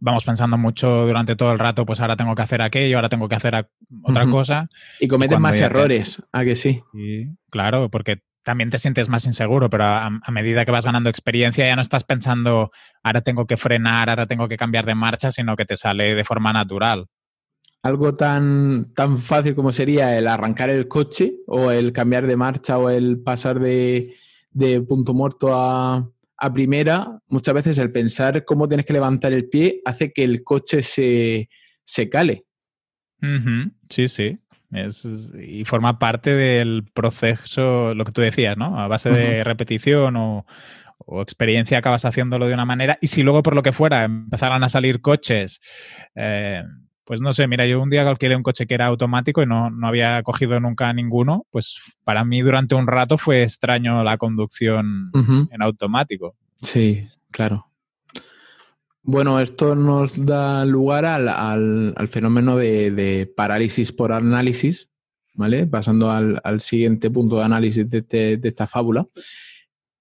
vamos 0.00 0.24
pensando 0.24 0.58
mucho 0.58 1.06
durante 1.06 1.36
todo 1.36 1.52
el 1.52 1.58
rato, 1.58 1.86
pues 1.86 2.00
ahora 2.00 2.16
tengo 2.16 2.34
que 2.34 2.42
hacer 2.42 2.60
aquello, 2.62 2.96
ahora 2.96 3.08
tengo 3.08 3.28
que 3.28 3.36
hacer 3.36 3.66
otra 4.02 4.26
cosa. 4.26 4.68
Y 5.00 5.08
cometes 5.08 5.38
más 5.38 5.60
errores, 5.60 6.22
¿a 6.32 6.44
que 6.44 6.56
sí? 6.56 6.82
Sí, 6.92 7.28
claro, 7.50 7.88
porque 7.88 8.22
también 8.42 8.70
te 8.70 8.78
sientes 8.78 9.08
más 9.08 9.24
inseguro, 9.24 9.70
pero 9.70 9.84
a, 9.84 10.10
medida 10.30 10.64
que 10.64 10.72
vas 10.72 10.84
ganando 10.84 11.10
experiencia 11.10 11.66
ya 11.66 11.76
no 11.76 11.82
estás 11.82 12.04
pensando, 12.04 12.70
ahora 13.02 13.20
tengo 13.20 13.46
que 13.46 13.56
frenar, 13.56 14.10
ahora 14.10 14.26
tengo 14.26 14.48
que 14.48 14.56
cambiar 14.56 14.84
de 14.84 14.94
marcha, 14.94 15.30
sino 15.30 15.56
que 15.56 15.64
te 15.64 15.76
sale 15.76 16.14
de 16.14 16.24
forma 16.24 16.52
natural. 16.52 17.06
Algo 17.82 18.14
tan, 18.14 18.92
tan 18.94 19.18
fácil 19.18 19.54
como 19.56 19.72
sería 19.72 20.16
el 20.16 20.28
arrancar 20.28 20.70
el 20.70 20.86
coche 20.86 21.34
o 21.46 21.70
el 21.72 21.92
cambiar 21.92 22.26
de 22.26 22.36
marcha 22.36 22.78
o 22.78 22.88
el 22.88 23.20
pasar 23.20 23.58
de, 23.58 24.14
punto 24.88 25.14
muerto 25.14 25.52
a, 25.52 26.08
primera, 26.54 27.20
muchas 27.28 27.54
veces 27.54 27.78
el 27.78 27.92
pensar 27.92 28.44
cómo 28.44 28.66
tienes 28.66 28.84
que 28.84 28.92
levantar 28.92 29.32
el 29.32 29.48
pie 29.48 29.80
hace 29.84 30.12
que 30.12 30.24
el 30.24 30.42
coche 30.42 30.82
se, 30.82 31.48
se 31.84 32.08
cale. 32.08 32.44
Sí, 33.88 34.08
sí. 34.08 34.38
Es, 34.72 35.32
y 35.38 35.64
forma 35.64 35.98
parte 35.98 36.30
del 36.30 36.84
proceso, 36.92 37.94
lo 37.94 38.04
que 38.04 38.12
tú 38.12 38.22
decías, 38.22 38.56
¿no? 38.56 38.80
A 38.80 38.88
base 38.88 39.10
de 39.10 39.44
repetición 39.44 40.16
o, 40.16 40.46
experiencia 41.20 41.78
acabas 41.78 42.04
haciéndolo 42.04 42.46
de 42.46 42.54
una 42.54 42.64
manera. 42.64 42.96
Y 43.00 43.08
si 43.08 43.22
luego, 43.22 43.42
por 43.42 43.54
lo 43.54 43.62
que 43.62 43.72
fuera, 43.72 44.04
empezaran 44.04 44.64
a 44.64 44.68
salir 44.68 45.00
coches, 45.00 45.60
eh, 46.14 46.62
pues 47.04 47.20
no 47.20 47.32
sé, 47.32 47.46
mira, 47.48 47.66
yo 47.66 47.82
un 47.82 47.90
día 47.90 48.08
alquilé 48.08 48.36
un 48.36 48.42
coche 48.42 48.66
que 48.66 48.74
era 48.74 48.86
automático 48.86 49.42
y 49.42 49.46
no, 49.46 49.70
no, 49.70 49.88
había 49.88 50.22
cogido 50.22 50.60
nunca 50.60 50.92
ninguno, 50.92 51.46
pues 51.50 51.96
para 52.04 52.24
mí 52.24 52.40
durante 52.42 52.74
un 52.74 52.86
rato 52.86 53.18
fue 53.18 53.42
extraño 53.42 54.04
la 54.04 54.16
conducción 54.18 55.10
en 55.50 55.62
automático. 55.62 56.36
Sí, 56.60 57.08
claro. 57.30 57.72
Bueno, 59.04 59.40
esto 59.40 59.74
nos 59.74 60.24
da 60.24 60.64
lugar 60.64 61.04
al, 61.04 62.08
fenómeno 62.08 62.56
de, 62.56 63.32
parálisis 63.36 63.90
por 63.90 64.12
análisis, 64.12 64.88
¿vale? 65.34 65.66
Pasando 65.66 66.10
al, 66.10 66.60
siguiente 66.60 67.10
punto 67.10 67.38
de 67.38 67.44
análisis 67.44 67.90
de, 67.90 68.40
esta 68.40 68.68
fábula. 68.68 69.08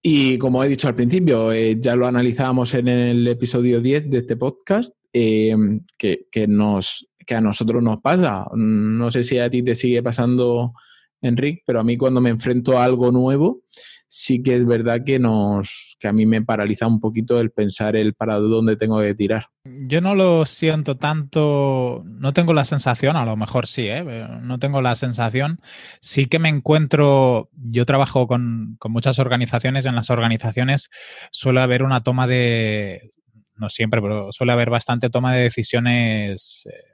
Y 0.04 0.38
como 0.38 0.64
he 0.64 0.68
dicho 0.68 0.88
al 0.88 0.95
principio, 0.95 1.52
eh, 1.52 1.78
ya 1.80 1.95
lo 1.95 2.06
analizábamos 2.06 2.74
en 2.76 2.88
el 2.88 3.28
episodio 3.28 3.82
10 3.82 4.10
de 4.10 4.18
este 4.20 4.36
podcast, 4.36 4.93
eh, 5.14 5.55
que, 5.97 6.47
nos, 6.47 7.07
que 7.26 7.36
a 7.36 7.41
nosotros 7.41 7.82
nos 7.84 8.01
pasa. 8.01 8.45
No 8.53 9.12
sé 9.12 9.24
si 9.24 9.38
a 9.39 9.49
ti 9.49 9.64
te 9.64 9.76
sigue 9.76 10.01
pasando, 10.03 10.74
Enrique, 11.22 11.64
pero 11.66 11.80
a 11.80 11.84
mí 11.84 11.97
cuando 11.97 12.22
me 12.22 12.30
enfrento 12.30 12.78
a 12.78 12.84
algo 12.84 13.12
nuevo, 13.12 13.62
sí 14.07 14.43
que 14.43 14.55
es 14.55 14.66
verdad 14.66 15.03
que 15.05 15.20
nos 15.20 15.95
que 15.97 16.07
a 16.07 16.14
mí 16.14 16.26
me 16.26 16.41
paraliza 16.41 16.88
un 16.88 16.99
poquito 16.99 17.39
el 17.39 17.51
pensar 17.51 17.95
el 17.95 18.14
para 18.14 18.36
dónde 18.39 18.76
tengo 18.76 18.99
que 18.99 19.14
tirar. 19.14 19.45
Yo 19.64 20.01
no 20.01 20.16
lo 20.16 20.45
siento 20.45 20.97
tanto, 20.97 22.03
no 22.05 22.34
tengo 22.34 22.53
la 22.53 22.66
sensación, 22.66 23.16
a 23.16 23.24
lo 23.24 23.38
mejor 23.38 23.68
sí, 23.68 23.88
¿eh? 23.88 24.03
no 24.41 24.57
tengo 24.57 24.82
la 24.82 24.95
sensación. 24.95 25.62
Sí 26.01 26.26
que 26.26 26.39
me 26.39 26.49
encuentro, 26.49 27.49
yo 27.53 27.86
trabajo 27.86 28.28
con, 28.28 28.76
con 28.80 28.91
muchas 28.91 29.20
organizaciones, 29.20 29.86
en 29.86 29.95
las 29.95 30.09
organizaciones 30.09 30.89
suele 31.32 31.62
haber 31.62 31.84
una 31.84 32.01
toma 32.01 32.26
de, 32.26 33.12
no 33.56 33.70
siempre, 33.70 34.02
pero 34.02 34.32
suele 34.32 34.54
haber 34.54 34.70
bastante 34.70 35.10
toma 35.10 35.34
de 35.36 35.43
decisiones. 35.43 36.68
Eh, 36.72 36.91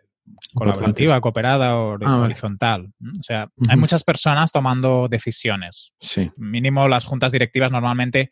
colaborativa, 0.53 1.21
cooperada 1.21 1.77
o 1.77 1.97
ah, 2.03 2.17
horizontal. 2.17 2.93
O 3.17 3.23
sea, 3.23 3.49
hay 3.69 3.77
muchas 3.77 4.03
personas 4.03 4.51
tomando 4.51 5.07
decisiones. 5.09 5.93
Sí. 6.01 6.29
Mínimo 6.35 6.87
las 6.89 7.05
juntas 7.05 7.31
directivas 7.31 7.71
normalmente, 7.71 8.29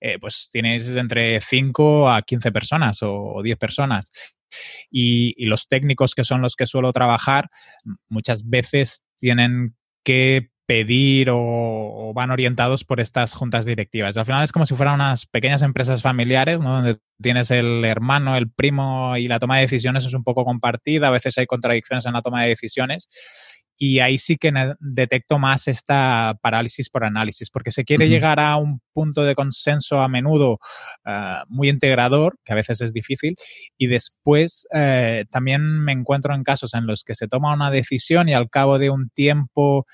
eh, 0.00 0.18
pues 0.18 0.50
tienes 0.52 0.94
entre 0.94 1.40
5 1.40 2.10
a 2.10 2.20
15 2.20 2.52
personas 2.52 2.98
o, 3.02 3.40
10 3.42 3.56
personas. 3.56 4.10
Y, 4.90 5.34
y, 5.42 5.46
los 5.46 5.68
técnicos 5.68 6.14
que 6.14 6.24
son 6.24 6.42
los 6.42 6.54
que 6.54 6.66
suelo 6.66 6.92
trabajar, 6.92 7.48
muchas 8.08 8.48
veces 8.48 9.04
tienen 9.18 9.74
que 10.04 10.50
pedir 10.68 11.30
o, 11.32 12.12
van 12.14 12.30
orientados 12.30 12.84
por 12.84 13.00
estas 13.00 13.32
juntas 13.32 13.64
directivas. 13.64 14.18
Al 14.18 14.26
final 14.26 14.44
es 14.44 14.52
como 14.52 14.66
si 14.66 14.74
fueran 14.74 14.96
unas 14.96 15.24
pequeñas 15.24 15.62
empresas 15.62 16.02
familiares, 16.02 16.60
¿no? 16.60 16.74
donde 16.74 16.98
tienes 17.22 17.50
el 17.50 17.86
hermano, 17.86 18.36
el 18.36 18.50
primo 18.50 19.16
y 19.16 19.28
la 19.28 19.38
toma 19.38 19.56
de 19.56 19.62
decisiones 19.62 20.04
es 20.04 20.12
un 20.12 20.24
poco 20.24 20.44
compartida, 20.44 21.08
a 21.08 21.10
veces 21.10 21.38
hay 21.38 21.46
contradicciones 21.46 22.04
en 22.04 22.12
la 22.12 22.20
toma 22.20 22.42
de 22.42 22.50
decisiones. 22.50 23.08
Y 23.80 24.00
ahí 24.00 24.18
sí 24.18 24.36
que 24.36 24.52
detecto 24.80 25.38
más 25.38 25.68
esta 25.68 26.36
parálisis 26.42 26.90
por 26.90 27.04
análisis, 27.04 27.48
porque 27.48 27.70
se 27.70 27.84
quiere 27.84 28.08
llegar 28.08 28.40
a 28.40 28.56
un 28.56 28.80
punto 28.92 29.22
de 29.22 29.36
consenso 29.36 30.00
a 30.00 30.08
menudo 30.08 30.58
eh, 31.06 31.36
muy 31.46 31.68
integrador, 31.68 32.38
que 32.44 32.52
a 32.52 32.56
veces 32.56 32.80
es 32.80 32.92
difícil, 32.92 33.36
y 33.78 33.86
después 33.86 34.66
eh, 34.74 35.26
también 35.30 35.62
me 35.62 35.92
encuentro 35.92 36.34
en 36.34 36.42
casos 36.42 36.74
en 36.74 36.88
los 36.88 37.04
que 37.04 37.14
se 37.14 37.28
toma 37.28 37.54
una 37.54 37.70
decisión 37.70 38.28
y 38.28 38.34
al 38.34 38.50
cabo 38.50 38.80
de 38.80 38.90
un 38.90 39.10
tiempo 39.10 39.86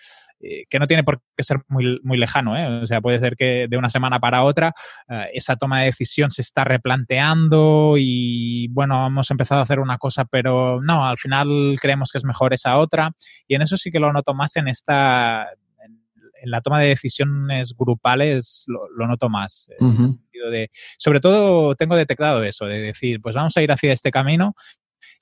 eh, 0.47 0.67
que 0.69 0.79
no 0.79 0.87
tiene 0.87 1.05
por 1.05 1.23
qué 1.35 1.43
ser 1.43 1.63
muy, 1.69 1.99
muy 2.03 2.19
lejano, 2.19 2.55
¿eh? 2.55 2.83
o 2.83 2.87
sea, 2.87 3.01
puede 3.01 3.19
ser 3.19 3.35
que 3.35 3.67
de 3.67 3.79
una 3.79 3.89
semana 3.89 4.21
para 4.21 4.45
otra 4.45 4.75
eh, 5.09 5.31
esa 5.33 5.57
toma 5.57 5.81
de 5.81 5.87
decisión 5.87 6.31
se 6.31 6.43
está 6.43 6.65
replanteando 6.65 7.95
y 7.97 8.69
bueno, 8.69 9.07
hemos 9.07 9.31
empezado 9.31 9.61
a 9.61 9.65
hacer 9.65 9.81
una 9.81 9.97
cosa, 9.97 10.27
pero 10.27 10.83
no, 10.83 11.07
al 11.07 11.17
final 11.17 11.77
creemos 11.81 12.13
que 12.13 12.19
es 12.19 12.25
mejor 12.25 12.53
esa 12.53 12.77
otra 12.77 13.13
y 13.49 13.55
en 13.55 13.63
eso 13.63 13.79
sí 13.79 13.91
que 13.91 14.01
lo 14.01 14.13
noto 14.13 14.35
más 14.35 14.57
en 14.57 14.69
esta, 14.69 15.49
en 15.83 16.51
la 16.51 16.61
toma 16.61 16.79
de 16.79 16.89
decisiones 16.89 17.75
grupales 17.75 18.67
lo, 18.67 19.07
noto 19.07 19.31
más. 19.31 19.71
de, 20.51 20.69
sobre 20.99 21.21
todo 21.21 21.75
tengo 21.75 21.97
detectado 21.97 22.43
eso, 22.43 22.67
de 22.67 22.81
decir, 22.81 23.23
pues 23.23 23.35
vamos 23.35 23.57
a 23.57 23.63
ir 23.63 23.73
hacia 23.73 23.95
este 23.95 24.11
camino 24.11 24.55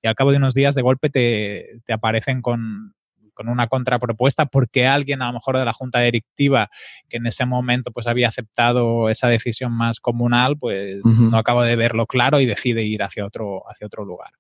y 0.03 0.09
al 0.09 0.17
cabo 0.17 0.33
de 0.33 0.39
unos 0.39 0.55
días 0.55 0.75
de 0.75 0.83
golpe 0.83 1.11
te, 1.11 1.81
te 1.85 1.93
aparecen 1.93 2.43
con, 2.43 2.95
con 3.35 3.49
una 3.49 3.67
contrapropuesta 3.67 4.47
porque 4.47 4.87
alguien 4.87 5.23
a 5.23 5.27
lo 5.29 5.35
mejor 5.35 5.59
de 5.59 5.65
la 5.65 5.73
junta 5.73 6.01
directiva 6.01 6.69
que 7.09 7.19
en 7.19 7.27
ese 7.27 7.47
momento 7.47 7.91
pues 7.91 8.07
había 8.07 8.29
aceptado 8.29 9.09
esa 9.09 9.29
decisión 9.29 9.73
más 9.73 10.01
comunal 10.01 10.57
pues 10.59 11.05
no 11.05 11.37
acaba 11.37 11.65
de 11.67 11.77
verlo 11.77 12.07
claro 12.07 12.41
y 12.41 12.47
decide 12.47 12.83
ir 12.83 13.03
hacia 13.03 13.27
otro, 13.27 13.63
hacia 13.71 13.87
otro 13.87 14.05
lugar. 14.05 14.31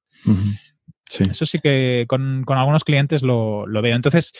Eso 1.20 1.46
sí 1.46 1.58
que 1.58 2.06
con, 2.08 2.44
algunos 2.48 2.84
clientes 2.84 3.22
lo, 3.22 3.66
veo. 3.66 3.94
Entonces, 3.94 4.32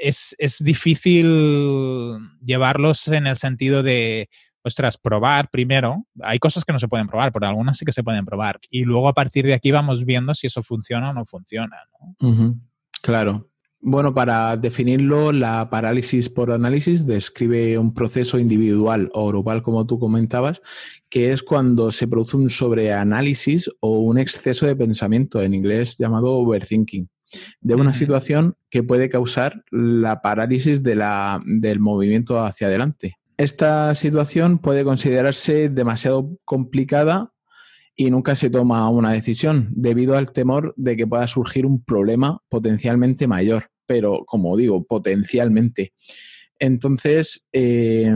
es, 0.00 0.36
es, 0.38 0.62
difícil 0.62 2.18
llevarlos 2.40 3.08
en 3.08 3.26
el 3.26 3.36
sentido 3.36 3.82
de, 3.82 4.28
ostras, 4.66 4.98
probar 4.98 5.48
primero. 5.50 6.06
Hay 6.22 6.38
cosas 6.38 6.64
que 6.64 6.72
no 6.72 6.78
se 6.78 6.88
pueden 6.88 7.06
probar, 7.06 7.32
pero 7.32 7.46
algunas 7.46 7.78
sí 7.78 7.84
que 7.84 7.92
se 7.92 8.02
pueden 8.02 8.24
probar. 8.24 8.58
Y 8.68 8.84
luego 8.84 9.08
a 9.08 9.14
partir 9.14 9.46
de 9.46 9.54
aquí 9.54 9.70
vamos 9.70 10.04
viendo 10.04 10.34
si 10.34 10.48
eso 10.48 10.62
funciona 10.62 11.10
o 11.10 11.12
no 11.12 11.24
funciona. 11.24 11.76
Claro. 13.06 13.48
Bueno, 13.80 14.12
para 14.12 14.56
definirlo, 14.56 15.30
la 15.30 15.70
parálisis 15.70 16.28
por 16.28 16.50
análisis 16.50 17.06
describe 17.06 17.78
un 17.78 17.94
proceso 17.94 18.36
individual 18.40 19.10
o 19.14 19.28
grupal, 19.28 19.62
como 19.62 19.86
tú 19.86 20.00
comentabas, 20.00 20.60
que 21.08 21.30
es 21.30 21.44
cuando 21.44 21.92
se 21.92 22.08
produce 22.08 22.36
un 22.36 22.50
sobreanálisis 22.50 23.70
o 23.78 24.00
un 24.00 24.18
exceso 24.18 24.66
de 24.66 24.74
pensamiento, 24.74 25.40
en 25.40 25.54
inglés 25.54 25.96
llamado 25.98 26.32
overthinking, 26.32 27.08
de 27.60 27.74
una 27.76 27.94
situación 27.94 28.56
que 28.70 28.82
puede 28.82 29.08
causar 29.08 29.62
la 29.70 30.20
parálisis 30.20 30.82
de 30.82 30.96
la, 30.96 31.40
del 31.46 31.78
movimiento 31.78 32.44
hacia 32.44 32.66
adelante. 32.66 33.14
Esta 33.36 33.94
situación 33.94 34.58
puede 34.58 34.82
considerarse 34.82 35.68
demasiado 35.68 36.36
complicada 36.44 37.30
y 37.96 38.10
nunca 38.10 38.36
se 38.36 38.50
toma 38.50 38.88
una 38.90 39.12
decisión 39.12 39.70
debido 39.74 40.16
al 40.16 40.32
temor 40.32 40.74
de 40.76 40.96
que 40.96 41.06
pueda 41.06 41.26
surgir 41.26 41.64
un 41.64 41.82
problema 41.82 42.42
potencialmente 42.48 43.26
mayor, 43.26 43.70
pero 43.86 44.24
como 44.26 44.56
digo, 44.56 44.84
potencialmente. 44.84 45.94
Entonces, 46.58 47.44
eh, 47.52 48.14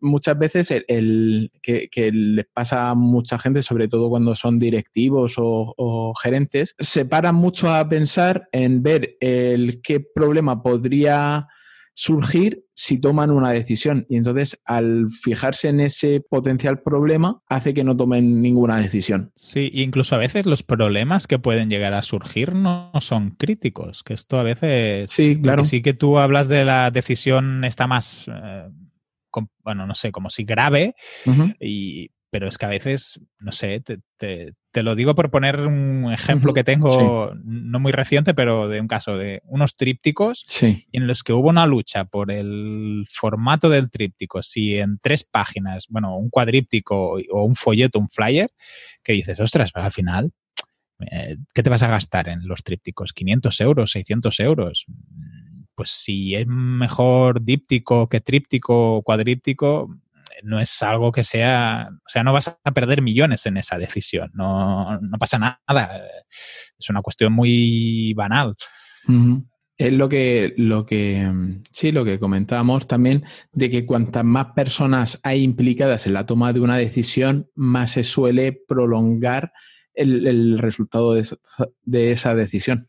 muchas 0.00 0.38
veces 0.38 0.70
el, 0.88 1.50
que, 1.62 1.88
les 2.12 2.46
pasa 2.52 2.90
a 2.90 2.94
mucha 2.94 3.38
gente, 3.38 3.62
sobre 3.62 3.88
todo 3.88 4.10
cuando 4.10 4.34
son 4.36 4.58
directivos 4.58 5.34
o, 5.38 5.74
o, 5.76 6.14
gerentes, 6.14 6.74
se 6.78 7.06
paran 7.06 7.34
mucho 7.34 7.70
a 7.70 7.88
pensar 7.88 8.48
en 8.52 8.82
ver 8.82 9.16
el 9.20 9.80
qué 9.82 10.00
problema 10.00 10.62
podría 10.62 11.48
surgir 11.96 12.62
si 12.74 13.00
toman 13.00 13.30
una 13.30 13.50
decisión. 13.50 14.06
Y 14.10 14.18
entonces, 14.18 14.60
al 14.66 15.10
fijarse 15.10 15.70
en 15.70 15.80
ese 15.80 16.20
potencial 16.20 16.82
problema, 16.82 17.40
hace 17.48 17.72
que 17.72 17.84
no 17.84 17.96
tomen 17.96 18.42
ninguna 18.42 18.76
decisión. 18.76 19.32
Sí, 19.34 19.70
incluso 19.72 20.14
a 20.14 20.18
veces 20.18 20.44
los 20.44 20.62
problemas 20.62 21.26
que 21.26 21.38
pueden 21.38 21.70
llegar 21.70 21.94
a 21.94 22.02
surgir 22.02 22.54
no 22.54 22.92
son 23.00 23.30
críticos, 23.30 24.04
que 24.04 24.12
esto 24.12 24.38
a 24.38 24.42
veces... 24.42 25.10
Sí, 25.10 25.40
claro. 25.40 25.64
Sí 25.64 25.80
que 25.80 25.94
tú 25.94 26.18
hablas 26.18 26.48
de 26.48 26.66
la 26.66 26.90
decisión 26.90 27.64
está 27.64 27.86
más... 27.86 28.26
Eh, 28.28 28.68
bueno, 29.62 29.86
no 29.86 29.94
sé, 29.94 30.12
como 30.12 30.30
si 30.30 30.44
grave, 30.44 30.94
y, 31.60 32.10
pero 32.36 32.48
es 32.48 32.58
que 32.58 32.66
a 32.66 32.68
veces, 32.68 33.18
no 33.38 33.50
sé, 33.50 33.80
te, 33.80 34.82
lo 34.82 34.94
digo 34.94 35.14
por 35.14 35.30
poner 35.30 35.58
un 35.62 36.12
ejemplo 36.12 36.52
que 36.52 36.64
tengo, 36.64 37.32
no 37.42 37.80
muy 37.80 37.92
reciente, 37.92 38.34
pero 38.34 38.68
de 38.68 38.78
un 38.78 38.88
caso 38.88 39.16
de 39.16 39.40
unos 39.44 39.74
trípticos 39.74 40.44
en 40.60 41.06
los 41.06 41.22
que 41.22 41.32
hubo 41.32 41.48
una 41.48 41.64
lucha 41.64 42.04
por 42.04 42.30
el 42.30 43.06
formato 43.10 43.70
del 43.70 43.90
tríptico, 43.90 44.42
si 44.42 44.76
en 44.76 44.98
tres 44.98 45.24
páginas, 45.24 45.86
bueno, 45.88 46.14
un 46.18 46.28
cuadríptico 46.28 47.12
o 47.30 47.42
un 47.42 47.56
folleto, 47.56 47.98
un 47.98 48.10
flyer, 48.10 48.50
que 49.02 49.14
dices, 49.14 49.40
ostras, 49.40 49.70
al 49.72 49.92
final, 49.92 50.30
eh, 51.10 51.38
¿qué 51.54 51.62
te 51.62 51.70
vas 51.70 51.84
a 51.84 51.88
gastar 51.88 52.28
en 52.28 52.46
los 52.46 52.62
trípticos? 52.62 53.14
¿500 53.14 53.62
euros? 53.62 53.96
¿600 53.96 54.44
euros? 54.44 54.84
Pues 55.74 55.88
si 55.88 56.34
es 56.34 56.46
mejor 56.46 57.42
díptico 57.42 58.10
que 58.10 58.20
tríptico 58.20 58.96
o 58.96 59.02
cuadríptico, 59.02 59.88
no 60.42 60.60
es 60.60 60.82
algo 60.82 61.12
que 61.12 61.24
sea, 61.24 61.88
o 61.90 62.08
sea, 62.08 62.22
no 62.22 62.32
vas 62.32 62.48
a 62.48 62.72
perder 62.72 63.02
millones 63.02 63.46
en 63.46 63.56
esa 63.56 63.78
decisión, 63.78 64.30
no, 64.34 64.98
pasa 65.18 65.38
nada, 65.38 66.02
es 66.78 66.90
una 66.90 67.02
cuestión 67.02 67.32
muy 67.32 68.12
banal. 68.14 68.54
Es 69.78 69.92
lo 69.92 70.08
que, 70.08 70.54
lo 70.56 70.86
que, 70.86 71.30
sí, 71.70 71.92
lo 71.92 72.04
que 72.04 72.18
comentábamos 72.18 72.86
también, 72.86 73.24
de 73.52 73.70
que 73.70 73.84
cuantas 73.84 74.24
más 74.24 74.46
personas 74.54 75.20
hay 75.22 75.42
implicadas 75.42 76.06
en 76.06 76.14
la 76.14 76.24
toma 76.24 76.54
de 76.54 76.60
una 76.60 76.78
decisión, 76.78 77.50
más 77.54 77.92
se 77.92 78.02
suele 78.02 78.52
prolongar 78.66 79.52
el, 79.92 80.58
resultado 80.58 81.14
de 81.14 82.12
esa, 82.12 82.34
decisión. 82.34 82.88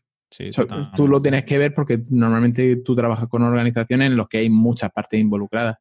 tú 0.96 1.08
lo 1.08 1.20
tienes 1.20 1.44
que 1.44 1.58
ver 1.58 1.74
porque 1.74 2.00
normalmente 2.10 2.76
tú 2.76 2.94
trabajas 2.96 3.28
con 3.28 3.42
organizaciones 3.42 4.10
en 4.10 4.16
las 4.16 4.28
que 4.28 4.38
hay 4.38 4.50
muchas 4.50 4.90
partes 4.90 5.20
involucradas, 5.20 5.76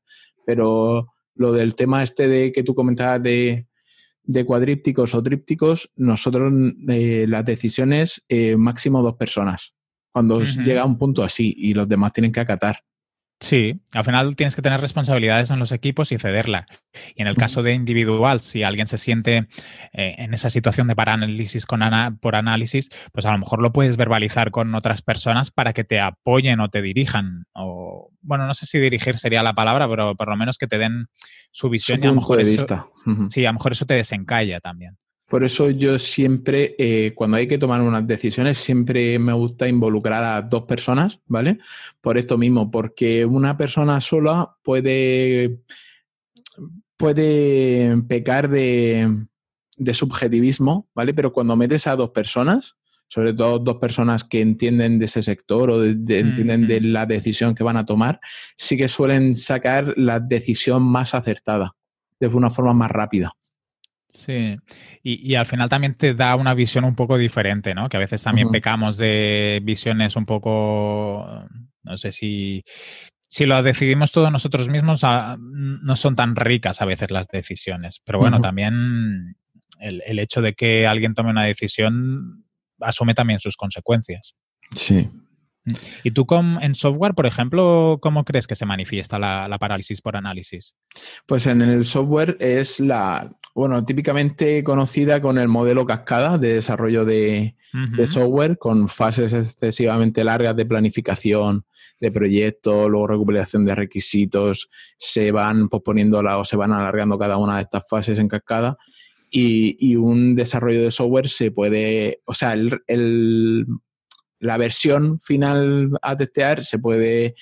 pero 0.45 1.13
lo 1.37 1.51
del 1.51 1.75
tema 1.75 2.03
este 2.03 2.27
de 2.27 2.51
que 2.51 2.63
tú 2.63 2.75
comentabas 2.75 3.21
de, 3.23 3.65
cuadrípticos 4.45 5.15
o 5.15 5.23
trípticos, 5.23 5.91
nosotros 5.95 6.51
eh, 6.89 7.25
las 7.27 7.45
decisiones 7.45 8.23
eh, 8.27 8.57
máximo 8.57 9.01
dos 9.01 9.15
personas. 9.15 9.73
Cuando 10.11 10.41
llega 10.43 10.81
a 10.81 10.85
un 10.85 10.97
punto 10.97 11.23
así 11.23 11.53
y 11.57 11.73
los 11.73 11.87
demás 11.87 12.11
tienen 12.11 12.31
que 12.31 12.39
acatar. 12.39 12.79
Sí, 13.39 13.81
al 13.93 14.03
final 14.03 14.35
tienes 14.35 14.55
que 14.55 14.63
tener 14.63 14.81
responsabilidades 14.81 15.51
en 15.51 15.59
los 15.59 15.71
equipos 15.71 16.11
y 16.11 16.17
cederla. 16.17 16.65
Y 17.15 17.21
en 17.21 17.27
el 17.27 17.35
caso 17.35 17.61
de 17.61 17.73
individual, 17.73 18.39
si 18.39 18.63
alguien 18.63 18.87
se 18.87 18.97
siente 18.97 19.47
eh, 19.93 20.15
en 20.17 20.33
esa 20.33 20.49
situación 20.49 20.87
de 20.87 20.95
parálisis 20.95 21.67
con 21.67 21.81
por 22.19 22.35
análisis, 22.35 22.89
pues 23.13 23.27
a 23.27 23.31
lo 23.31 23.37
mejor 23.37 23.61
lo 23.61 23.71
puedes 23.71 23.95
verbalizar 23.95 24.49
con 24.49 24.73
otras 24.73 25.03
personas 25.03 25.51
para 25.51 25.73
que 25.73 25.83
te 25.83 25.99
apoyen 25.99 26.59
o 26.61 26.69
te 26.69 26.81
dirijan. 26.81 27.45
O, 27.53 28.09
bueno, 28.21 28.47
no 28.47 28.55
sé 28.55 28.65
si 28.65 28.79
dirigir 28.79 29.19
sería 29.19 29.43
la 29.43 29.53
palabra, 29.53 29.87
pero 29.87 30.15
por 30.15 30.29
lo 30.29 30.35
menos 30.35 30.57
que 30.57 30.65
te 30.65 30.79
den 30.79 31.05
su 31.51 31.69
visión 31.69 31.99
y 32.01 32.07
a 32.07 32.09
lo 32.09 32.15
mejor 32.15 32.41
eso, 32.41 32.65
sí, 33.29 33.45
a 33.45 33.49
lo 33.49 33.53
mejor 33.53 33.73
eso 33.73 33.85
te 33.85 33.93
desencalla 33.93 34.59
también. 34.59 34.97
Por 35.27 35.43
eso 35.43 35.69
yo 35.69 35.99
siempre, 35.99 36.75
eh, 36.79 37.11
cuando 37.13 37.35
hay 37.35 37.49
que 37.49 37.57
tomar 37.57 37.81
unas 37.81 38.07
decisiones, 38.07 38.57
siempre 38.59 39.19
me 39.19 39.33
gusta 39.33 39.67
involucrar 39.67 40.23
a 40.23 40.41
dos 40.41 40.63
personas, 40.63 41.19
¿vale? 41.25 41.59
Por 41.99 42.17
esto 42.17 42.37
mismo, 42.37 42.71
porque 42.71 43.25
una 43.25 43.57
persona 43.57 43.99
sola 43.99 44.55
puede, 44.63 45.59
puede 46.95 48.01
pecar 48.07 48.49
de, 48.49 49.27
subjetivismo, 49.91 50.87
¿vale? 50.95 51.13
Pero 51.13 51.33
cuando 51.33 51.57
metes 51.57 51.87
a 51.87 51.97
dos 51.97 52.11
personas, 52.11 52.77
sobre 53.09 53.33
todo 53.33 53.59
dos 53.59 53.77
personas 53.77 54.23
que 54.23 54.39
entienden 54.39 54.97
de 54.97 55.05
ese 55.05 55.23
sector 55.23 55.69
o 55.69 55.83
entienden 55.83 56.67
de 56.67 56.79
la 56.79 57.05
decisión 57.05 57.53
que 57.53 57.65
van 57.65 57.75
a 57.75 57.83
tomar, 57.83 58.21
sí 58.55 58.77
que 58.77 58.87
suelen 58.87 59.35
sacar 59.35 59.93
la 59.97 60.21
decisión 60.21 60.83
más 60.83 61.13
acertada, 61.13 61.75
de 62.17 62.27
una 62.27 62.49
forma 62.49 62.73
más 62.73 62.91
rápida. 62.91 63.33
Sí, 64.17 64.57
y, 65.03 65.35
al 65.35 65.45
final 65.45 65.69
también 65.69 65.93
te 65.93 66.15
da 66.15 66.35
una 66.35 66.55
visión 66.55 66.85
un 66.85 66.95
poco 66.95 67.19
diferente, 67.19 67.75
¿no? 67.75 67.87
Que 67.87 67.97
a 67.97 67.99
veces 67.99 68.23
también 68.23 68.49
pecamos 68.49 68.97
de 68.97 69.61
visiones 69.63 70.15
un 70.15 70.25
poco, 70.25 71.45
no 71.83 71.97
sé 71.97 72.11
si, 72.11 72.63
si 73.29 73.45
lo 73.45 73.61
decidimos 73.61 74.11
todos 74.11 74.31
nosotros 74.31 74.69
mismos, 74.69 75.03
ah, 75.03 75.37
no 75.39 75.95
son 75.95 76.15
tan 76.15 76.35
ricas 76.35 76.81
a 76.81 76.85
veces 76.85 77.11
las 77.11 77.27
decisiones. 77.27 78.01
Pero 78.03 78.17
bueno, 78.17 78.41
también 78.41 79.35
el, 79.79 80.01
el 80.03 80.17
hecho 80.17 80.41
de 80.41 80.55
que 80.55 80.87
alguien 80.87 81.13
tome 81.13 81.29
una 81.29 81.43
decisión 81.43 82.43
asume 82.79 83.13
también 83.13 83.39
sus 83.39 83.55
consecuencias. 83.55 84.35
Sí, 84.71 85.11
Mm. 85.67 85.73
¿Y 86.03 86.11
tú 86.11 86.25
en 86.61 86.75
software, 86.75 87.13
por 87.13 87.25
ejemplo, 87.25 87.99
cómo 88.01 88.23
crees 88.23 88.47
que 88.47 88.55
se 88.55 88.65
manifiesta 88.65 89.19
la, 89.19 89.57
parálisis 89.59 90.01
por 90.01 90.15
análisis? 90.15 90.75
Pues 91.25 91.45
en 91.45 91.61
el 91.61 91.83
software 91.83 92.37
es 92.39 92.79
la, 92.79 93.29
bueno, 93.57 93.83
típicamente 93.83 94.63
conocida 94.63 95.19
con 95.19 95.39
el 95.39 95.47
modelo 95.47 95.83
cascada 95.83 96.37
de 96.37 96.53
desarrollo 96.53 97.05
de, 97.05 97.55
software, 98.07 98.59
con 98.59 98.87
fases 98.87 99.33
excesivamente 99.33 100.23
largas 100.23 100.55
de 100.55 100.67
planificación 100.67 101.65
de 101.99 102.11
proyectos, 102.11 102.87
luego 102.87 103.07
recuperación 103.07 103.65
de 103.65 103.73
requisitos, 103.73 104.69
se 104.99 105.31
van 105.31 105.69
posponiendo 105.69 106.19
o 106.19 106.45
se 106.45 106.55
van 106.55 106.71
alargando 106.71 107.17
cada 107.17 107.37
una 107.37 107.55
de 107.55 107.63
estas 107.63 107.89
fases 107.89 108.19
en 108.19 108.27
cascada. 108.27 108.77
Y, 109.31 109.95
un 109.95 110.35
desarrollo 110.35 110.83
de 110.83 110.91
software 110.91 111.27
se 111.27 111.49
puede, 111.49 112.21
o 112.25 112.33
sea, 112.33 112.53
el 112.53 113.65
la 114.39 114.57
versión 114.57 115.17
final 115.17 115.97
a 116.03 116.15
testear 116.15 116.63
se 116.63 116.77
puede 116.77 117.33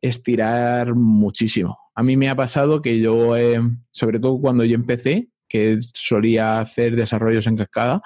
estirar 0.00 0.94
muchísimo. 0.94 1.76
A 1.96 2.04
mí 2.04 2.16
me 2.16 2.30
ha 2.30 2.36
pasado 2.36 2.80
que 2.80 3.00
yo, 3.00 3.34
sobre 3.90 4.20
todo 4.20 4.40
cuando 4.40 4.64
yo 4.64 4.76
empecé, 4.76 5.30
que 5.48 5.78
solía 5.94 6.60
hacer 6.60 6.96
desarrollos 6.96 7.46
en 7.46 7.56
cascada, 7.56 8.02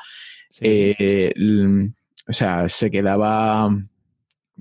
eh, 0.60 1.32
o 2.28 2.32
sea, 2.32 2.68
se 2.68 2.90
quedaba, 2.90 3.68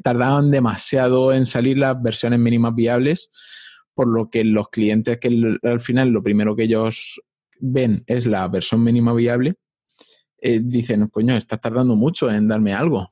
tardaban 0.02 0.52
demasiado 0.52 1.34
en 1.34 1.46
salir 1.46 1.78
las 1.78 2.02
versiones 2.02 2.40
mínimas 2.40 2.76
viables, 2.76 3.30
por 3.94 4.08
lo 4.08 4.30
que 4.30 4.44
los 4.44 4.70
clientes 4.70 5.20
que 5.20 5.60
al 5.64 5.82
final 5.82 6.10
lo 6.10 6.24
primero 6.24 6.56
que 6.56 6.64
ellos 6.64 7.22
ven 7.60 8.04
es 8.08 8.26
la 8.26 8.48
versión 8.48 8.84
mínima 8.84 9.14
viable, 9.14 9.56
eh, 10.40 10.60
dicen, 10.64 11.08
coño, 11.08 11.36
estás 11.36 11.62
tardando 11.62 11.96
mucho 11.96 12.32
en 12.32 12.48
darme 12.48 12.74
algo. 12.74 13.12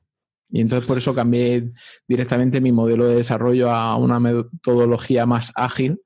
Y 0.50 0.60
entonces 0.60 0.86
por 0.86 0.98
eso 0.98 1.14
cambié 1.14 1.70
directamente 2.08 2.60
mi 2.60 2.72
modelo 2.72 3.06
de 3.06 3.14
desarrollo 3.14 3.70
a 3.70 3.94
una 3.96 4.18
metodología 4.18 5.26
más 5.26 5.52
ágil, 5.54 6.00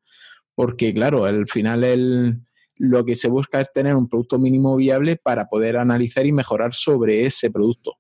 porque 0.54 0.92
claro, 0.92 1.24
al 1.24 1.48
final 1.48 1.82
el, 1.82 2.40
lo 2.76 3.04
que 3.04 3.16
se 3.16 3.28
busca 3.28 3.60
es 3.60 3.72
tener 3.72 3.94
un 3.94 4.08
producto 4.08 4.38
mínimo 4.38 4.76
viable 4.76 5.16
para 5.16 5.46
poder 5.46 5.76
analizar 5.76 6.26
y 6.26 6.32
mejorar 6.32 6.74
sobre 6.74 7.26
ese 7.26 7.50
producto. 7.50 7.96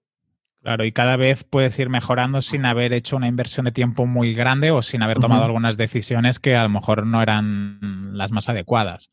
Claro, 0.64 0.86
y 0.86 0.92
cada 0.92 1.16
vez 1.16 1.44
puedes 1.44 1.78
ir 1.78 1.90
mejorando 1.90 2.40
sin 2.40 2.64
haber 2.64 2.94
hecho 2.94 3.16
una 3.16 3.28
inversión 3.28 3.66
de 3.66 3.72
tiempo 3.72 4.06
muy 4.06 4.32
grande 4.32 4.70
o 4.70 4.80
sin 4.80 5.02
haber 5.02 5.18
tomado 5.18 5.44
algunas 5.44 5.76
decisiones 5.76 6.38
que 6.38 6.56
a 6.56 6.62
lo 6.62 6.70
mejor 6.70 7.06
no 7.06 7.20
eran 7.20 8.16
las 8.16 8.32
más 8.32 8.48
adecuadas. 8.48 9.10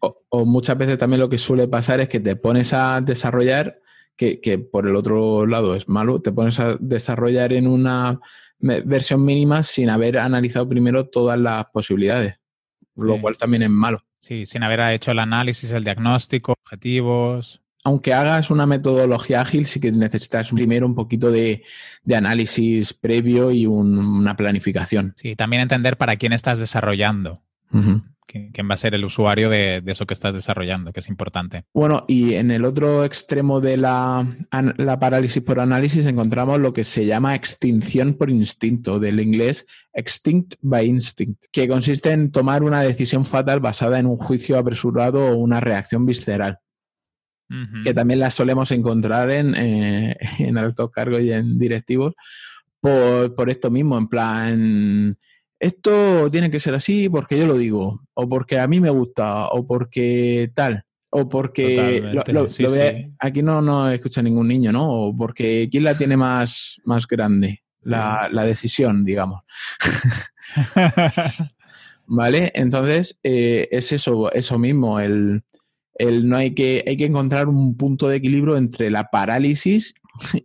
O, 0.00 0.16
o 0.28 0.44
muchas 0.44 0.76
veces 0.76 0.98
también 0.98 1.20
lo 1.20 1.28
que 1.28 1.38
suele 1.38 1.68
pasar 1.68 2.00
es 2.00 2.08
que 2.08 2.18
te 2.18 2.34
pones 2.34 2.72
a 2.72 3.00
desarrollar, 3.00 3.78
que, 4.16 4.40
que 4.40 4.58
por 4.58 4.88
el 4.88 4.96
otro 4.96 5.46
lado 5.46 5.76
es 5.76 5.88
malo, 5.88 6.20
te 6.20 6.32
pones 6.32 6.58
a 6.58 6.76
desarrollar 6.80 7.52
en 7.52 7.68
una 7.68 8.18
versión 8.58 9.24
mínima 9.24 9.62
sin 9.62 9.90
haber 9.90 10.18
analizado 10.18 10.68
primero 10.68 11.08
todas 11.08 11.38
las 11.38 11.66
posibilidades, 11.66 12.34
lo 12.96 13.20
cual 13.20 13.38
también 13.38 13.62
es 13.62 13.70
malo. 13.70 14.02
Sí, 14.20 14.44
sin 14.46 14.62
haber 14.62 14.80
hecho 14.92 15.10
el 15.12 15.18
análisis, 15.18 15.70
el 15.72 15.82
diagnóstico, 15.82 16.54
objetivos. 16.62 17.62
Aunque 17.82 18.12
hagas 18.12 18.50
una 18.50 18.66
metodología 18.66 19.40
ágil, 19.40 19.64
sí 19.64 19.80
que 19.80 19.90
necesitas 19.90 20.50
primero 20.50 20.86
un 20.86 20.94
poquito 20.94 21.30
de, 21.30 21.64
de 22.04 22.16
análisis 22.16 22.92
previo 22.92 23.50
y 23.50 23.64
un- 23.64 23.96
una 23.98 24.36
planificación. 24.36 25.14
Sí, 25.16 25.34
también 25.34 25.62
entender 25.62 25.96
para 25.96 26.16
quién 26.16 26.34
estás 26.34 26.58
desarrollando, 26.58 27.40
quién 28.30 28.68
va 28.68 28.74
a 28.74 28.78
ser 28.78 28.94
el 28.94 29.04
usuario 29.04 29.50
de, 29.50 29.80
de 29.80 29.92
eso 29.92 30.06
que 30.06 30.14
estás 30.14 30.34
desarrollando, 30.34 30.92
que 30.92 31.00
es 31.00 31.08
importante. 31.08 31.64
Bueno, 31.74 32.04
y 32.08 32.34
en 32.34 32.50
el 32.50 32.64
otro 32.64 33.04
extremo 33.04 33.60
de 33.60 33.76
la, 33.76 34.26
parálisis 35.00 35.42
por 35.42 35.60
análisis 35.60 36.06
encontramos 36.06 36.60
lo 36.60 36.72
que 36.72 36.84
se 36.84 37.06
llama 37.06 37.34
extinción 37.34 38.14
por 38.14 38.30
instinto, 38.30 38.98
del 38.98 39.20
inglés 39.20 39.66
extinct 39.92 40.54
by 40.60 40.86
instinct, 40.86 41.46
que 41.50 41.66
consiste 41.66 42.12
en 42.12 42.30
tomar 42.30 42.62
una 42.62 42.82
decisión 42.82 43.24
fatal 43.24 43.60
basada 43.60 43.98
en 43.98 44.06
un 44.06 44.16
juicio 44.16 44.58
apresurado 44.58 45.26
o 45.26 45.36
una 45.36 45.60
reacción 45.60 46.06
visceral, 46.06 46.58
que 47.82 47.92
también 47.92 48.20
la 48.20 48.30
solemos 48.30 48.70
encontrar 48.70 49.30
en, 49.32 49.54
eh, 49.56 50.16
en 50.38 50.56
altos 50.56 50.90
cargos 50.90 51.20
y 51.22 51.32
en 51.32 51.58
directivos 51.58 52.14
por, 52.80 53.34
por 53.34 53.50
esto 53.50 53.70
mismo, 53.70 53.98
en 53.98 54.08
plan, 54.08 55.18
esto 55.60 56.28
tiene 56.30 56.50
que 56.50 56.58
ser 56.58 56.74
así 56.74 57.08
porque 57.08 57.38
yo 57.38 57.46
lo 57.46 57.56
digo, 57.56 58.02
o 58.14 58.28
porque 58.28 58.58
a 58.58 58.66
mí 58.66 58.80
me 58.80 58.90
gusta, 58.90 59.48
o 59.48 59.66
porque 59.66 60.50
tal, 60.54 60.84
o 61.10 61.28
porque 61.28 62.00
lo- 62.02 62.22
Totalmente, 62.22 62.32
lo- 62.32 62.48
sí, 62.50 62.62
lo 62.64 62.70
ve- 62.70 63.04
sí. 63.08 63.14
aquí 63.20 63.42
no, 63.42 63.60
no 63.62 63.90
escucha 63.90 64.22
ningún 64.22 64.48
niño, 64.48 64.72
¿no? 64.72 64.90
O 64.90 65.16
porque 65.16 65.68
quién 65.70 65.84
la 65.84 65.96
tiene 65.96 66.16
más, 66.16 66.80
más 66.84 67.06
grande, 67.06 67.62
la, 67.82 68.28
la 68.32 68.44
decisión, 68.44 69.04
digamos. 69.04 69.40
¿Vale? 72.06 72.50
Entonces, 72.54 73.18
eh, 73.22 73.68
es 73.70 73.92
eso, 73.92 74.32
eso 74.32 74.58
mismo, 74.58 74.98
el, 74.98 75.42
el 75.94 76.28
no 76.28 76.36
hay 76.36 76.52
que, 76.54 76.82
hay 76.86 76.96
que 76.96 77.04
encontrar 77.04 77.48
un 77.48 77.76
punto 77.76 78.08
de 78.08 78.16
equilibrio 78.16 78.56
entre 78.56 78.90
la 78.90 79.04
parálisis 79.10 79.94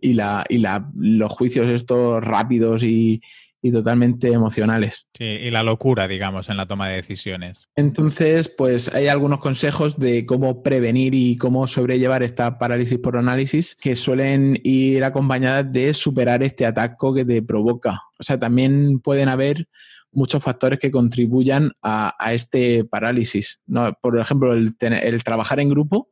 y, 0.00 0.12
la, 0.12 0.44
y 0.48 0.58
la, 0.58 0.88
los 0.94 1.32
juicios 1.32 1.68
estos 1.68 2.22
rápidos 2.22 2.84
y, 2.84 3.20
y 3.66 3.72
totalmente 3.72 4.32
emocionales. 4.32 5.06
Sí, 5.16 5.24
y 5.24 5.50
la 5.50 5.62
locura, 5.62 6.06
digamos, 6.06 6.48
en 6.48 6.56
la 6.56 6.66
toma 6.66 6.88
de 6.88 6.96
decisiones. 6.96 7.68
Entonces, 7.76 8.48
pues 8.48 8.92
hay 8.94 9.08
algunos 9.08 9.40
consejos 9.40 9.98
de 9.98 10.24
cómo 10.26 10.62
prevenir 10.62 11.14
y 11.14 11.36
cómo 11.36 11.66
sobrellevar 11.66 12.22
esta 12.22 12.58
parálisis 12.58 12.98
por 12.98 13.16
análisis 13.16 13.74
que 13.74 13.96
suelen 13.96 14.60
ir 14.62 15.04
acompañadas 15.04 15.72
de 15.72 15.92
superar 15.94 16.42
este 16.42 16.66
ataco 16.66 17.12
que 17.12 17.24
te 17.24 17.42
provoca. 17.42 18.00
O 18.18 18.22
sea, 18.22 18.38
también 18.38 19.00
pueden 19.00 19.28
haber 19.28 19.66
muchos 20.12 20.42
factores 20.42 20.78
que 20.78 20.90
contribuyan 20.90 21.72
a, 21.82 22.14
a 22.18 22.32
este 22.32 22.84
parálisis. 22.84 23.60
¿no? 23.66 23.92
Por 24.00 24.18
ejemplo, 24.18 24.54
el, 24.54 24.74
el 24.80 25.24
trabajar 25.24 25.60
en 25.60 25.68
grupo, 25.68 26.08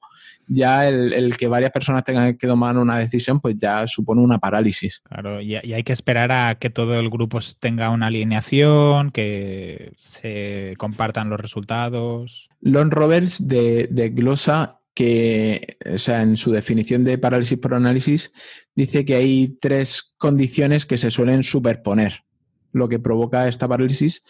ya 0.47 0.88
el, 0.88 1.12
el 1.12 1.36
que 1.36 1.49
varias 1.49 1.70
personas 1.70 2.05
tengan 2.05 2.36
que 2.36 2.47
tomar 2.47 2.76
una 2.76 2.99
decisión, 2.99 3.40
pues 3.40 3.57
ya 3.59 3.86
supone 3.86 4.20
una 4.20 4.38
parálisis. 4.38 5.01
Claro, 5.09 5.40
y, 5.40 5.57
y 5.62 5.72
hay 5.72 5.82
que 5.82 5.92
esperar 5.92 6.32
a 6.32 6.57
que 6.57 6.70
todo 6.70 6.99
el 6.99 7.11
grupo 7.11 7.40
tenga 7.59 7.90
una 7.90 8.07
alineación, 8.07 9.11
que 9.11 9.92
se 9.97 10.74
compartan 10.78 11.30
los 11.30 11.40
resultados. 11.40 12.49
Lon 12.61 12.90
Roberts 12.90 13.47
de, 13.47 13.88
de 13.90 14.11
glosa 14.11 14.80
que, 14.95 15.76
o 15.92 15.99
sea, 15.99 16.22
en 16.22 16.36
su 16.36 16.53
definición 16.53 17.05
de 17.05 17.18
parálisis 17.18 17.59
por 17.59 17.74
análisis, 17.74 18.32
dice 18.76 19.05
que 19.05 19.16
hay 19.16 19.59
tres 19.61 20.14
condiciones 20.18 20.86
que 20.86 20.99
se 20.99 21.11
suelen 21.11 21.42
superponer. 21.42 22.24
Lo 22.72 22.88
que 22.88 22.99
provoca 22.99 23.49
esta 23.49 23.68
parálisis 23.68 24.22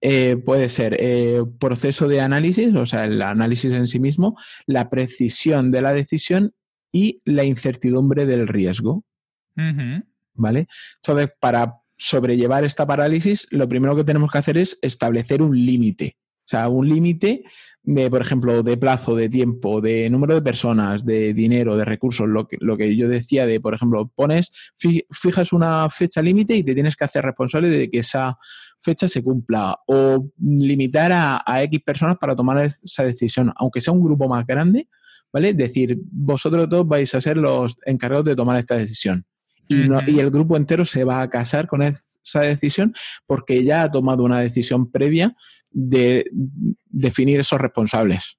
eh, 0.00 0.36
puede 0.36 0.68
ser 0.68 0.96
eh, 1.00 1.42
proceso 1.58 2.06
de 2.08 2.20
análisis, 2.20 2.74
o 2.74 2.86
sea, 2.86 3.04
el 3.04 3.20
análisis 3.22 3.72
en 3.72 3.86
sí 3.86 3.98
mismo, 3.98 4.36
la 4.66 4.90
precisión 4.90 5.70
de 5.70 5.80
la 5.82 5.92
decisión 5.94 6.54
y 6.92 7.20
la 7.24 7.44
incertidumbre 7.44 8.26
del 8.26 8.48
riesgo. 8.48 9.04
¿Vale? 10.34 10.68
Entonces, 10.96 11.30
para 11.40 11.76
sobrellevar 11.96 12.64
esta 12.64 12.86
parálisis, 12.86 13.46
lo 13.50 13.68
primero 13.68 13.96
que 13.96 14.04
tenemos 14.04 14.30
que 14.30 14.38
hacer 14.38 14.58
es 14.58 14.78
establecer 14.82 15.40
un 15.40 15.56
límite. 15.56 16.16
O 16.44 16.48
sea, 16.48 16.68
un 16.68 16.88
límite 16.88 17.42
de, 17.82 18.08
por 18.08 18.20
ejemplo, 18.20 18.62
de 18.62 18.76
plazo, 18.76 19.16
de 19.16 19.28
tiempo, 19.28 19.80
de 19.80 20.08
número 20.10 20.34
de 20.34 20.42
personas, 20.42 21.04
de 21.04 21.34
dinero, 21.34 21.76
de 21.76 21.84
recursos, 21.84 22.28
lo 22.28 22.46
que, 22.46 22.56
lo 22.60 22.76
que 22.76 22.94
yo 22.94 23.08
decía 23.08 23.46
de, 23.46 23.60
por 23.60 23.74
ejemplo, 23.74 24.12
pones, 24.14 24.52
fi- 24.76 25.04
fijas 25.10 25.52
una 25.52 25.90
fecha 25.90 26.22
límite 26.22 26.54
y 26.54 26.62
te 26.62 26.74
tienes 26.74 26.94
que 26.94 27.04
hacer 27.04 27.24
responsable 27.24 27.68
de 27.68 27.90
que 27.90 27.98
esa 27.98 28.38
fecha 28.86 29.08
se 29.08 29.22
cumpla 29.22 29.76
o 29.86 30.30
limitar 30.40 31.10
a, 31.12 31.42
a 31.44 31.62
X 31.64 31.80
personas 31.84 32.16
para 32.18 32.34
tomar 32.36 32.58
esa 32.64 33.02
decisión, 33.02 33.52
aunque 33.56 33.80
sea 33.80 33.92
un 33.92 34.02
grupo 34.02 34.28
más 34.28 34.46
grande, 34.46 34.88
¿vale? 35.32 35.50
Es 35.50 35.56
decir, 35.56 35.98
vosotros 36.10 36.68
todos 36.68 36.86
vais 36.86 37.12
a 37.14 37.20
ser 37.20 37.36
los 37.36 37.76
encargados 37.84 38.24
de 38.24 38.36
tomar 38.36 38.58
esta 38.58 38.76
decisión 38.76 39.24
y, 39.68 39.74
no- 39.88 40.00
y 40.06 40.20
el 40.20 40.30
grupo 40.30 40.56
entero 40.56 40.84
se 40.84 41.02
va 41.04 41.20
a 41.20 41.28
casar 41.28 41.66
con 41.66 41.82
esa 41.82 42.40
decisión 42.40 42.94
porque 43.26 43.64
ya 43.64 43.82
ha 43.82 43.90
tomado 43.90 44.22
una 44.22 44.38
decisión 44.40 44.90
previa 44.90 45.34
de 45.72 46.30
definir 46.88 47.40
esos 47.40 47.60
responsables. 47.60 48.38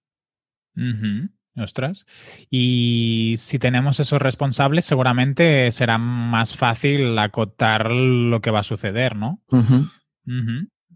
Ostras. 1.59 2.05
Y 2.51 3.33
si 3.39 3.57
tenemos 3.57 3.99
esos 3.99 4.21
responsables, 4.21 4.85
seguramente 4.85 5.71
será 5.71 5.97
más 5.97 6.55
fácil 6.55 7.17
acotar 7.17 7.91
lo 7.91 8.41
que 8.41 8.51
va 8.51 8.59
a 8.59 8.63
suceder, 8.63 9.15
¿no? 9.15 9.41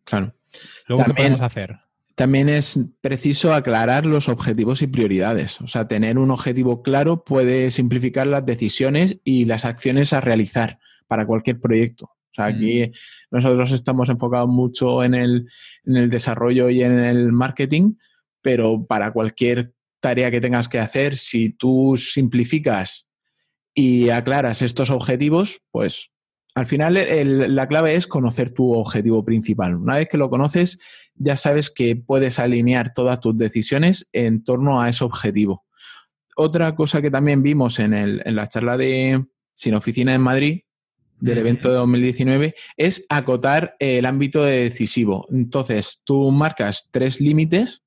Claro. 0.04 0.34
Luego, 0.88 1.04
¿qué 1.04 1.08
También- 1.08 1.16
podemos 1.16 1.42
hacer? 1.42 1.80
También 2.16 2.50
es 2.50 2.78
preciso 3.00 3.54
aclarar 3.54 4.06
los 4.06 4.28
objetivos 4.30 4.82
y 4.82 4.88
prioridades. 4.88 5.60
O 5.62 5.68
sea, 5.68 5.88
tener 5.88 6.20
un 6.20 6.30
objetivo 6.30 6.84
claro 6.84 7.24
puede 7.24 7.72
simplificar 7.72 8.28
las 8.28 8.46
decisiones 8.46 9.20
y 9.24 9.46
las 9.46 9.66
acciones 9.66 10.14
a 10.14 10.22
realizar 10.22 10.78
para 11.08 11.26
cualquier 11.26 11.60
proyecto. 11.60 12.06
O 12.06 12.34
sea, 12.34 12.46
aquí 12.46 12.92
nosotros 13.32 13.72
estamos 13.72 14.10
enfocados 14.10 14.50
mucho 14.50 15.04
en 15.04 15.16
el, 15.16 15.48
en 15.86 15.98
el 15.98 16.10
desarrollo 16.10 16.70
y 16.70 16.84
en 16.84 17.00
el 17.00 17.32
marketing, 17.32 17.96
pero 18.42 18.86
para 18.86 19.12
cualquier 19.14 19.74
tarea 20.00 20.32
que 20.32 20.42
tengas 20.42 20.68
que 20.70 20.80
hacer, 20.80 21.18
si 21.18 21.50
tú 21.52 21.96
simplificas 21.98 23.08
y 23.74 24.10
aclaras 24.10 24.62
estos 24.62 24.90
objetivos, 24.90 25.62
pues 25.72 26.11
al 26.56 26.66
final 26.66 26.98
el- 26.98 27.56
la 27.56 27.68
clave 27.68 27.96
es 27.96 28.08
conocer 28.08 28.52
tu 28.52 28.74
objetivo 28.74 29.24
principal. 29.24 29.76
Una 29.76 29.96
vez 29.98 30.08
que 30.10 30.18
lo 30.18 30.30
conoces, 30.30 30.80
ya 31.16 31.38
sabes 31.38 31.70
que 31.70 31.96
puedes 31.96 32.40
alinear 32.40 32.94
todas 32.94 33.20
tus 33.20 33.38
decisiones 33.38 34.08
en 34.12 34.44
torno 34.44 34.82
a 34.82 34.90
ese 34.90 35.04
objetivo. 35.04 35.66
Otra 36.36 36.76
cosa 36.76 37.02
que 37.02 37.12
también 37.12 37.44
vimos 37.44 37.80
en, 37.80 37.94
el- 37.94 38.22
en 38.26 38.36
la 38.36 38.48
charla 38.48 38.78
de 38.78 39.26
Sin 39.54 39.74
Oficina 39.76 40.14
en 40.14 40.22
Madrid, 40.22 40.62
del 41.20 41.38
evento 41.38 41.70
de 41.70 41.76
2019, 41.76 42.56
es 42.78 43.06
acotar 43.08 43.76
el 43.78 44.08
ámbito 44.08 44.44
decisivo. 44.44 45.28
Entonces, 45.32 46.02
tú 46.04 46.32
marcas 46.32 46.88
tres 46.92 47.22
límites 47.22 47.84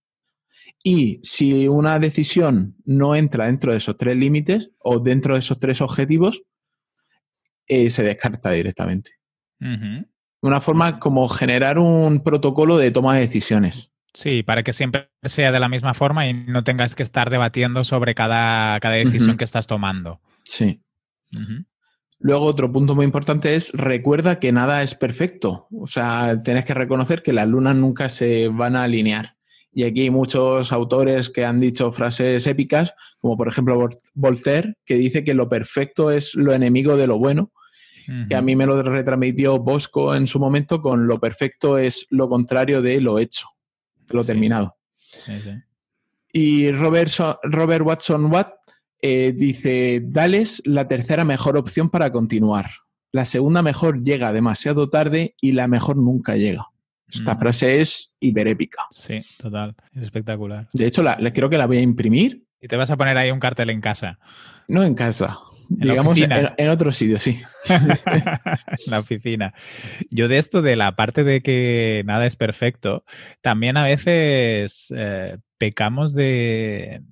y 0.85 1.17
si 1.23 1.67
una 1.67 1.99
decisión 1.99 2.77
no 2.85 3.17
entra 3.17 3.47
dentro 3.47 3.73
de 3.73 3.79
esos 3.79 3.97
tres 3.97 4.17
límites 4.17 4.71
o 4.79 5.01
dentro 5.01 5.35
de 5.35 5.41
esos 5.41 5.59
tres 5.59 5.81
objetivos, 5.81 6.45
eh, 7.67 7.91
se 7.91 8.03
descarta 8.03 8.51
directamente. 8.51 9.13
Una 10.41 10.61
forma 10.61 10.99
como 10.99 11.27
generar 11.29 11.79
un 11.79 12.23
protocolo 12.23 12.77
de 12.77 12.91
toma 12.91 13.15
de 13.15 13.21
decisiones. 13.21 13.91
Sí, 14.13 14.43
para 14.43 14.63
que 14.63 14.73
siempre 14.73 15.11
sea 15.23 15.51
de 15.51 15.59
la 15.59 15.69
misma 15.69 15.95
forma 15.95 16.29
y 16.29 16.35
no 16.35 16.63
tengas 16.63 16.95
que 16.95 17.03
estar 17.03 17.31
debatiendo 17.31 17.83
sobre 17.83 18.15
cada, 18.15 18.79
cada 18.79 18.95
decisión 18.95 19.37
que 19.37 19.45
estás 19.45 19.67
tomando. 19.67 20.21
Sí. 20.45 20.83
Luego, 22.21 22.47
otro 22.47 22.71
punto 22.71 22.95
muy 22.95 23.05
importante 23.05 23.55
es 23.55 23.73
recuerda 23.73 24.39
que 24.39 24.53
nada 24.53 24.83
es 24.83 24.95
perfecto. 24.95 25.67
O 25.73 25.87
sea, 25.87 26.41
tienes 26.43 26.65
que 26.65 26.75
reconocer 26.75 27.23
que 27.23 27.33
las 27.33 27.49
lunas 27.49 27.75
nunca 27.75 28.09
se 28.09 28.49
van 28.49 28.77
a 28.77 28.85
alinear. 28.85 29.37
Y 29.75 29.83
aquí 29.83 30.03
hay 30.03 30.11
muchos 30.11 30.73
autores 30.73 31.31
que 31.31 31.45
han 31.45 31.59
dicho 31.61 31.91
frases 31.91 32.47
épicas, 32.47 32.95
como 33.19 33.37
por 33.37 33.49
ejemplo 33.49 33.77
Vol- 33.79 33.99
Voltaire, 34.15 34.75
que 34.85 34.97
dice 34.97 35.25
que 35.25 35.35
lo 35.35 35.49
perfecto 35.49 36.11
es 36.13 36.35
lo 36.35 36.53
enemigo 36.53 36.97
de 36.97 37.07
lo 37.07 37.19
bueno. 37.19 37.51
que 38.29 38.37
a 38.37 38.43
mí 38.43 38.55
me 38.55 38.67
lo 38.67 38.83
retransmitió 38.83 39.59
Bosco 39.59 40.15
en 40.15 40.27
su 40.27 40.39
momento 40.39 40.83
con 40.83 41.07
lo 41.07 41.19
perfecto 41.19 41.79
es 41.79 42.07
lo 42.11 42.29
contrario 42.29 42.83
de 42.83 43.01
lo 43.01 43.19
hecho, 43.19 43.47
de 44.07 44.15
lo 44.15 44.21
Sí. 44.21 44.27
terminado. 44.27 44.77
Sí, 44.99 45.33
sí. 45.39 45.51
Y 46.31 46.71
Robert, 46.73 47.11
Robert 47.45 47.83
Watson 47.87 48.27
Watt 48.31 48.53
eh, 49.01 49.33
dice, 49.35 50.03
dales 50.05 50.61
la 50.67 50.87
tercera 50.87 51.25
mejor 51.25 51.57
opción 51.57 51.89
para 51.89 52.13
continuar. 52.13 52.67
La 53.11 53.25
segunda 53.25 53.63
mejor 53.63 54.03
llega 54.05 54.35
demasiado 54.35 54.91
tarde 54.91 55.35
y 55.41 55.53
la 55.53 55.67
mejor 55.67 55.97
nunca 55.97 56.37
llega. 56.37 56.67
Esta 57.09 57.35
Mm. 57.35 57.39
frase 57.39 57.81
es 57.81 58.11
hiperépica. 58.21 58.83
Sí, 58.91 59.21
total. 59.39 59.75
Es 59.95 60.03
espectacular. 60.03 60.69
De 60.73 60.87
hecho, 60.87 61.03
la, 61.03 61.17
la- 61.21 61.33
creo 61.33 61.49
que 61.51 61.59
la 61.59 61.67
voy 61.67 61.79
a 61.79 61.83
imprimir, 61.83 62.43
Y 62.61 62.69
te 62.69 62.77
vas 62.77 62.91
a 62.91 62.97
poner 62.97 63.17
ahí 63.19 63.31
un 63.31 63.41
cartel 63.41 63.71
en 63.71 63.81
casa. 63.81 64.19
no 64.69 64.83
en 64.85 64.95
casa, 64.95 65.37
En 65.71 65.89
digamos 65.89 66.19
en 66.19 66.69
otro 66.71 66.93
sitio, 66.93 67.19
sí. 67.19 67.39
en 67.69 67.89
la 68.87 68.99
oficina. 69.01 69.53
Yo 70.11 70.29
de 70.29 70.39
esto, 70.39 70.63
de 70.63 70.75
la 70.77 70.97
parte 70.97 71.25
de 71.25 71.43
que 71.43 72.03
nada 72.07 72.25
es 72.27 72.37
perfecto, 72.37 73.05
también 73.43 73.77
a 73.77 73.85
veces 73.85 74.93
eh, 74.97 75.37
pecamos 75.59 76.15
de, 76.15 77.03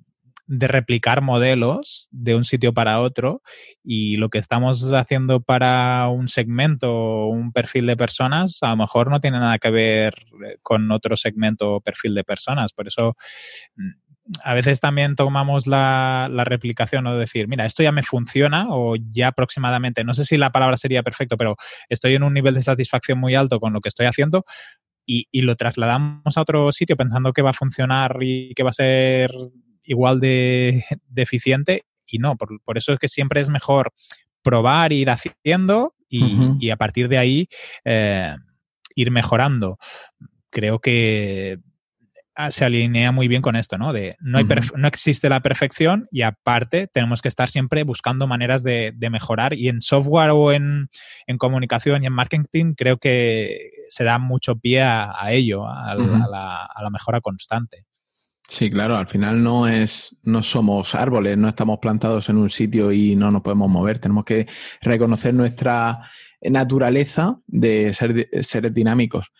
de 0.59 0.67
replicar 0.67 1.21
modelos 1.21 2.07
de 2.11 2.35
un 2.35 2.45
sitio 2.45 2.73
para 2.73 3.01
otro 3.01 3.41
y 3.83 4.17
lo 4.17 4.29
que 4.29 4.37
estamos 4.37 4.83
haciendo 4.93 5.41
para 5.41 6.07
un 6.09 6.27
segmento 6.27 6.93
o 6.93 7.27
un 7.29 7.51
perfil 7.51 7.87
de 7.87 7.97
personas 7.97 8.59
a 8.61 8.69
lo 8.69 8.77
mejor 8.77 9.09
no 9.09 9.19
tiene 9.19 9.39
nada 9.39 9.57
que 9.57 9.71
ver 9.71 10.13
eh, 10.45 10.57
con 10.61 10.91
otro 10.91 11.17
segmento 11.17 11.75
o 11.75 11.81
perfil 11.81 12.13
de 12.13 12.23
personas. 12.23 12.71
Por 12.71 12.87
eso 12.87 13.15
mm, 13.75 13.89
a 14.43 14.53
veces 14.53 14.79
también 14.79 15.15
tomamos 15.15 15.65
la, 15.65 16.29
la 16.31 16.43
replicación 16.43 17.07
o 17.07 17.17
decir, 17.17 17.47
mira, 17.47 17.65
esto 17.65 17.81
ya 17.81 17.91
me 17.91 18.03
funciona 18.03 18.67
o 18.69 18.95
ya 18.95 19.29
aproximadamente, 19.29 20.03
no 20.03 20.13
sé 20.13 20.23
si 20.23 20.37
la 20.37 20.51
palabra 20.51 20.77
sería 20.77 21.01
perfecto, 21.01 21.35
pero 21.35 21.55
estoy 21.89 22.13
en 22.13 22.23
un 22.23 22.33
nivel 22.33 22.53
de 22.53 22.61
satisfacción 22.61 23.17
muy 23.19 23.33
alto 23.33 23.59
con 23.59 23.73
lo 23.73 23.81
que 23.81 23.89
estoy 23.89 24.05
haciendo 24.05 24.45
y, 25.05 25.27
y 25.31 25.41
lo 25.41 25.55
trasladamos 25.55 26.37
a 26.37 26.41
otro 26.41 26.71
sitio 26.71 26.95
pensando 26.95 27.33
que 27.33 27.41
va 27.41 27.49
a 27.49 27.53
funcionar 27.53 28.17
y 28.21 28.53
que 28.53 28.63
va 28.63 28.69
a 28.69 28.73
ser 28.73 29.31
igual 29.83 30.19
de, 30.19 30.83
de 31.07 31.21
eficiente 31.21 31.85
y 32.09 32.19
no, 32.19 32.35
por, 32.35 32.61
por 32.63 32.77
eso 32.77 32.93
es 32.93 32.99
que 32.99 33.07
siempre 33.07 33.41
es 33.41 33.49
mejor 33.49 33.93
probar, 34.43 34.93
ir 34.93 35.09
haciendo 35.09 35.95
y, 36.09 36.37
y 36.59 36.69
a 36.69 36.75
partir 36.75 37.07
de 37.07 37.17
ahí 37.17 37.47
eh, 37.85 38.35
ir 38.95 39.09
mejorando. 39.09 39.77
Creo 40.51 40.79
que 40.79 41.57
ah, 42.35 42.51
se 42.51 42.65
alinea 42.65 43.11
muy 43.11 43.27
bien 43.27 43.41
con 43.41 43.55
esto, 43.55 43.77
¿no? 43.77 43.93
De 43.93 44.15
no, 44.19 44.37
hay 44.37 44.45
no 44.75 44.87
existe 44.87 45.29
la 45.29 45.39
perfección 45.39 46.07
y 46.11 46.21
aparte 46.21 46.87
tenemos 46.87 47.21
que 47.21 47.29
estar 47.29 47.49
siempre 47.49 47.83
buscando 47.83 48.27
maneras 48.27 48.61
de, 48.61 48.91
de 48.95 49.09
mejorar 49.09 49.53
y 49.53 49.69
en 49.69 49.81
software 49.81 50.31
o 50.31 50.51
en, 50.51 50.89
en 51.25 51.37
comunicación 51.37 52.03
y 52.03 52.07
en 52.07 52.13
marketing 52.13 52.75
creo 52.75 52.97
que 52.97 53.71
se 53.87 54.03
da 54.03 54.19
mucho 54.19 54.55
pie 54.57 54.81
a, 54.81 55.13
a 55.17 55.31
ello, 55.31 55.67
a 55.67 55.95
la, 55.95 56.65
a 56.65 56.83
la 56.83 56.89
mejora 56.91 57.21
constante. 57.21 57.85
Sí, 58.47 58.69
claro, 58.69 58.97
al 58.97 59.07
final 59.07 59.41
no 59.41 59.67
es, 59.67 60.15
no 60.23 60.43
somos 60.43 60.95
árboles, 60.95 61.37
no 61.37 61.47
estamos 61.47 61.79
plantados 61.79 62.27
en 62.29 62.37
un 62.37 62.49
sitio 62.49 62.91
y 62.91 63.15
no 63.15 63.31
nos 63.31 63.41
podemos 63.41 63.69
mover. 63.71 63.99
Tenemos 63.99 64.25
que 64.25 64.47
reconocer 64.81 65.33
nuestra 65.33 65.99
naturaleza 66.41 67.39
de 67.47 67.93
ser 67.93 68.29
seres 68.41 68.73
dinámicos. 68.73 69.31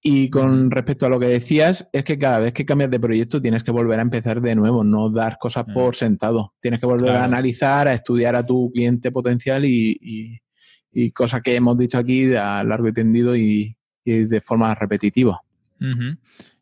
Y 0.00 0.28
con 0.30 0.70
respecto 0.70 1.06
a 1.06 1.08
lo 1.08 1.18
que 1.18 1.26
decías, 1.28 1.88
es 1.92 2.04
que 2.04 2.18
cada 2.18 2.38
vez 2.38 2.52
que 2.52 2.64
cambias 2.66 2.90
de 2.90 3.00
proyecto 3.00 3.40
tienes 3.40 3.64
que 3.64 3.70
volver 3.70 3.98
a 3.98 4.02
empezar 4.02 4.40
de 4.40 4.54
nuevo, 4.54 4.84
no 4.84 5.10
dar 5.10 5.38
cosas 5.38 5.64
Mm. 5.66 5.72
por 5.74 5.96
sentado. 5.96 6.54
Tienes 6.60 6.78
que 6.80 6.86
volver 6.86 7.10
a 7.10 7.24
analizar, 7.24 7.88
a 7.88 7.94
estudiar 7.94 8.36
a 8.36 8.44
tu 8.46 8.70
cliente 8.72 9.10
potencial 9.10 9.64
y, 9.64 9.98
y- 10.00 10.38
y 10.92 11.10
cosas 11.10 11.40
que 11.42 11.56
hemos 11.56 11.76
dicho 11.76 11.98
aquí 11.98 12.32
a 12.34 12.62
largo 12.62 12.86
y 12.88 12.92
tendido 12.92 13.34
y, 13.34 13.74
y 14.04 14.12
de 14.26 14.40
forma 14.42 14.74
repetitiva. 14.76 15.40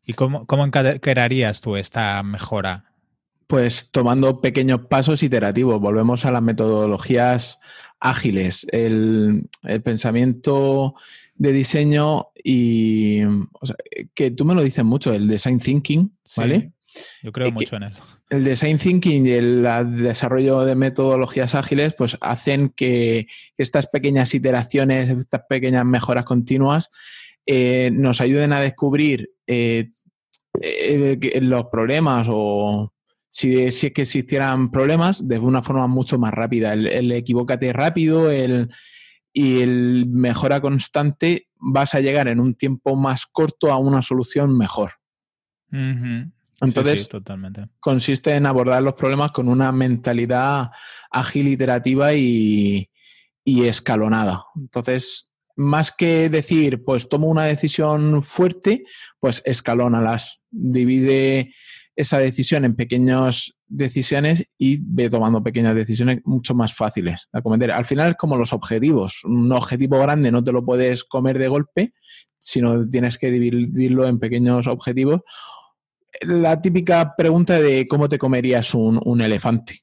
¿Y 0.07 0.15
cómo, 0.15 0.47
cómo 0.47 0.65
encaderarías 0.65 1.61
tú 1.61 1.77
esta 1.77 2.23
mejora? 2.23 2.85
Pues 3.47 3.91
tomando 3.91 4.41
pequeños 4.41 4.87
pasos 4.87 5.23
iterativos, 5.23 5.81
volvemos 5.81 6.25
a 6.25 6.33
las 6.33 6.43
metodologías 6.43 7.59
ágiles, 8.01 8.67
el, 8.73 9.49
el 9.63 9.83
pensamiento 9.83 10.95
de 11.35 11.53
diseño 11.53 12.29
y 12.43 13.23
o 13.25 13.67
sea, 13.67 13.77
que 14.15 14.31
tú 14.31 14.45
me 14.45 14.55
lo 14.55 14.63
dices 14.63 14.85
mucho, 14.85 15.13
el 15.13 15.29
design 15.29 15.59
thinking, 15.59 16.13
¿vale? 16.37 16.73
Sí, 16.87 17.03
yo 17.23 17.33
creo 17.33 17.49
Eh, 17.49 17.53
mucho 17.53 17.77
en 17.77 17.85
él. 17.85 17.95
El 18.31 18.45
design 18.45 18.79
thinking 18.79 19.27
y 19.27 19.33
el 19.33 19.63
desarrollo 19.97 20.65
de 20.65 20.75
metodologías 20.75 21.55
ágiles 21.55 21.95
pues 21.95 22.17
hacen 22.21 22.71
que 22.71 23.27
estas 23.59 23.87
pequeñas 23.87 24.35
iteraciones, 24.35 25.11
estas 25.11 25.43
pequeñas 25.49 25.85
mejoras 25.85 26.25
continuas 26.25 26.91
eh, 27.45 27.91
nos 27.93 28.21
ayuden 28.21 28.53
a 28.53 28.61
descubrir 28.61 29.32
eh, 29.47 29.91
eh, 30.61 31.41
los 31.41 31.67
problemas 31.67 32.27
o 32.31 32.93
si, 33.31 33.73
si 33.73 33.87
es 33.87 33.93
que 33.93 34.03
existieran 34.03 34.71
problemas 34.71 35.27
de 35.27 35.39
una 35.39 35.63
forma 35.63 35.87
mucho 35.87 36.19
más 36.19 36.33
rápida. 36.33 36.75
El, 36.75 36.87
el 36.87 37.13
equivócate 37.13 37.73
rápido 37.73 38.31
el, 38.31 38.69
y 39.33 39.63
el 39.63 40.07
mejora 40.09 40.61
constante 40.61 41.49
vas 41.57 41.95
a 41.95 42.01
llegar 42.01 42.29
en 42.29 42.41
un 42.41 42.55
tiempo 42.55 42.97
más 42.97 43.27
corto 43.27 43.73
a 43.73 43.79
una 43.79 44.03
solución 44.03 44.57
mejor. 44.57 44.93
Entonces, 46.61 47.05
sí, 47.05 47.09
totalmente. 47.09 47.67
consiste 47.81 48.35
en 48.35 48.47
abordar 48.47 48.83
los 48.83 48.95
problemas 48.95 49.33
con 49.33 49.49
una 49.49 49.73
mentalidad 49.73 50.71
ágil, 51.11 51.49
iterativa 51.49 52.13
y, 52.15 52.91
y 53.43 53.65
escalonada. 53.65 54.45
Entonces, 54.55 55.32
más 55.57 55.93
que 55.93 56.29
decir, 56.29 56.85
pues 56.85 57.09
tomo 57.09 57.29
una 57.29 57.45
decisión 57.45 58.23
fuerte, 58.23 58.85
pues 59.21 59.43
escalónalas, 59.45 60.41
divide 60.51 61.55
esa 61.95 62.19
decisión 62.19 62.65
en 62.65 62.75
pequeñas 62.75 63.55
decisiones 63.67 64.51
y 64.59 64.79
ve 64.81 65.11
tomando 65.11 65.43
pequeñas 65.43 65.75
decisiones 65.75 66.21
mucho 66.25 66.55
más 66.55 66.75
fáciles 66.75 67.29
a 67.33 67.43
cometer. 67.43 67.71
Al 67.71 67.85
final 67.85 68.13
es 68.13 68.17
como 68.17 68.37
los 68.37 68.53
objetivos. 68.53 69.25
Un 69.25 69.53
objetivo 69.53 69.99
grande 69.99 70.33
no 70.33 70.43
te 70.43 70.53
lo 70.53 70.65
puedes 70.65 71.05
comer 71.05 71.39
de 71.39 71.49
golpe, 71.49 71.93
sino 72.39 72.89
tienes 72.89 73.19
que 73.19 73.31
dividirlo 73.31 74.07
en 74.07 74.19
pequeños 74.19 74.67
objetivos 74.67 75.21
la 76.21 76.61
típica 76.61 77.15
pregunta 77.17 77.59
de 77.61 77.87
cómo 77.89 78.09
te 78.09 78.19
comerías 78.19 78.75
un, 78.75 79.01
un 79.05 79.21
elefante. 79.21 79.81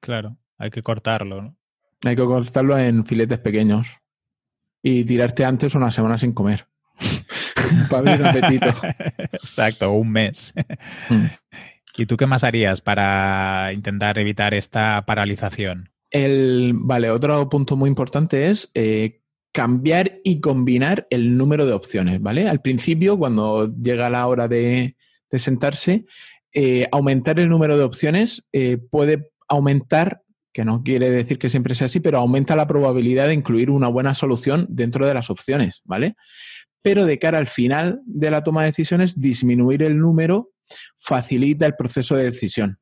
Claro, 0.00 0.38
hay 0.58 0.70
que 0.70 0.82
cortarlo, 0.82 1.42
¿no? 1.42 1.56
Hay 2.04 2.16
que 2.16 2.24
cortarlo 2.24 2.76
en 2.78 3.06
filetes 3.06 3.38
pequeños 3.38 4.01
y 4.82 5.04
tirarte 5.04 5.44
antes 5.44 5.74
una 5.74 5.90
semana 5.90 6.18
sin 6.18 6.32
comer. 6.32 6.66
Para 7.90 8.12
abrir 8.12 8.26
apetito. 8.26 8.66
Exacto, 9.32 9.92
un 9.92 10.10
mes. 10.10 10.52
Mm. 11.08 11.26
¿Y 11.96 12.06
tú 12.06 12.16
qué 12.16 12.26
más 12.26 12.42
harías 12.42 12.80
para 12.80 13.70
intentar 13.74 14.18
evitar 14.18 14.54
esta 14.54 15.04
paralización? 15.04 15.90
El, 16.10 16.72
vale, 16.74 17.10
otro 17.10 17.48
punto 17.50 17.76
muy 17.76 17.88
importante 17.88 18.50
es 18.50 18.70
eh, 18.74 19.20
cambiar 19.52 20.20
y 20.24 20.40
combinar 20.40 21.06
el 21.10 21.36
número 21.36 21.66
de 21.66 21.74
opciones, 21.74 22.20
¿vale? 22.20 22.48
Al 22.48 22.62
principio, 22.62 23.18
cuando 23.18 23.70
llega 23.76 24.08
la 24.08 24.26
hora 24.26 24.48
de, 24.48 24.96
de 25.30 25.38
sentarse, 25.38 26.06
eh, 26.54 26.86
aumentar 26.92 27.38
el 27.40 27.48
número 27.48 27.76
de 27.76 27.84
opciones 27.84 28.46
eh, 28.52 28.76
puede 28.76 29.30
aumentar, 29.48 30.21
que 30.52 30.64
no 30.64 30.82
quiere 30.82 31.10
decir 31.10 31.38
que 31.38 31.48
siempre 31.48 31.74
sea 31.74 31.86
así, 31.86 32.00
pero 32.00 32.18
aumenta 32.18 32.56
la 32.56 32.66
probabilidad 32.66 33.28
de 33.28 33.34
incluir 33.34 33.70
una 33.70 33.88
buena 33.88 34.14
solución 34.14 34.66
dentro 34.68 35.06
de 35.06 35.14
las 35.14 35.30
opciones, 35.30 35.82
¿vale? 35.84 36.14
Pero 36.82 37.06
de 37.06 37.18
cara 37.18 37.38
al 37.38 37.46
final 37.46 38.02
de 38.04 38.30
la 38.30 38.44
toma 38.44 38.62
de 38.62 38.68
decisiones, 38.68 39.18
disminuir 39.18 39.82
el 39.82 39.98
número 39.98 40.50
facilita 40.98 41.66
el 41.66 41.76
proceso 41.76 42.16
de 42.16 42.24
decisión. 42.24 42.78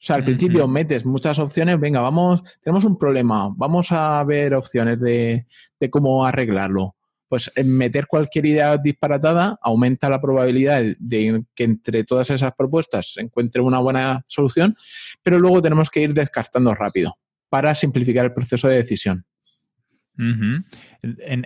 O 0.00 0.04
sea, 0.04 0.14
al 0.14 0.24
principio 0.24 0.68
metes 0.68 1.04
muchas 1.04 1.40
opciones, 1.40 1.80
venga, 1.80 2.00
vamos, 2.00 2.42
tenemos 2.62 2.84
un 2.84 2.96
problema, 2.96 3.52
vamos 3.56 3.90
a 3.90 4.22
ver 4.22 4.54
opciones 4.54 5.00
de, 5.00 5.46
de 5.80 5.90
cómo 5.90 6.24
arreglarlo. 6.24 6.94
Pues 7.28 7.50
meter 7.64 8.06
cualquier 8.06 8.46
idea 8.46 8.76
disparatada 8.76 9.58
aumenta 9.62 10.08
la 10.08 10.20
probabilidad 10.20 10.82
de 10.98 11.44
que 11.54 11.64
entre 11.64 12.04
todas 12.04 12.30
esas 12.30 12.52
propuestas 12.56 13.12
se 13.12 13.20
encuentre 13.20 13.60
una 13.60 13.78
buena 13.78 14.22
solución, 14.26 14.76
pero 15.22 15.38
luego 15.38 15.60
tenemos 15.60 15.90
que 15.90 16.00
ir 16.00 16.14
descartando 16.14 16.74
rápido 16.74 17.14
para 17.48 17.74
simplificar 17.74 18.24
el 18.24 18.34
proceso 18.34 18.68
de 18.68 18.76
decisión. 18.76 19.24
En, 20.20 20.66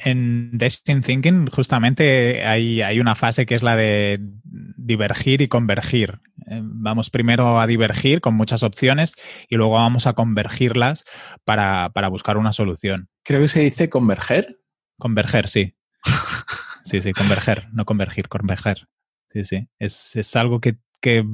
en 0.05 0.57
Design 0.57 1.03
Thinking 1.03 1.49
justamente 1.49 2.43
hay, 2.43 2.81
hay 2.81 3.01
una 3.01 3.15
fase 3.15 3.45
que 3.45 3.55
es 3.55 3.63
la 3.63 3.77
de 3.77 4.19
divergir 4.43 5.43
y 5.43 5.49
convergir. 5.49 6.21
Eh, 6.47 6.61
Vamos 6.63 7.11
primero 7.11 7.61
a 7.61 7.67
divergir 7.67 8.23
con 8.23 8.35
muchas 8.35 8.63
opciones 8.63 9.15
y 9.49 9.57
luego 9.57 9.75
vamos 9.75 10.07
a 10.07 10.15
convergirlas 10.15 11.05
para, 11.45 11.91
para 11.91 12.09
buscar 12.09 12.39
una 12.39 12.53
solución. 12.53 13.09
Creo 13.25 13.43
que 13.43 13.49
se 13.49 13.61
dice 13.61 13.91
converger. 13.91 14.62
Converger, 15.03 15.49
sí. 15.49 15.75
Sí, 16.85 17.01
sí, 17.01 17.13
converger, 17.13 17.69
no 17.73 17.85
convergir, 17.85 18.29
converger. 18.29 18.89
Sí, 19.29 19.45
sí. 19.45 19.69
Es, 19.79 20.17
es 20.17 20.35
algo 20.35 20.61
que, 20.61 20.79
que 21.01 21.25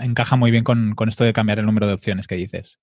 encaja 0.00 0.36
muy 0.36 0.50
bien 0.50 0.64
con, 0.64 0.94
con 0.96 1.08
esto 1.08 1.22
de 1.22 1.32
cambiar 1.32 1.60
el 1.60 1.66
número 1.66 1.86
de 1.86 1.94
opciones 1.94 2.26
que 2.26 2.34
dices. 2.34 2.80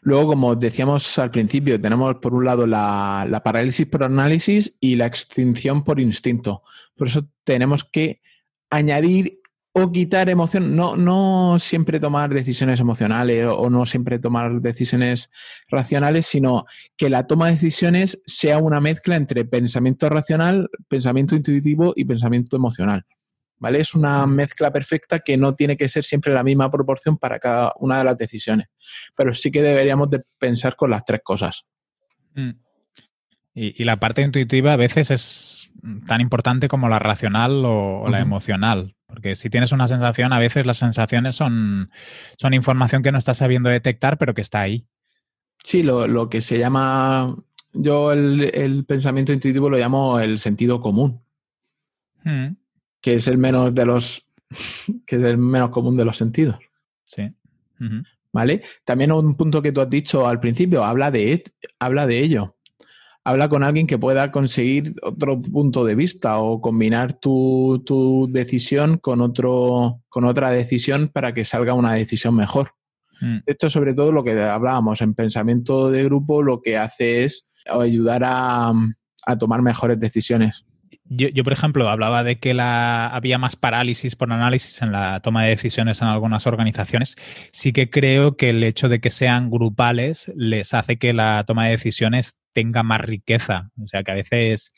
Luego, 0.00 0.28
como 0.28 0.56
decíamos 0.56 1.18
al 1.18 1.30
principio, 1.30 1.78
tenemos 1.78 2.16
por 2.16 2.34
un 2.34 2.46
lado 2.46 2.66
la, 2.66 3.26
la 3.28 3.42
parálisis 3.42 3.86
por 3.86 4.02
análisis 4.02 4.76
y 4.80 4.96
la 4.96 5.06
extinción 5.06 5.84
por 5.84 6.00
instinto. 6.00 6.62
Por 6.96 7.08
eso 7.08 7.28
tenemos 7.44 7.84
que 7.84 8.20
añadir 8.70 9.37
o 9.82 9.92
quitar 9.92 10.28
emoción, 10.28 10.76
no, 10.76 10.96
no 10.96 11.58
siempre 11.58 12.00
tomar 12.00 12.32
decisiones 12.32 12.80
emocionales 12.80 13.46
o, 13.46 13.70
no 13.70 13.86
siempre 13.86 14.18
tomar 14.18 14.60
decisiones 14.60 15.30
racionales, 15.68 16.26
sino 16.26 16.64
que 16.96 17.08
la 17.08 17.26
toma 17.26 17.46
de 17.46 17.52
decisiones 17.52 18.20
sea 18.26 18.58
una 18.58 18.80
mezcla 18.80 19.16
entre 19.16 19.44
pensamiento 19.44 20.08
racional, 20.08 20.68
pensamiento 20.88 21.34
intuitivo 21.34 21.92
y 21.96 22.04
pensamiento 22.04 22.56
emocional. 22.56 23.04
¿Vale? 23.60 23.80
Es 23.80 23.94
una 23.94 24.24
mezcla 24.26 24.72
perfecta 24.72 25.18
que 25.18 25.36
no 25.36 25.54
tiene 25.54 25.76
que 25.76 25.88
ser 25.88 26.04
siempre 26.04 26.32
la 26.32 26.44
misma 26.44 26.70
proporción 26.70 27.18
para 27.18 27.40
cada 27.40 27.72
una 27.80 27.98
de 27.98 28.04
las 28.04 28.16
decisiones. 28.16 28.68
Pero 29.16 29.34
sí 29.34 29.50
que 29.50 29.62
deberíamos 29.62 30.08
de 30.10 30.22
pensar 30.38 30.76
con 30.76 30.90
las 30.90 31.04
tres 31.04 31.22
cosas. 31.24 31.66
Mm. 32.34 32.50
Y, 33.60 33.82
la 33.82 33.98
parte 33.98 34.22
intuitiva 34.22 34.72
a 34.72 34.76
veces 34.76 35.10
es 35.10 35.72
tan 36.06 36.20
importante 36.20 36.68
como 36.68 36.88
la 36.88 37.00
racional 37.00 37.64
o, 37.64 38.08
la 38.08 38.20
emocional. 38.20 38.94
Porque 39.08 39.34
si 39.34 39.48
tienes 39.48 39.72
una 39.72 39.88
sensación, 39.88 40.32
a 40.34 40.38
veces 40.38 40.66
las 40.66 40.76
sensaciones 40.76 41.34
son, 41.34 41.90
son 42.38 42.52
información 42.52 43.02
que 43.02 43.10
no 43.10 43.18
estás 43.18 43.38
sabiendo 43.38 43.70
detectar, 43.70 44.18
pero 44.18 44.34
que 44.34 44.42
está 44.42 44.60
ahí. 44.60 44.86
Sí, 45.64 45.82
lo, 45.82 46.28
que 46.28 46.42
se 46.42 46.58
llama, 46.58 47.34
yo 47.72 48.12
el, 48.12 48.84
pensamiento 48.86 49.32
intuitivo 49.32 49.70
lo 49.70 49.78
llamo 49.78 50.20
el 50.20 50.38
sentido 50.38 50.80
común, 50.80 51.22
mm. 52.22 52.48
que 53.00 53.14
es 53.14 53.26
el 53.28 53.38
menos 53.38 53.74
de 53.74 53.86
los, 53.86 54.28
que 55.06 55.16
es 55.16 55.22
el 55.22 55.38
menos 55.38 55.70
común 55.70 55.96
de 55.96 56.04
los 56.04 56.18
sentidos. 56.18 56.56
Sí. 57.04 57.32
¿Vale? 58.30 58.62
También 58.84 59.10
un 59.10 59.36
punto 59.36 59.62
que 59.62 59.72
tú 59.72 59.80
has 59.80 59.88
dicho 59.88 60.28
al 60.28 60.38
principio, 60.38 60.84
habla 60.84 61.10
de, 61.10 61.44
habla 61.78 62.06
de 62.06 62.20
ello 62.20 62.57
habla 63.28 63.50
con 63.50 63.62
alguien 63.62 63.86
que 63.86 63.98
pueda 63.98 64.32
conseguir 64.32 64.94
otro 65.02 65.42
punto 65.42 65.84
de 65.84 65.94
vista 65.94 66.38
o 66.38 66.62
combinar 66.62 67.12
tu, 67.12 68.26
decisión 68.30 68.96
con, 68.96 69.20
otro, 69.20 70.00
con 70.08 70.24
otra 70.24 70.50
decisión 70.50 71.08
para 71.08 71.34
que 71.34 71.44
salga 71.44 71.74
una 71.74 71.92
decisión 71.92 72.34
mejor. 72.34 72.72
Mm. 73.20 73.40
Esto 73.44 73.68
sobre 73.68 73.92
todo 73.92 74.12
lo 74.12 74.24
que 74.24 74.40
hablábamos 74.40 75.02
en 75.02 75.12
pensamiento 75.12 75.90
de 75.90 76.04
grupo, 76.04 76.42
lo 76.42 76.62
que 76.62 76.78
hace 76.78 77.24
es 77.24 77.46
ayudar 77.66 78.22
a 78.24 78.72
tomar 79.38 79.60
mejores 79.60 80.00
decisiones. 80.00 80.64
Yo, 81.04 81.44
por 81.44 81.52
ejemplo, 81.52 81.88
hablaba 81.88 82.22
de 82.22 82.38
que 82.38 82.54
la, 82.54 83.06
había 83.08 83.38
más 83.38 83.56
parálisis 83.56 84.16
por 84.16 84.32
análisis 84.32 84.82
en 84.82 84.92
la 84.92 85.20
toma 85.20 85.44
de 85.44 85.50
decisiones 85.50 86.02
en 86.02 86.08
algunas 86.08 86.46
organizaciones. 86.46 87.16
Sí 87.52 87.72
que 87.72 87.90
creo 87.90 88.36
que 88.36 88.50
el 88.50 88.62
hecho 88.62 88.88
de 88.88 89.00
que 89.00 89.10
sean 89.10 89.50
grupales 89.50 90.32
les 90.36 90.74
hace 90.74 90.98
que 90.98 91.12
la 91.12 91.44
toma 91.46 91.66
de 91.66 91.72
decisiones 91.72 92.38
tenga 92.52 92.82
más 92.82 93.00
riqueza. 93.00 93.70
O 93.82 93.86
sea, 93.86 94.02
que 94.02 94.12
a 94.12 94.14
veces 94.14 94.72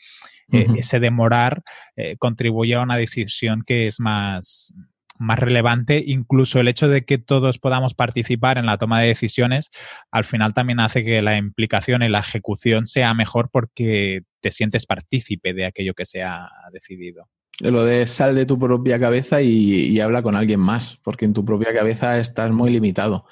eh, 0.53 0.67
ese 0.77 1.01
demorar 1.01 1.63
eh, 1.97 2.17
contribuye 2.19 2.75
a 2.75 2.83
una 2.83 2.97
decisión 2.97 3.63
que 3.67 3.87
es 3.87 4.01
más, 4.01 4.73
más 5.21 5.39
relevante, 5.39 6.03
incluso 6.05 6.61
el 6.61 6.69
hecho 6.69 6.89
de 6.89 7.05
que 7.05 7.19
todos 7.19 7.59
podamos 7.59 7.95
participar 7.95 8.59
en 8.59 8.67
la 8.67 8.79
toma 8.79 9.01
de 9.01 9.09
decisiones, 9.09 9.71
al 10.11 10.25
final 10.25 10.55
también 10.55 10.81
hace 10.81 11.05
que 11.05 11.23
la 11.23 11.37
implicación 11.37 12.03
y 12.03 12.09
la 12.09 12.21
ejecución 12.21 12.87
sea 12.87 13.13
mejor 13.15 13.51
porque 13.53 14.23
te 14.41 14.51
sientes 14.51 14.87
partícipe 14.87 15.53
de 15.53 15.67
aquello 15.67 15.95
que 15.95 16.07
se 16.07 16.23
ha 16.23 16.49
decidido. 16.73 17.29
Lo 17.61 17.85
de 17.85 18.07
sal 18.07 18.35
de 18.35 18.47
tu 18.47 18.59
propia 18.59 18.99
cabeza 18.99 19.43
y, 19.43 20.01
habla 20.01 20.23
con 20.23 20.35
alguien 20.35 20.61
más, 20.61 20.99
porque 21.03 21.27
en 21.27 21.35
tu 21.35 21.45
propia 21.45 21.75
cabeza 21.75 22.19
estás 22.19 22.51
muy 22.51 22.71
limitado. 22.71 23.27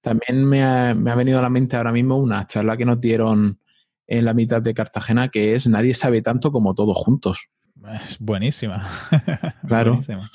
También 0.00 0.44
me 0.46 0.64
ha, 0.64 0.94
me 0.94 1.10
ha 1.10 1.14
venido 1.14 1.38
a 1.38 1.42
la 1.42 1.50
mente 1.50 1.76
ahora 1.76 1.92
mismo 1.92 2.16
una 2.16 2.46
charla 2.46 2.78
que 2.78 2.86
nos 2.86 2.98
dieron 3.00 3.60
en 4.06 4.24
la 4.24 4.32
mitad 4.32 4.62
de 4.62 4.72
Cartagena, 4.72 5.28
que 5.28 5.54
es 5.54 5.66
Nadie 5.66 5.92
sabe 5.92 6.22
tanto 6.22 6.50
como 6.50 6.74
todos 6.74 6.96
juntos. 6.96 7.50
Es 8.06 8.18
buenísima. 8.18 8.88
Claro. 9.66 9.92
Buenísima. 9.92 10.30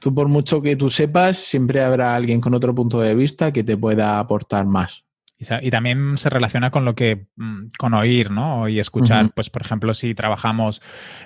Tú 0.00 0.14
por 0.14 0.28
mucho 0.28 0.62
que 0.62 0.76
tú 0.76 0.90
sepas, 0.90 1.38
siempre 1.38 1.82
habrá 1.82 2.14
alguien 2.14 2.40
con 2.40 2.54
otro 2.54 2.74
punto 2.74 3.00
de 3.00 3.14
vista 3.14 3.52
que 3.52 3.64
te 3.64 3.76
pueda 3.76 4.18
aportar 4.18 4.66
más. 4.66 5.04
Y, 5.40 5.70
también 5.70 6.18
se 6.18 6.30
relaciona 6.30 6.72
con 6.72 6.84
lo 6.84 6.96
que, 6.96 7.28
mm, 7.36 7.66
con 7.78 7.94
oír, 7.94 8.32
¿no? 8.32 8.68
Y 8.68 8.80
escuchar, 8.80 9.30
pues 9.34 9.50
por 9.50 9.62
ejemplo, 9.62 9.94
si 9.94 10.12
trabajamos 10.12 10.82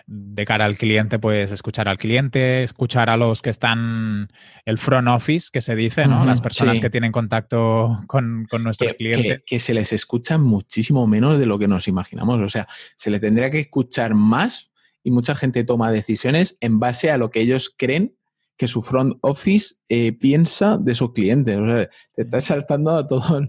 de 0.06 0.44
cara 0.44 0.66
al 0.66 0.76
cliente, 0.76 1.18
pues 1.18 1.50
escuchar 1.50 1.88
al 1.88 1.96
cliente, 1.96 2.62
escuchar 2.62 3.08
a 3.08 3.16
los 3.16 3.40
que 3.40 3.48
están, 3.48 4.30
el 4.66 4.76
front 4.76 5.08
office, 5.08 5.48
que 5.50 5.62
se 5.62 5.74
dice, 5.74 6.06
¿no? 6.06 6.26
Las 6.26 6.42
personas 6.42 6.78
que 6.78 6.90
tienen 6.90 7.10
contacto 7.10 8.04
con, 8.06 8.46
nuestros 8.60 8.92
clientes. 8.94 9.38
Que, 9.38 9.44
que, 9.46 9.58
se 9.58 9.72
les 9.72 9.94
escucha 9.94 10.36
muchísimo 10.36 11.06
menos 11.06 11.38
de 11.38 11.46
lo 11.46 11.58
que 11.58 11.68
nos 11.68 11.88
imaginamos. 11.88 12.38
O 12.40 12.50
sea, 12.50 12.68
se 12.96 13.10
le 13.10 13.18
tendría 13.18 13.50
que 13.50 13.60
escuchar 13.60 14.12
más 14.12 14.70
y 15.02 15.10
mucha 15.10 15.34
gente 15.34 15.64
toma 15.64 15.90
decisiones 15.90 16.58
en 16.60 16.78
base 16.78 17.10
a 17.10 17.16
lo 17.16 17.30
que 17.30 17.40
ellos 17.40 17.74
creen 17.78 18.14
que 18.62 18.68
su 18.68 18.80
front 18.80 19.18
office 19.22 19.74
eh, 19.88 20.12
piensa 20.12 20.78
de 20.78 20.94
sus 20.94 21.12
clientes. 21.12 21.56
O 21.56 21.66
sea, 21.66 21.90
te 22.14 22.22
estás 22.22 22.44
saltando 22.44 22.92
a, 22.92 23.04
todo, 23.04 23.40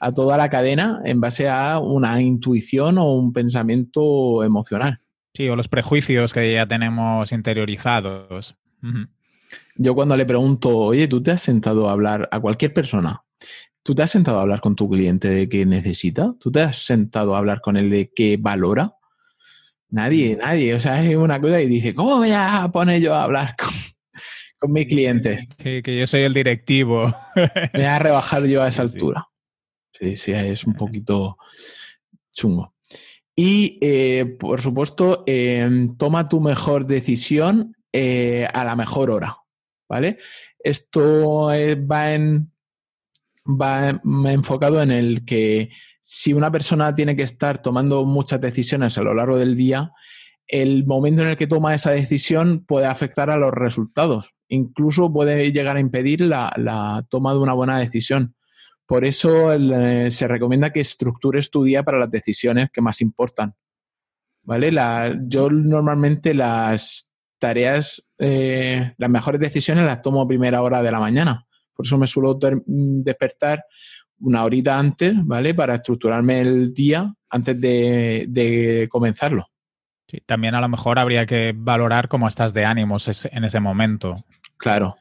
a 0.00 0.12
toda 0.12 0.36
la 0.36 0.50
cadena 0.50 1.00
en 1.04 1.20
base 1.20 1.48
a 1.48 1.78
una 1.78 2.20
intuición 2.20 2.98
o 2.98 3.12
un 3.12 3.32
pensamiento 3.32 4.42
emocional. 4.42 4.98
Sí, 5.34 5.48
o 5.48 5.54
los 5.54 5.68
prejuicios 5.68 6.34
que 6.34 6.52
ya 6.52 6.66
tenemos 6.66 7.30
interiorizados. 7.30 8.56
Yo 9.76 9.94
cuando 9.94 10.16
le 10.16 10.26
pregunto, 10.26 10.76
oye, 10.76 11.06
¿tú 11.06 11.22
te 11.22 11.30
has 11.30 11.42
sentado 11.42 11.88
a 11.88 11.92
hablar 11.92 12.28
a 12.32 12.40
cualquier 12.40 12.74
persona? 12.74 13.22
¿Tú 13.84 13.94
te 13.94 14.02
has 14.02 14.10
sentado 14.10 14.38
a 14.38 14.42
hablar 14.42 14.60
con 14.60 14.74
tu 14.74 14.90
cliente 14.90 15.28
de 15.28 15.48
qué 15.48 15.64
necesita? 15.64 16.34
¿Tú 16.40 16.50
te 16.50 16.62
has 16.62 16.84
sentado 16.84 17.36
a 17.36 17.38
hablar 17.38 17.60
con 17.60 17.76
él 17.76 17.88
de 17.88 18.10
qué 18.12 18.36
valora? 18.36 18.96
Nadie, 19.90 20.36
nadie. 20.36 20.74
O 20.74 20.80
sea, 20.80 21.04
es 21.04 21.14
una 21.14 21.40
cosa 21.40 21.60
y 21.60 21.66
dice, 21.66 21.94
¿cómo 21.94 22.16
voy 22.16 22.32
a 22.34 22.68
poner 22.72 23.00
yo 23.00 23.14
a 23.14 23.22
hablar 23.22 23.54
con, 23.56 23.70
con 24.58 24.72
mi 24.72 24.86
cliente. 24.86 25.48
Sí, 25.62 25.82
que 25.82 25.98
yo 25.98 26.06
soy 26.06 26.22
el 26.22 26.34
directivo. 26.34 27.14
Me 27.34 27.80
voy 27.80 27.84
a 27.84 27.98
rebajar 27.98 28.44
yo 28.46 28.62
a 28.62 28.68
esa 28.68 28.82
altura. 28.82 29.26
Sí, 29.92 30.16
sí, 30.16 30.32
es 30.32 30.64
un 30.64 30.74
poquito 30.74 31.38
chungo. 32.32 32.74
Y, 33.34 33.78
eh, 33.82 34.36
por 34.38 34.62
supuesto, 34.62 35.24
em, 35.26 35.96
toma 35.96 36.28
tu 36.28 36.40
mejor 36.40 36.86
decisión 36.86 37.76
eh, 37.92 38.46
a 38.52 38.64
la 38.64 38.76
mejor 38.76 39.10
hora, 39.10 39.36
¿vale? 39.88 40.18
Esto 40.58 41.52
eh, 41.52 41.74
va, 41.74 42.14
en, 42.14 42.50
va 43.46 44.00
enfocado 44.32 44.82
en 44.82 44.90
el 44.90 45.24
que 45.24 45.70
si 46.02 46.32
una 46.32 46.50
persona 46.50 46.94
tiene 46.94 47.16
que 47.16 47.24
estar 47.24 47.60
tomando 47.60 48.04
muchas 48.04 48.40
decisiones 48.40 48.96
a 48.96 49.02
lo 49.02 49.12
largo 49.12 49.38
del 49.38 49.56
día, 49.56 49.92
el 50.46 50.86
momento 50.86 51.22
en 51.22 51.28
el 51.28 51.36
que 51.36 51.46
toma 51.46 51.74
esa 51.74 51.90
decisión 51.90 52.64
puede 52.64 52.86
afectar 52.86 53.30
a 53.30 53.36
los 53.36 53.52
resultados. 53.52 54.35
Incluso 54.48 55.12
puede 55.12 55.52
llegar 55.52 55.76
a 55.76 55.80
impedir 55.80 56.20
la, 56.20 57.04
toma 57.08 57.32
de 57.32 57.38
una 57.38 57.52
buena 57.52 57.78
decisión. 57.78 58.34
Por 58.86 59.04
eso 59.04 59.52
eh, 59.52 60.10
se 60.10 60.28
recomienda 60.28 60.72
que 60.72 60.80
estructures 60.80 61.50
tu 61.50 61.64
día 61.64 61.82
para 61.82 61.98
las 61.98 62.10
decisiones 62.10 62.70
que 62.72 62.80
más 62.80 63.00
importan. 63.00 63.54
¿Vale? 64.42 64.70
yo 65.26 65.50
normalmente 65.50 66.32
las 66.32 67.10
tareas, 67.40 68.00
eh, 68.16 68.94
las 68.96 69.10
mejores 69.10 69.40
decisiones 69.40 69.84
las 69.84 70.00
tomo 70.00 70.22
a 70.22 70.28
primera 70.28 70.62
hora 70.62 70.82
de 70.82 70.92
la 70.92 71.00
mañana. 71.00 71.44
Por 71.74 71.84
eso 71.84 71.98
me 71.98 72.06
suelo 72.06 72.38
despertar 72.64 73.64
una 74.20 74.44
horita 74.44 74.78
antes, 74.78 75.14
¿vale? 75.24 75.52
Para 75.52 75.74
estructurarme 75.74 76.40
el 76.40 76.72
día 76.72 77.12
antes 77.28 77.60
de 77.60 78.88
comenzarlo 78.88 79.48
también 80.26 80.54
a 80.54 80.60
lo 80.60 80.68
mejor 80.68 80.98
habría 80.98 81.26
que 81.26 81.52
valorar 81.56 82.08
cómo 82.08 82.28
estás 82.28 82.54
de 82.54 82.64
ánimos 82.64 83.26
en 83.26 83.44
ese 83.44 83.60
momento. 83.60 84.24
Claro. 84.56 84.96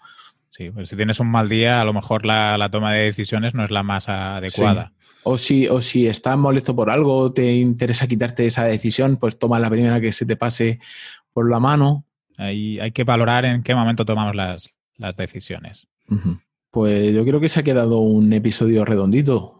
Sí, 0.50 0.70
pues 0.72 0.90
si 0.90 0.96
tienes 0.96 1.20
un 1.20 1.30
mal 1.30 1.50
día, 1.50 1.82
a 1.82 1.86
lo 1.86 1.94
mejor 1.94 2.26
la, 2.26 2.70
toma 2.72 2.94
de 2.94 3.06
decisiones 3.06 3.54
no 3.54 3.64
es 3.64 3.72
la 3.72 3.84
más 3.84 4.08
adecuada. 4.08 4.94
O 5.24 5.38
si, 5.38 5.68
o 5.68 5.82
si 5.82 6.08
estás 6.08 6.38
molesto 6.38 6.76
por 6.76 6.90
algo, 6.90 7.34
te 7.34 7.56
interesa 7.56 8.08
quitarte 8.08 8.46
esa 8.46 8.64
decisión, 8.64 9.18
pues 9.18 9.38
toma 9.38 9.60
la 9.60 9.70
primera 9.70 10.00
que 10.00 10.14
se 10.14 10.26
te 10.26 10.38
pase 10.38 10.80
por 11.34 11.50
la 11.50 11.60
mano. 11.60 12.06
Ahí 12.38 12.80
hay 12.80 12.92
que 12.92 13.04
valorar 13.04 13.44
en 13.46 13.64
qué 13.64 13.76
momento 13.76 14.06
tomamos 14.06 14.36
las, 14.36 14.74
decisiones. 15.18 15.88
Pues 16.72 17.14
yo 17.14 17.26
creo 17.26 17.40
que 17.40 17.50
se 17.50 17.60
ha 17.60 17.64
quedado 17.64 18.00
un 18.00 18.32
episodio 18.32 18.86
redondito. 18.86 19.55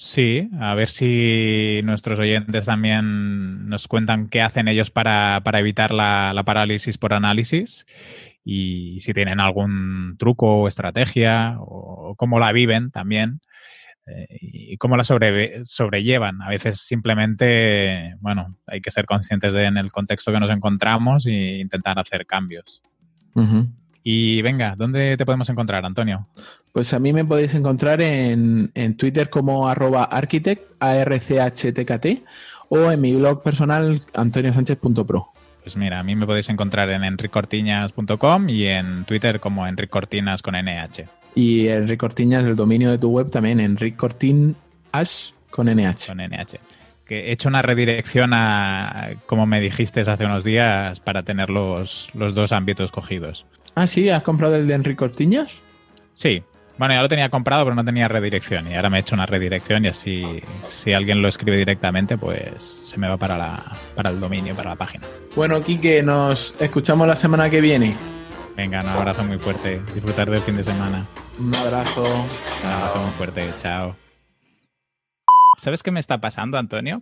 Sí, 0.00 0.48
a 0.60 0.76
ver 0.76 0.90
si 0.90 1.80
nuestros 1.82 2.20
oyentes 2.20 2.66
también 2.66 3.68
nos 3.68 3.88
cuentan 3.88 4.28
qué 4.28 4.40
hacen 4.40 4.68
ellos 4.68 4.92
para, 4.92 5.42
evitar 5.54 5.90
la, 5.90 6.40
parálisis 6.46 6.96
por 6.98 7.12
análisis 7.12 7.84
y 8.44 9.00
si 9.00 9.12
tienen 9.12 9.40
algún 9.40 10.14
truco 10.16 10.60
o 10.60 10.68
estrategia 10.68 11.56
o 11.58 12.14
cómo 12.16 12.38
la 12.38 12.52
viven 12.52 12.92
también 12.92 13.40
eh, 14.06 14.28
y 14.40 14.76
cómo 14.76 14.96
la 14.96 15.02
sobrellevan. 15.02 16.42
A 16.42 16.48
veces 16.48 16.80
simplemente, 16.80 18.14
bueno, 18.20 18.56
hay 18.68 18.80
que 18.80 18.92
ser 18.92 19.04
conscientes 19.04 19.52
de 19.52 19.64
en 19.64 19.78
el 19.78 19.90
contexto 19.90 20.30
que 20.30 20.38
nos 20.38 20.50
encontramos 20.50 21.26
e 21.26 21.58
intentar 21.58 21.98
hacer 21.98 22.24
cambios. 22.24 22.82
Y 24.02 24.40
venga, 24.42 24.74
¿dónde 24.76 25.16
te 25.16 25.26
podemos 25.26 25.48
encontrar, 25.48 25.84
Antonio? 25.84 26.26
Pues 26.72 26.94
a 26.94 26.98
mí 26.98 27.12
me 27.12 27.24
podéis 27.24 27.54
encontrar 27.54 28.00
en, 28.00 28.70
Twitter 28.96 29.30
como 29.30 29.68
arroba 29.68 30.04
architect, 30.04 30.62
A-R-C-H-T-K-T, 30.80 32.22
o 32.68 32.90
en 32.90 33.00
mi 33.00 33.14
blog 33.14 33.42
personal, 33.42 34.00
antoniosánchez.pro. 34.14 35.32
Pues 35.62 35.76
mira, 35.76 36.00
a 36.00 36.02
mí 36.02 36.14
me 36.14 36.24
podéis 36.24 36.48
encontrar 36.48 36.88
en 36.90 37.04
enricortiñas.com 37.04 38.48
y 38.48 38.66
en 38.66 39.04
Twitter 39.04 39.40
como 39.40 39.66
enricortinas 39.66 40.40
con 40.40 40.54
NH. 40.54 41.04
Y 41.34 41.68
Enric 41.68 42.00
Cortiñas, 42.00 42.44
el 42.44 42.56
dominio 42.56 42.90
de 42.90 42.98
tu 42.98 43.10
web 43.10 43.30
también, 43.30 43.60
Enric 43.60 43.96
Cortinas 43.96 45.34
con 45.50 45.66
NH. 45.66 46.06
Con 46.06 46.18
NH. 46.18 46.58
Que 47.04 47.28
he 47.28 47.32
hecho 47.32 47.48
una 47.48 47.62
redirección 47.62 48.32
a, 48.34 49.10
como 49.26 49.46
me 49.46 49.60
dijiste 49.60 50.00
hace 50.00 50.24
unos 50.24 50.44
días, 50.44 51.00
para 51.00 51.22
tener 51.22 51.48
los, 51.48 52.08
los 52.14 52.34
dos 52.34 52.52
ámbitos 52.52 52.90
cogidos. 52.90 53.46
Ah, 53.74 53.86
sí, 53.86 54.08
¿has 54.08 54.22
comprado 54.22 54.56
el 54.56 54.66
de 54.66 54.74
Enric 54.74 54.98
Cortiñas? 54.98 55.60
Sí. 56.14 56.42
Bueno, 56.78 56.94
ya 56.94 57.02
lo 57.02 57.08
tenía 57.08 57.28
comprado, 57.28 57.64
pero 57.64 57.74
no 57.74 57.84
tenía 57.84 58.06
redirección. 58.06 58.70
Y 58.70 58.74
ahora 58.76 58.88
me 58.88 58.98
he 58.98 59.00
hecho 59.00 59.16
una 59.16 59.26
redirección 59.26 59.84
y 59.84 59.88
así, 59.88 60.42
si 60.62 60.92
alguien 60.92 61.20
lo 61.20 61.28
escribe 61.28 61.56
directamente, 61.56 62.16
pues 62.16 62.82
se 62.84 62.98
me 62.98 63.08
va 63.08 63.16
para, 63.16 63.36
la, 63.36 63.64
para 63.96 64.10
el 64.10 64.20
dominio, 64.20 64.54
para 64.54 64.70
la 64.70 64.76
página. 64.76 65.04
Bueno, 65.34 65.60
Quique, 65.60 66.02
nos 66.04 66.54
escuchamos 66.60 67.08
la 67.08 67.16
semana 67.16 67.50
que 67.50 67.60
viene. 67.60 67.96
Venga, 68.56 68.80
un 68.80 68.88
abrazo 68.88 69.24
muy 69.24 69.38
fuerte. 69.38 69.80
Disfrutar 69.92 70.30
del 70.30 70.40
fin 70.40 70.56
de 70.56 70.64
semana. 70.64 71.04
Un 71.38 71.54
abrazo. 71.54 72.02
Un 72.02 72.70
abrazo 72.70 73.02
muy 73.02 73.12
fuerte. 73.12 73.44
Chao. 73.58 74.07
¿Sabes 75.58 75.82
qué 75.82 75.90
me 75.90 75.98
está 76.00 76.20
pasando, 76.20 76.56
Antonio? 76.56 77.00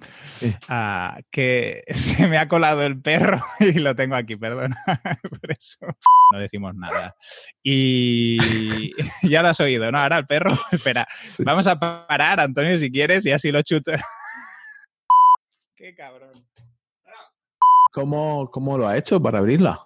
Ah, 0.68 1.18
que 1.30 1.84
se 1.88 2.26
me 2.26 2.38
ha 2.38 2.48
colado 2.48 2.82
el 2.82 3.00
perro 3.00 3.40
y 3.60 3.74
lo 3.74 3.94
tengo 3.94 4.16
aquí, 4.16 4.36
perdona. 4.36 4.76
Por 5.30 5.52
eso 5.52 5.86
no 6.32 6.38
decimos 6.38 6.74
nada. 6.74 7.14
Y 7.62 8.90
ya 9.28 9.42
lo 9.42 9.48
has 9.48 9.60
oído, 9.60 9.92
¿no? 9.92 9.98
Ahora 9.98 10.16
el 10.18 10.26
perro, 10.26 10.52
espera, 10.72 11.06
Sí. 11.20 11.44
vamos 11.44 11.66
a 11.66 11.78
parar, 11.78 12.40
Antonio, 12.40 12.76
si 12.78 12.90
quieres, 12.90 13.26
y 13.26 13.32
así 13.32 13.52
lo 13.52 13.60
chuto. 13.62 13.92
Qué 15.76 15.94
cabrón. 15.94 16.32
¿Cómo, 17.92 18.50
¿Cómo 18.50 18.76
lo 18.78 18.88
ha 18.88 18.96
hecho 18.96 19.20
para 19.22 19.38
abrirla? 19.38 19.80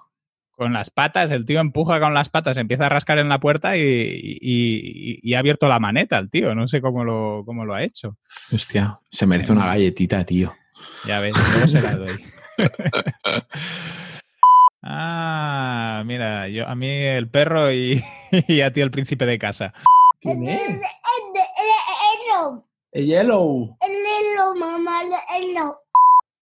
Con 0.61 0.75
las 0.75 0.91
patas, 0.91 1.31
el 1.31 1.47
tío 1.47 1.59
empuja 1.59 1.99
con 2.01 2.13
las 2.13 2.29
patas, 2.29 2.59
empieza 2.59 2.85
a 2.85 2.89
rascar 2.91 3.19
en 3.19 3.31
la 3.31 3.41
puerta 3.41 3.79
y, 3.79 3.81
y- 3.81 4.39
y- 4.43 5.19
y 5.23 5.33
ha 5.35 5.39
abierto 5.39 5.69
la 5.69 5.79
maneta 5.79 6.19
el 6.19 6.29
tío. 6.29 6.55
No 6.55 6.69
sé 6.69 6.83
cómo 6.83 7.03
lo, 7.03 7.45
cómo 7.47 7.65
lo 7.65 7.73
ha 7.73 7.83
hecho. 7.83 8.19
Hostia, 8.53 9.01
se 9.09 9.25
merece 9.27 9.53
una 9.53 9.65
galletita, 9.65 10.23
tío. 10.27 10.55
Ya 11.07 11.21
ves, 11.21 11.35
luego 11.55 11.67
se 11.67 11.81
la 11.81 11.95
doy. 11.95 12.25
ah, 14.83 16.03
mira, 16.05 16.47
yo, 16.49 16.67
a 16.69 16.75
mí 16.75 16.91
el 16.91 17.31
perro 17.31 17.73
y, 17.73 18.05
y 18.47 18.61
a 18.61 18.71
ti 18.71 18.83
el 18.83 18.91
príncipe 18.91 19.25
de 19.25 19.39
casa. 19.39 19.73
¿Quién 20.21 20.47
es? 20.47 20.61
El 22.93 23.07
Yellow. 23.07 23.79
El 23.81 23.93
hello, 23.93 24.55
mamá, 24.57 25.01
el 25.03 25.13
hello. 25.43 25.79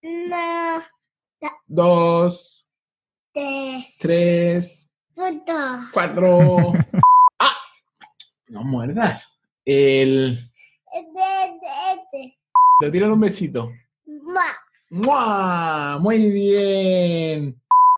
No, 0.02 0.82
Dos, 1.68 2.66
tres, 3.38 3.94
tres, 3.98 4.88
punto. 5.14 5.52
cuatro. 5.92 6.72
¡Ah! 7.38 7.52
No 8.48 8.64
muerdas. 8.64 9.32
El. 9.64 10.36
Este, 10.92 12.36
Te 12.80 12.90
tiran 12.90 13.12
un 13.12 13.20
besito. 13.20 13.70
¡Mua! 14.90 15.98
Muy 16.00 16.30
bien. 16.30 17.60